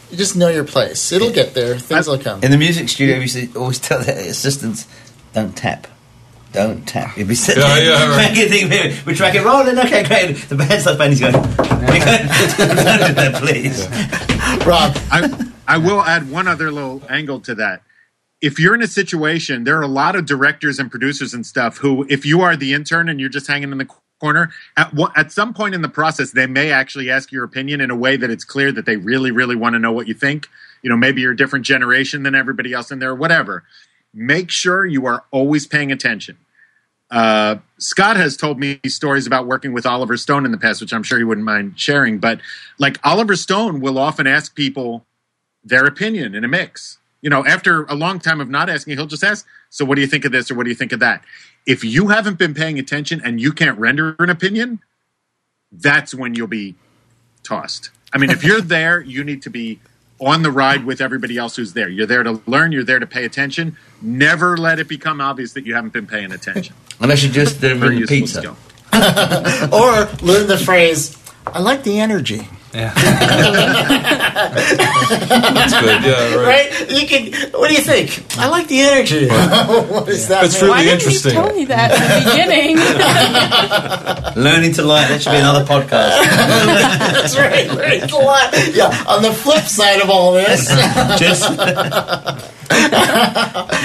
[0.09, 1.11] you just know your place.
[1.11, 1.77] It'll get there.
[1.77, 2.41] Things will come.
[2.43, 4.85] In the music studio, we used to always tell the assistants,
[5.33, 5.87] don't tap.
[6.53, 7.17] Don't tap.
[7.17, 8.33] You'll be sitting Yeah, there, yeah, right.
[8.33, 10.35] making things- we track it rolling, okay, great.
[10.49, 13.85] The band starts playing, he's going, don't do that, please.
[14.65, 17.83] Rob, I, I will add one other little angle to that.
[18.41, 21.77] If you're in a situation, there are a lot of directors and producers and stuff
[21.77, 23.87] who, if you are the intern and you're just hanging in the
[24.21, 27.89] corner, at, at some point in the process, they may actually ask your opinion in
[27.91, 30.47] a way that it's clear that they really, really want to know what you think.
[30.83, 33.63] You know, maybe you're a different generation than everybody else in there, whatever.
[34.13, 36.37] Make sure you are always paying attention.
[37.09, 40.93] Uh, Scott has told me stories about working with Oliver Stone in the past, which
[40.93, 42.19] I'm sure he wouldn't mind sharing.
[42.19, 42.41] But
[42.79, 45.05] like Oliver Stone will often ask people
[45.63, 46.97] their opinion in a mix.
[47.21, 50.01] You know, after a long time of not asking, he'll just ask, So, what do
[50.01, 51.23] you think of this or what do you think of that?
[51.65, 54.79] If you haven't been paying attention and you can't render an opinion,
[55.71, 56.75] that's when you'll be
[57.43, 57.89] tossed.
[58.13, 59.79] I mean, if you're there, you need to be
[60.19, 61.89] on the ride with everybody else who's there.
[61.89, 62.71] You're there to learn.
[62.71, 63.77] You're there to pay attention.
[64.01, 66.75] Never let it become obvious that you haven't been paying attention.
[66.99, 68.49] Unless you just Very bring useful pizza.
[68.93, 72.47] or learn the phrase, I like the energy.
[72.73, 72.93] That's
[75.79, 76.03] good.
[76.03, 76.69] Yeah, right.
[76.69, 76.91] Right?
[76.91, 77.51] You can.
[77.51, 78.25] What do you think?
[78.37, 79.27] I like the energy.
[79.29, 80.41] what is that?
[80.41, 80.63] That's mean?
[80.63, 82.75] really Why didn't you tell me that at the beginning?
[84.43, 85.07] Learning to like.
[85.07, 86.21] That should be another podcast.
[86.25, 87.69] That's right.
[87.69, 88.03] right.
[88.03, 88.53] It's a.
[88.73, 89.05] Yeah.
[89.07, 90.67] On the flip side of all this.
[91.17, 91.49] just.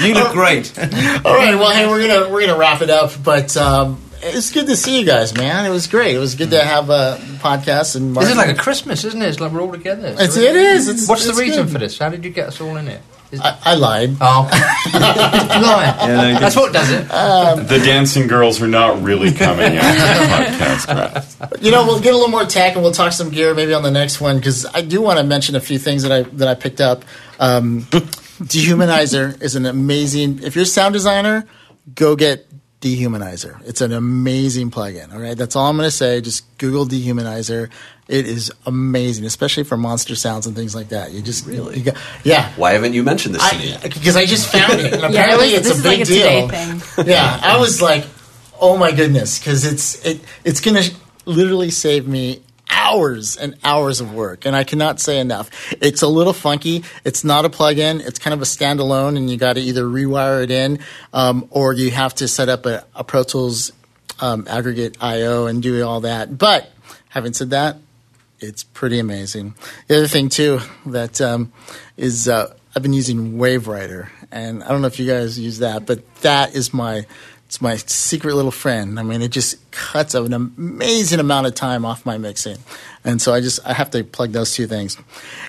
[0.03, 0.77] you look great.
[1.25, 1.55] all right.
[1.55, 3.55] Well, hey, we're gonna we're gonna wrap it up, but.
[3.55, 5.65] Um, it's good to see you guys, man.
[5.65, 6.15] It was great.
[6.15, 8.15] It was good to have a podcast and.
[8.15, 9.27] This is like a Christmas, isn't it?
[9.27, 10.07] It's like we're all together.
[10.07, 10.87] It's- really- it is.
[10.87, 11.73] It's- What's it's the reason good.
[11.73, 11.97] for this?
[11.97, 13.01] How did you get us all in it?
[13.31, 14.15] Is- I, I lied.
[14.21, 14.47] oh,
[14.93, 16.35] Lying.
[16.39, 17.07] That's what does it.
[17.07, 21.63] The dancing girls are not really coming after the podcast.
[21.63, 23.81] You know, we'll get a little more tech and we'll talk some gear maybe on
[23.83, 26.47] the next one because I do want to mention a few things that I that
[26.47, 27.03] I picked up.
[27.39, 27.81] Um,
[28.43, 30.43] Dehumanizer is an amazing.
[30.43, 31.47] If you're a sound designer,
[31.95, 32.45] go get
[32.83, 33.59] Dehumanizer.
[33.65, 35.13] It's an amazing plugin.
[35.13, 36.19] All right, that's all I'm going to say.
[36.21, 37.69] Just Google Dehumanizer.
[38.09, 41.13] It is amazing, especially for monster sounds and things like that.
[41.13, 41.95] You just really, you got,
[42.25, 42.51] yeah.
[42.57, 43.73] Why haven't you mentioned this to me?
[43.73, 45.91] Uh, because I just found it, and apparently it was- it's this a is big
[45.91, 46.49] like a today deal.
[46.81, 47.05] thing.
[47.07, 48.05] yeah, I was like,
[48.59, 50.83] oh my goodness, because it's it it's gonna
[51.25, 52.41] literally save me
[52.73, 55.49] hours and hours of work, and I cannot say enough.
[55.81, 56.83] It's a little funky.
[57.05, 58.01] It's not a plug-in.
[58.01, 60.79] It's kind of a standalone, and you got to either rewire it in,
[61.13, 63.71] um, or you have to set up a, a Pro Tools
[64.19, 66.37] um, aggregate I/O and do all that.
[66.37, 66.71] But
[67.09, 67.77] having said that,
[68.39, 69.55] it's pretty amazing.
[69.87, 71.53] The other thing too that um,
[71.95, 75.85] is uh, I've been using WaveWriter, and I don't know if you guys use that,
[75.85, 77.05] but that is my
[77.53, 78.99] it's my secret little friend.
[78.99, 82.57] I mean, it just cuts an amazing amount of time off my mixing,
[83.03, 84.97] and so I just I have to plug those two things.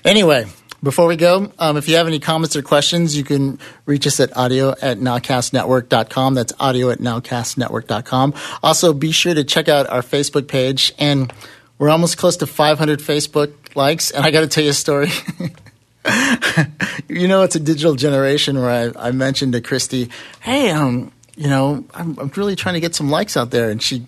[0.04, 0.46] Anyway.
[0.82, 4.20] Before we go, um, if you have any comments or questions, you can reach us
[4.20, 6.34] at audio at nowcastnetwork.com.
[6.34, 8.34] That's audio at nowcastnetwork.com.
[8.62, 10.92] Also, be sure to check out our Facebook page.
[10.98, 11.32] And
[11.78, 14.10] we're almost close to 500 Facebook likes.
[14.10, 15.08] And I got to tell you a story.
[17.08, 20.10] you know, it's a digital generation where I, I mentioned to Christy,
[20.40, 23.70] hey, um, you know, I'm, I'm really trying to get some likes out there.
[23.70, 24.06] And she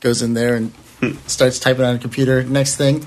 [0.00, 1.12] goes in there and hmm.
[1.26, 2.42] starts typing on a computer.
[2.42, 3.06] Next thing,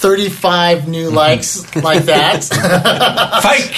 [0.00, 1.14] 35 new mhm.
[1.14, 2.42] likes like that.
[3.44, 3.74] fake,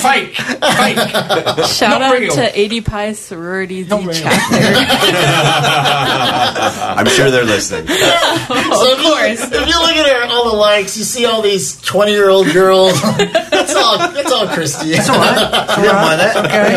[0.00, 1.66] fake, fake.
[1.66, 2.34] Shout Not out real.
[2.34, 4.56] to 80 Pi Sorority Z chapter.
[6.96, 7.86] I'm sure they're listening.
[7.88, 9.14] so if you,
[9.58, 12.50] if you look at her, all the likes, you see all these 20 year old
[12.54, 12.98] girls.
[13.02, 13.98] that's all.
[13.98, 14.94] That's all Christy.
[14.94, 15.76] It's all right.
[15.76, 16.36] We don't mind that.
[16.46, 16.72] Okay.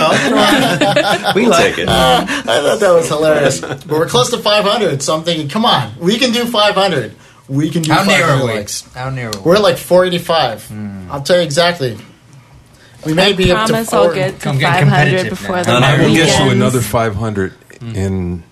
[1.35, 1.88] We We'll like take it.
[1.88, 3.61] Uh, I thought that was hilarious.
[3.61, 7.15] But we're close to 500, so I'm thinking, come on, we can do 500.
[7.49, 8.53] We can do How near 500 are we?
[8.53, 8.93] likes.
[8.93, 9.41] How near are we?
[9.41, 10.67] We're at like 485.
[10.67, 11.11] Hmm.
[11.11, 11.97] I'll tell you exactly.
[13.05, 13.99] We may be up to Promise four.
[13.99, 15.63] I'll get to 500 competitive before now.
[15.63, 16.31] the And I will weekends.
[16.31, 17.95] get you another 500 hmm.
[17.95, 18.43] in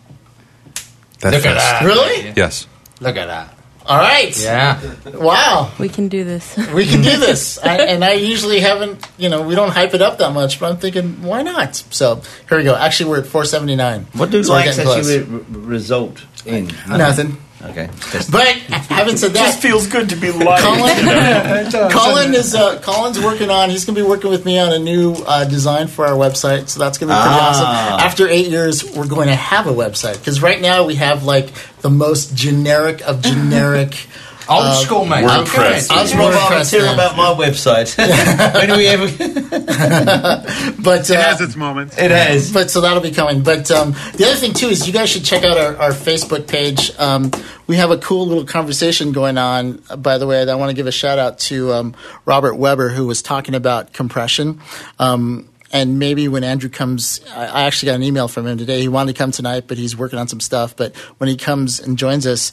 [1.22, 1.66] that Look at fest.
[1.66, 1.84] that.
[1.84, 2.34] Really?
[2.36, 2.68] Yes.
[3.00, 3.54] Look at that.
[3.86, 4.38] All right.
[4.38, 4.82] Yeah.
[5.14, 5.72] Wow.
[5.80, 6.58] We can do this.
[6.58, 7.58] We can do this.
[7.64, 10.72] I, and I usually haven't, you know, we don't hype it up that much, but
[10.72, 11.76] I'm thinking, why not?
[11.76, 12.76] So here we go.
[12.76, 14.08] Actually, we're at 479.
[14.14, 16.68] What do So we're likes getting actually re- result in?
[16.90, 17.38] Nothing.
[17.64, 17.90] Okay.
[18.12, 20.62] Just- But having said that, just feels good to be live.
[20.62, 23.70] Colin, Colin is uh, Colin's working on.
[23.72, 26.70] He's going to be working with me on a new uh, design for our website.
[26.70, 27.94] So that's going to be pretty Ah.
[27.96, 28.06] awesome.
[28.06, 31.50] After eight years, we're going to have a website because right now we have like
[31.82, 33.96] the most generic of generic.
[34.50, 35.26] Old uh, school, mate.
[35.26, 35.92] WordPress.
[35.92, 36.94] I was WordPress, volunteer man.
[36.94, 37.98] about my website.
[38.54, 39.08] when do we ever?
[40.80, 41.98] But uh, It has its moments.
[41.98, 42.52] It has.
[42.54, 43.44] but so that'll be coming.
[43.44, 46.48] But um, the other thing too is you guys should check out our, our Facebook
[46.48, 46.92] page.
[46.98, 47.32] Um,
[47.68, 49.84] we have a cool little conversation going on.
[49.90, 51.96] Uh, by the way, I want to give a shout out to um,
[52.26, 54.62] Robert Weber who was talking about compression.
[54.98, 58.80] Um, and maybe when Andrew comes, I I actually got an email from him today.
[58.80, 60.76] He wanted to come tonight, but he's working on some stuff.
[60.76, 62.52] But when he comes and joins us,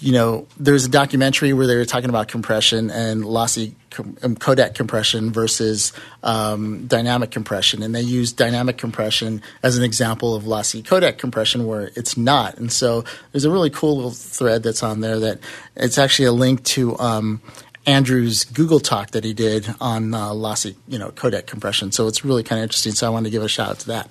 [0.00, 4.36] you know, there's a documentary where they were talking about compression and lossy com- um,
[4.36, 5.92] codec compression versus
[6.22, 11.66] um, dynamic compression, and they use dynamic compression as an example of lossy codec compression
[11.66, 12.58] where it's not.
[12.58, 15.40] And so there's a really cool little thread that's on there that
[15.76, 16.98] it's actually a link to.
[16.98, 17.40] Um,
[17.86, 21.92] Andrew's Google talk that he did on uh, lossy, you know, codec compression.
[21.92, 22.92] So it's really kind of interesting.
[22.92, 24.10] So I wanted to give a shout out to that.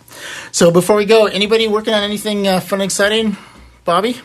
[0.53, 3.35] So before we go, anybody working on anything uh, fun, and exciting?
[3.83, 4.17] Bobby,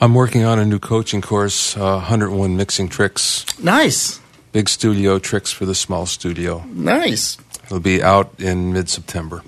[0.00, 4.20] I'm working on a new coaching course, uh, 101 mixing tricks, nice,
[4.52, 6.64] big studio tricks for the small studio.
[6.68, 7.36] nice.
[7.64, 9.42] It'll be out in mid September.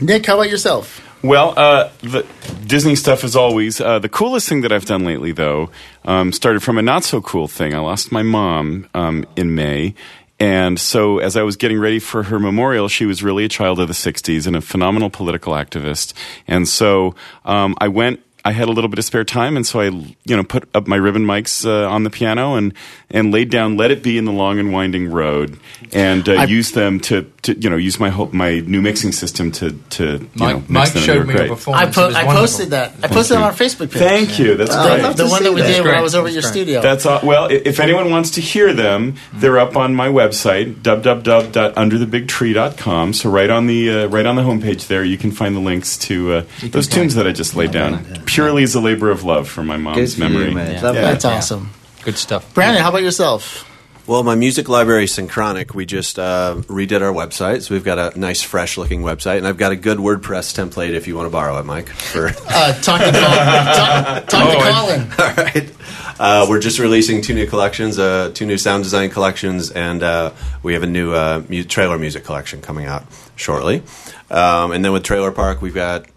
[0.00, 1.02] Nick, how about yourself?
[1.22, 2.26] Well, uh, the
[2.66, 3.80] Disney stuff is always.
[3.80, 5.70] Uh, the coolest thing that I've done lately, though,
[6.04, 7.74] um, started from a not so cool thing.
[7.74, 9.94] I lost my mom um, in May.
[10.38, 13.80] And so, as I was getting ready for her memorial, she was really a child
[13.80, 16.12] of the 60s and a phenomenal political activist.
[16.46, 17.14] And so,
[17.44, 20.36] um, I went I had a little bit of spare time, and so I, you
[20.36, 22.72] know, put up my ribbon mics uh, on the piano and
[23.10, 25.58] and laid down "Let It Be" in the long and winding road,
[25.92, 29.10] and uh, I- used them to, to, you know, use my whole, my new mixing
[29.12, 30.96] system to to you Mike- know, mix Mike them.
[30.98, 31.48] and showed they were me a great.
[31.50, 31.98] performance.
[31.98, 32.92] I, po- I posted that.
[33.02, 34.00] I posted it on our Facebook page.
[34.02, 34.56] Thank you.
[34.56, 35.16] That's Uh, great.
[35.16, 36.80] The one that we did when I was over at your studio.
[36.82, 37.48] That's all, well.
[37.50, 43.12] If anyone wants to hear them, they're up on my website www.underthebigtree.com.
[43.12, 45.96] So right on the uh, right on the homepage there, you can find the links
[45.98, 48.04] to uh, those tunes that I just laid down.
[48.36, 50.54] Purely as a labor of love for my mom's Good for you, memory.
[50.54, 50.82] man.
[50.82, 51.00] Love that.
[51.00, 51.70] That's awesome.
[52.04, 52.52] Good stuff.
[52.54, 53.64] Brandon, how about yourself?
[54.06, 57.62] Well, my music library, Synchronic, we just uh, redid our website.
[57.62, 59.38] So we've got a nice, fresh looking website.
[59.38, 61.88] And I've got a good WordPress template if you want to borrow it, Mike.
[61.88, 63.12] For Uh, talk to Colin.
[63.12, 65.00] talk, talk to Colin.
[65.18, 65.72] All right.
[66.20, 70.30] Uh, we're just releasing two new collections, uh, two new sound design collections, and uh,
[70.62, 73.04] we have a new uh, mu- trailer music collection coming out
[73.34, 73.82] shortly.
[74.30, 76.08] Um, and then with Trailer Park, we've got a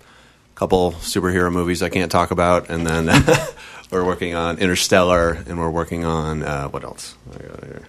[0.60, 3.06] couple superhero movies I can't talk about, and then
[3.92, 7.16] we're working on Interstellar, and we're working on uh, what else?
[7.34, 7.88] I got here.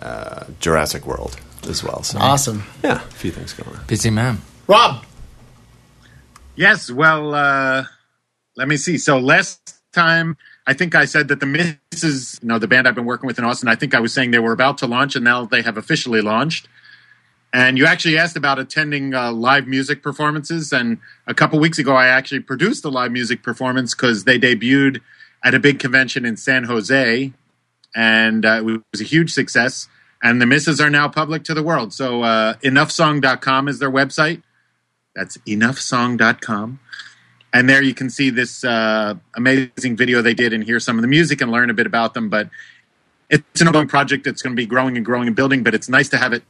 [0.00, 1.36] Uh, Jurassic World
[1.68, 2.02] as well.
[2.02, 2.64] So Awesome.
[2.82, 3.84] yeah, a few things going on.
[3.86, 4.40] Busy man.
[4.66, 5.04] Rob.
[6.56, 7.84] Yes, well, uh,
[8.56, 8.96] let me see.
[8.96, 12.94] So last time, I think I said that the Misses, you know, the band I've
[12.94, 15.16] been working with in Austin, I think I was saying they were about to launch,
[15.16, 16.66] and now they have officially launched.
[17.52, 21.94] And you actually asked about attending uh, live music performances, and a couple weeks ago,
[21.94, 25.00] I actually produced a live music performance because they debuted
[25.42, 27.32] at a big convention in San Jose,
[27.96, 29.88] and uh, it was a huge success.
[30.22, 31.94] And the Misses are now public to the world.
[31.94, 34.42] So, uh, enoughsong.com is their website.
[35.14, 36.80] That's enoughsong.com.
[37.52, 41.02] And there you can see this uh, amazing video they did and hear some of
[41.02, 42.28] the music and learn a bit about them.
[42.28, 42.50] But
[43.30, 45.88] it's an ongoing project that's going to be growing and growing and building, but it's
[45.88, 46.42] nice to have it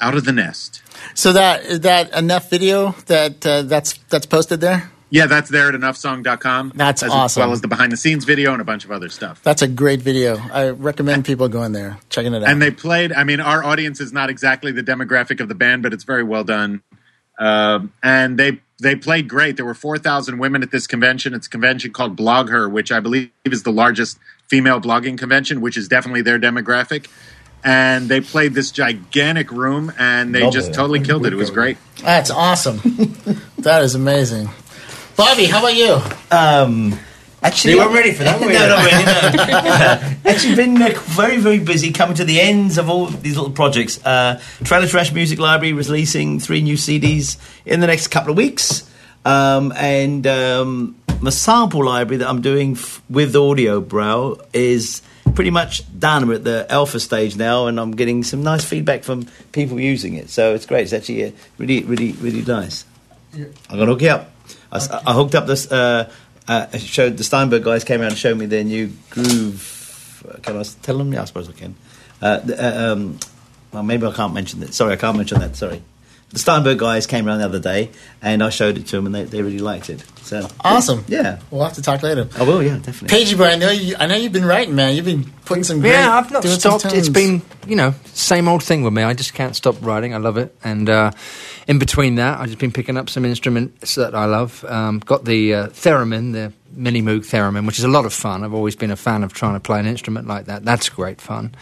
[0.00, 0.82] out of the nest.
[1.14, 4.90] So that is that enough video that uh, that's that's posted there.
[5.10, 6.72] Yeah, that's there at enoughsong.com.
[6.74, 7.40] That's as awesome.
[7.40, 9.42] well as the behind the scenes video and a bunch of other stuff.
[9.42, 10.36] That's a great video.
[10.52, 12.48] I recommend people going there, checking it out.
[12.50, 13.12] And they played.
[13.12, 16.22] I mean, our audience is not exactly the demographic of the band, but it's very
[16.22, 16.82] well done.
[17.38, 19.56] Um, and they they played great.
[19.56, 21.32] There were four thousand women at this convention.
[21.32, 24.18] It's a convention called BlogHer, which I believe is the largest
[24.48, 27.08] female blogging convention, which is definitely their demographic.
[27.64, 30.72] And they played this gigantic room, and they just Lovely.
[30.72, 31.32] totally killed it.
[31.32, 31.76] It was great.
[32.02, 32.78] That's awesome.
[33.58, 34.48] that is amazing.
[35.16, 36.00] Bobby, how about you?
[36.30, 36.98] Um,
[37.42, 39.04] actually, You weren't ready for that, were no, not really.
[39.04, 40.14] No.
[40.30, 44.02] actually, been uh, very, very busy coming to the ends of all these little projects.
[44.06, 47.36] Uh, Trailer Trash Music Library releasing three new CDs
[47.66, 48.88] in the next couple of weeks,
[49.24, 55.02] um, and um, my sample library that I'm doing f- with Audiobro is
[55.38, 56.26] pretty much done.
[56.26, 60.14] We're at the alpha stage now, and I'm getting some nice feedback from people using
[60.14, 60.30] it.
[60.30, 60.82] So it's great.
[60.82, 62.84] It's actually uh, really, really, really nice.
[63.32, 64.32] I'm gonna hook you up.
[64.72, 65.70] I, s- I hooked up this.
[65.70, 66.10] Uh,
[66.48, 70.24] uh, showed the Steinberg guys came around and showed me their new groove.
[70.42, 71.12] Can I tell them?
[71.12, 71.76] Yeah, I suppose I can.
[72.20, 73.20] Uh, the, uh, um,
[73.72, 74.74] well, maybe I can't mention that.
[74.74, 75.54] Sorry, I can't mention that.
[75.54, 75.80] Sorry.
[76.30, 77.90] The Steinberg guys came around the other day,
[78.20, 80.04] and I showed it to them, and they, they really liked it.
[80.22, 81.02] So Awesome.
[81.08, 82.28] Yeah, we'll have to talk later.
[82.36, 82.62] I will.
[82.62, 83.08] Yeah, definitely.
[83.08, 83.96] Paige, but I know you.
[83.98, 84.94] I know you've been writing, man.
[84.94, 85.80] You've been putting some.
[85.80, 86.94] Great, yeah, I've not doing some stopped.
[86.94, 87.40] It's tunes.
[87.40, 89.02] been, you know, same old thing with me.
[89.02, 90.14] I just can't stop writing.
[90.14, 90.54] I love it.
[90.62, 91.12] And uh,
[91.66, 94.66] in between that, I've just been picking up some instruments that I love.
[94.66, 98.44] Um, got the uh, theremin, the Mini Moog theremin, which is a lot of fun.
[98.44, 100.64] I've always been a fan of trying to play an instrument like that.
[100.64, 101.54] That's great fun.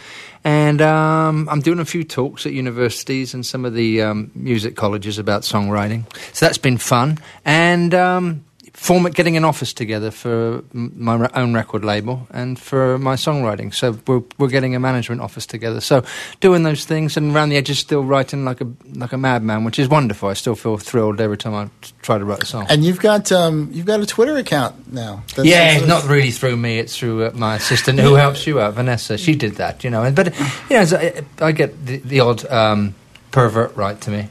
[0.43, 4.75] And um, I'm doing a few talks at universities and some of the um, music
[4.75, 6.03] colleges about songwriting.
[6.33, 7.17] So that's been fun.
[7.43, 8.45] And um,
[8.77, 13.73] form getting an office together for my own record label and for my songwriting.
[13.73, 15.81] So we're we're getting a management office together.
[15.81, 16.03] So
[16.41, 19.79] doing those things and around the edges, still writing like a like a madman, which
[19.79, 20.29] is wonderful.
[20.29, 21.69] I still feel thrilled every time I
[22.03, 22.67] try to write a song.
[22.69, 25.23] And you've got um, you've got a Twitter account now.
[25.35, 26.77] That's- yeah, not really through me.
[26.77, 29.17] It's through uh, my assistant who helps you out, Vanessa.
[29.17, 30.09] She did that, you know.
[30.11, 30.35] But
[30.69, 32.93] you know, I, I get the, the odd um,
[33.31, 34.29] pervert right to me,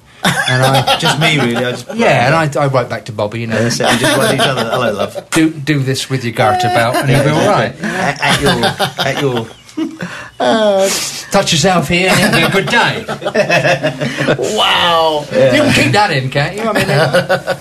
[0.49, 1.57] and I Just me, really.
[1.57, 3.41] I just- yeah, and I, I write back to Bobby.
[3.41, 6.25] You know, That's it, we just write each other, "Hello, love." Do do this with
[6.25, 7.75] your garter belt, and you'll be all right.
[7.83, 8.65] At, at your,
[9.07, 9.47] at your.
[11.31, 13.05] Touch yourself here, and it'll be a good day.
[14.57, 16.63] wow, You can keep that in, can't you?
[16.63, 17.61] I mean, uh,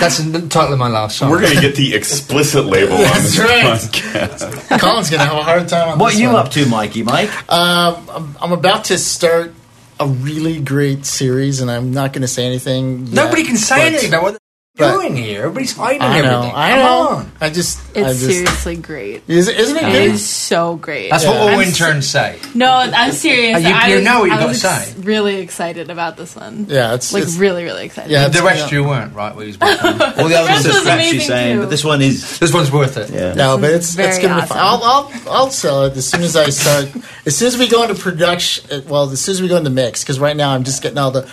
[0.00, 1.30] that's the title of my last song.
[1.30, 3.64] We're going to get the explicit label on That's this right.
[3.80, 4.78] podcast.
[4.80, 5.88] Colin's gonna have a hard time.
[5.90, 6.36] On What this are you one.
[6.36, 7.02] up to, Mikey?
[7.02, 7.30] Mike?
[7.50, 9.52] Um, I'm, I'm about to start
[10.00, 13.06] a really great series, and I'm not going to say anything.
[13.06, 14.38] yet, Nobody can say anything about
[14.80, 14.92] what.
[15.02, 15.40] doing here?
[15.42, 16.38] Everybody's hiding I know.
[16.38, 16.56] everything.
[16.56, 17.08] I Come know.
[17.16, 17.32] on.
[17.40, 17.78] I just.
[17.90, 19.22] It's I just, seriously great.
[19.28, 20.02] Is, isn't it It good?
[20.12, 21.10] is so great.
[21.10, 21.40] That's what Yeah.
[21.40, 22.38] all I'm interns say.
[22.54, 23.56] No, I'm serious.
[23.56, 24.94] Uh, you- I you was, know what you I gotta was say.
[25.00, 26.66] Really excited about this one.
[26.68, 28.10] Yeah, it's like it's- really, really excited.
[28.10, 28.78] Yeah, the rest yeah.
[28.78, 29.34] you weren't, right?
[29.34, 29.86] We was working.
[29.86, 29.96] All
[30.28, 31.60] the other rest ones are was scratchy amazing, saying, too.
[31.62, 32.38] but this one is.
[32.38, 33.10] This one's worth it.
[33.10, 33.34] Yeah.
[33.34, 34.56] No, but it's very it's gonna be awesome.
[34.56, 34.58] fun.
[34.64, 36.88] I'll, I'll I'll sell it as soon as I start.
[37.26, 39.70] As soon as we go into production, uh, well, as soon as we go into
[39.70, 41.28] mix, because right now I'm just getting all the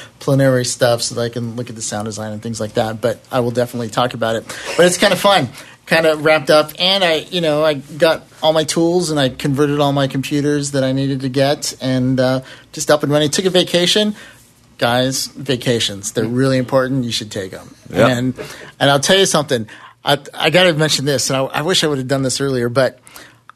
[0.63, 3.01] stuff so that I can look at the sound design and things like that.
[3.01, 4.45] But I will definitely talk about it.
[4.75, 5.49] But it's kind of fun,
[5.85, 9.29] kind of wrapped up, and I, you know, I got all my tools and I
[9.29, 12.41] converted all my computers that I needed to get, and uh,
[12.71, 13.29] just up and running.
[13.29, 14.15] Took a vacation.
[14.77, 17.03] Guys, vacations, they're really important.
[17.03, 17.75] You should take them.
[17.89, 18.09] Yeah.
[18.09, 18.37] And
[18.79, 19.67] and I'll tell you something.
[20.05, 22.39] I, I got to mention this, and I, I wish I would have done this
[22.39, 22.99] earlier, but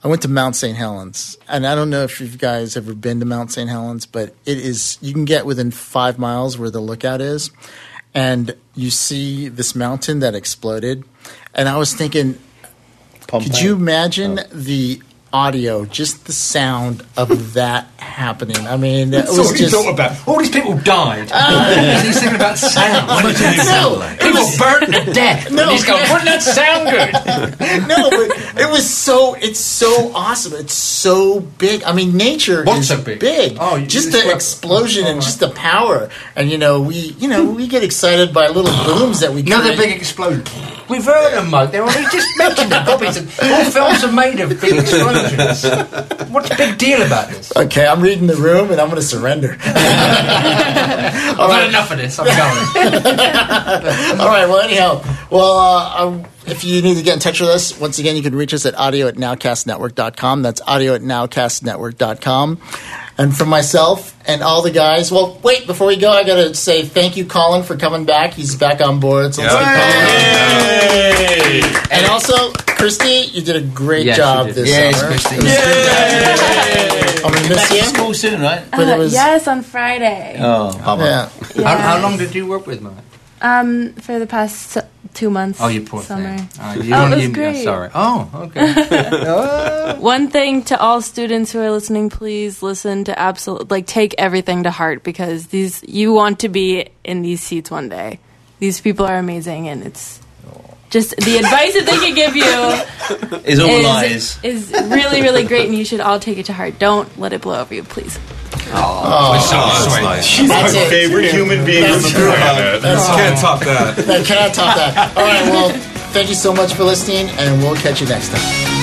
[0.03, 0.75] I went to Mount St.
[0.75, 3.69] Helens, and I don't know if you guys ever been to Mount St.
[3.69, 7.51] Helens, but it is you can get within five miles where the lookout is,
[8.13, 11.03] and you see this mountain that exploded,
[11.53, 12.39] and I was thinking,
[13.27, 14.43] could you imagine oh.
[14.51, 15.01] the
[15.33, 18.67] audio, just the sound of that happening?
[18.67, 20.27] I mean, it That's was what he just thought about.
[20.27, 21.31] All these people died.
[21.31, 23.07] and he's thinking about sound.
[23.57, 25.51] no, People burnt to death.
[25.51, 27.87] No, and he's going, wouldn't that sound good?
[27.87, 30.53] no, but it was so it's so awesome.
[30.53, 31.83] It's so big.
[31.83, 33.57] I mean, nature What's is so big?
[33.59, 35.23] Oh, you- just you the describe- explosion and Alright.
[35.23, 36.09] just the power.
[36.35, 39.53] And you know, we you know we get excited by little booms that we get.
[39.59, 39.89] Another create.
[39.91, 40.43] big explosion.
[40.91, 41.71] We've heard them, Mike.
[41.71, 42.85] They're already just mentioned it.
[42.85, 45.63] Bobby said, all films are made of big explosions.
[46.29, 47.55] What's the big deal about this?
[47.55, 49.57] Okay, I'm reading the room and I'm going to surrender.
[49.61, 52.19] I've had enough of this.
[52.19, 52.37] I'm going.
[54.19, 54.45] All right.
[54.47, 57.97] Well, anyhow, well, uh, um, if you need to get in touch with us, once
[57.97, 60.41] again, you can reach us at audio at nowcastnetwork.com.
[60.41, 62.61] That's audio at nowcastnetwork.com.
[63.21, 66.55] And for myself and all the guys, well, wait, before we go, I got to
[66.55, 68.33] say thank you, Colin, for coming back.
[68.33, 69.35] He's back on board.
[69.35, 69.61] So let's give
[71.75, 71.91] Colin.
[71.91, 75.11] And also, Christy, you did a great Yes, job this Yes, summer.
[75.11, 75.35] Christy.
[75.35, 77.23] It was.
[77.23, 77.83] I'm going to Back miss you.
[77.93, 78.63] school soon, right?
[78.71, 80.37] But it was, yes, on Friday.
[80.39, 81.03] Oh, bummer.
[81.05, 81.29] yeah.
[81.63, 82.93] How, how long did you work with, Mike?
[83.43, 85.59] Um, for the past s- two months.
[85.61, 86.29] Oh, you poor summer.
[86.29, 86.49] Uh, thing.
[86.61, 87.63] Oh, you Oh, don't it was great.
[87.63, 87.89] Sorry.
[87.93, 88.73] Oh, okay.
[89.27, 89.99] Oh.
[89.99, 94.63] One thing to all students who are listening, please listen to absolute like take everything
[94.63, 98.19] to heart because these you want to be in these seats one day.
[98.59, 100.20] These people are amazing and it's
[100.91, 104.39] just the advice that they can give you Is all is, lies.
[104.43, 106.77] is really really great and you should all take it to heart.
[106.77, 108.19] Don't let it blow over you, please.
[108.73, 109.33] Oh,
[110.21, 110.89] She's That's my it.
[110.89, 112.81] favorite human being on the planet.
[112.83, 113.97] Can't top that.
[114.07, 115.17] I cannot top that.
[115.17, 115.69] All right, well,
[116.13, 118.80] thank you so much for listening, and we'll catch you next time.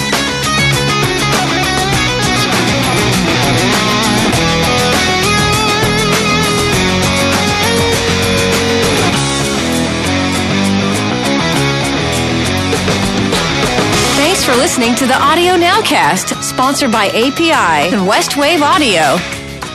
[14.68, 19.16] Listening to the Audio Nowcast, sponsored by API and Westlake Audio.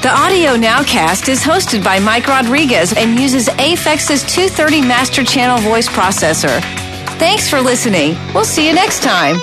[0.03, 5.87] The Audio Nowcast is hosted by Mike Rodriguez and uses Aphex's 230 Master Channel voice
[5.87, 6.61] processor.
[7.17, 8.15] Thanks for listening.
[8.35, 9.37] We'll see you next time.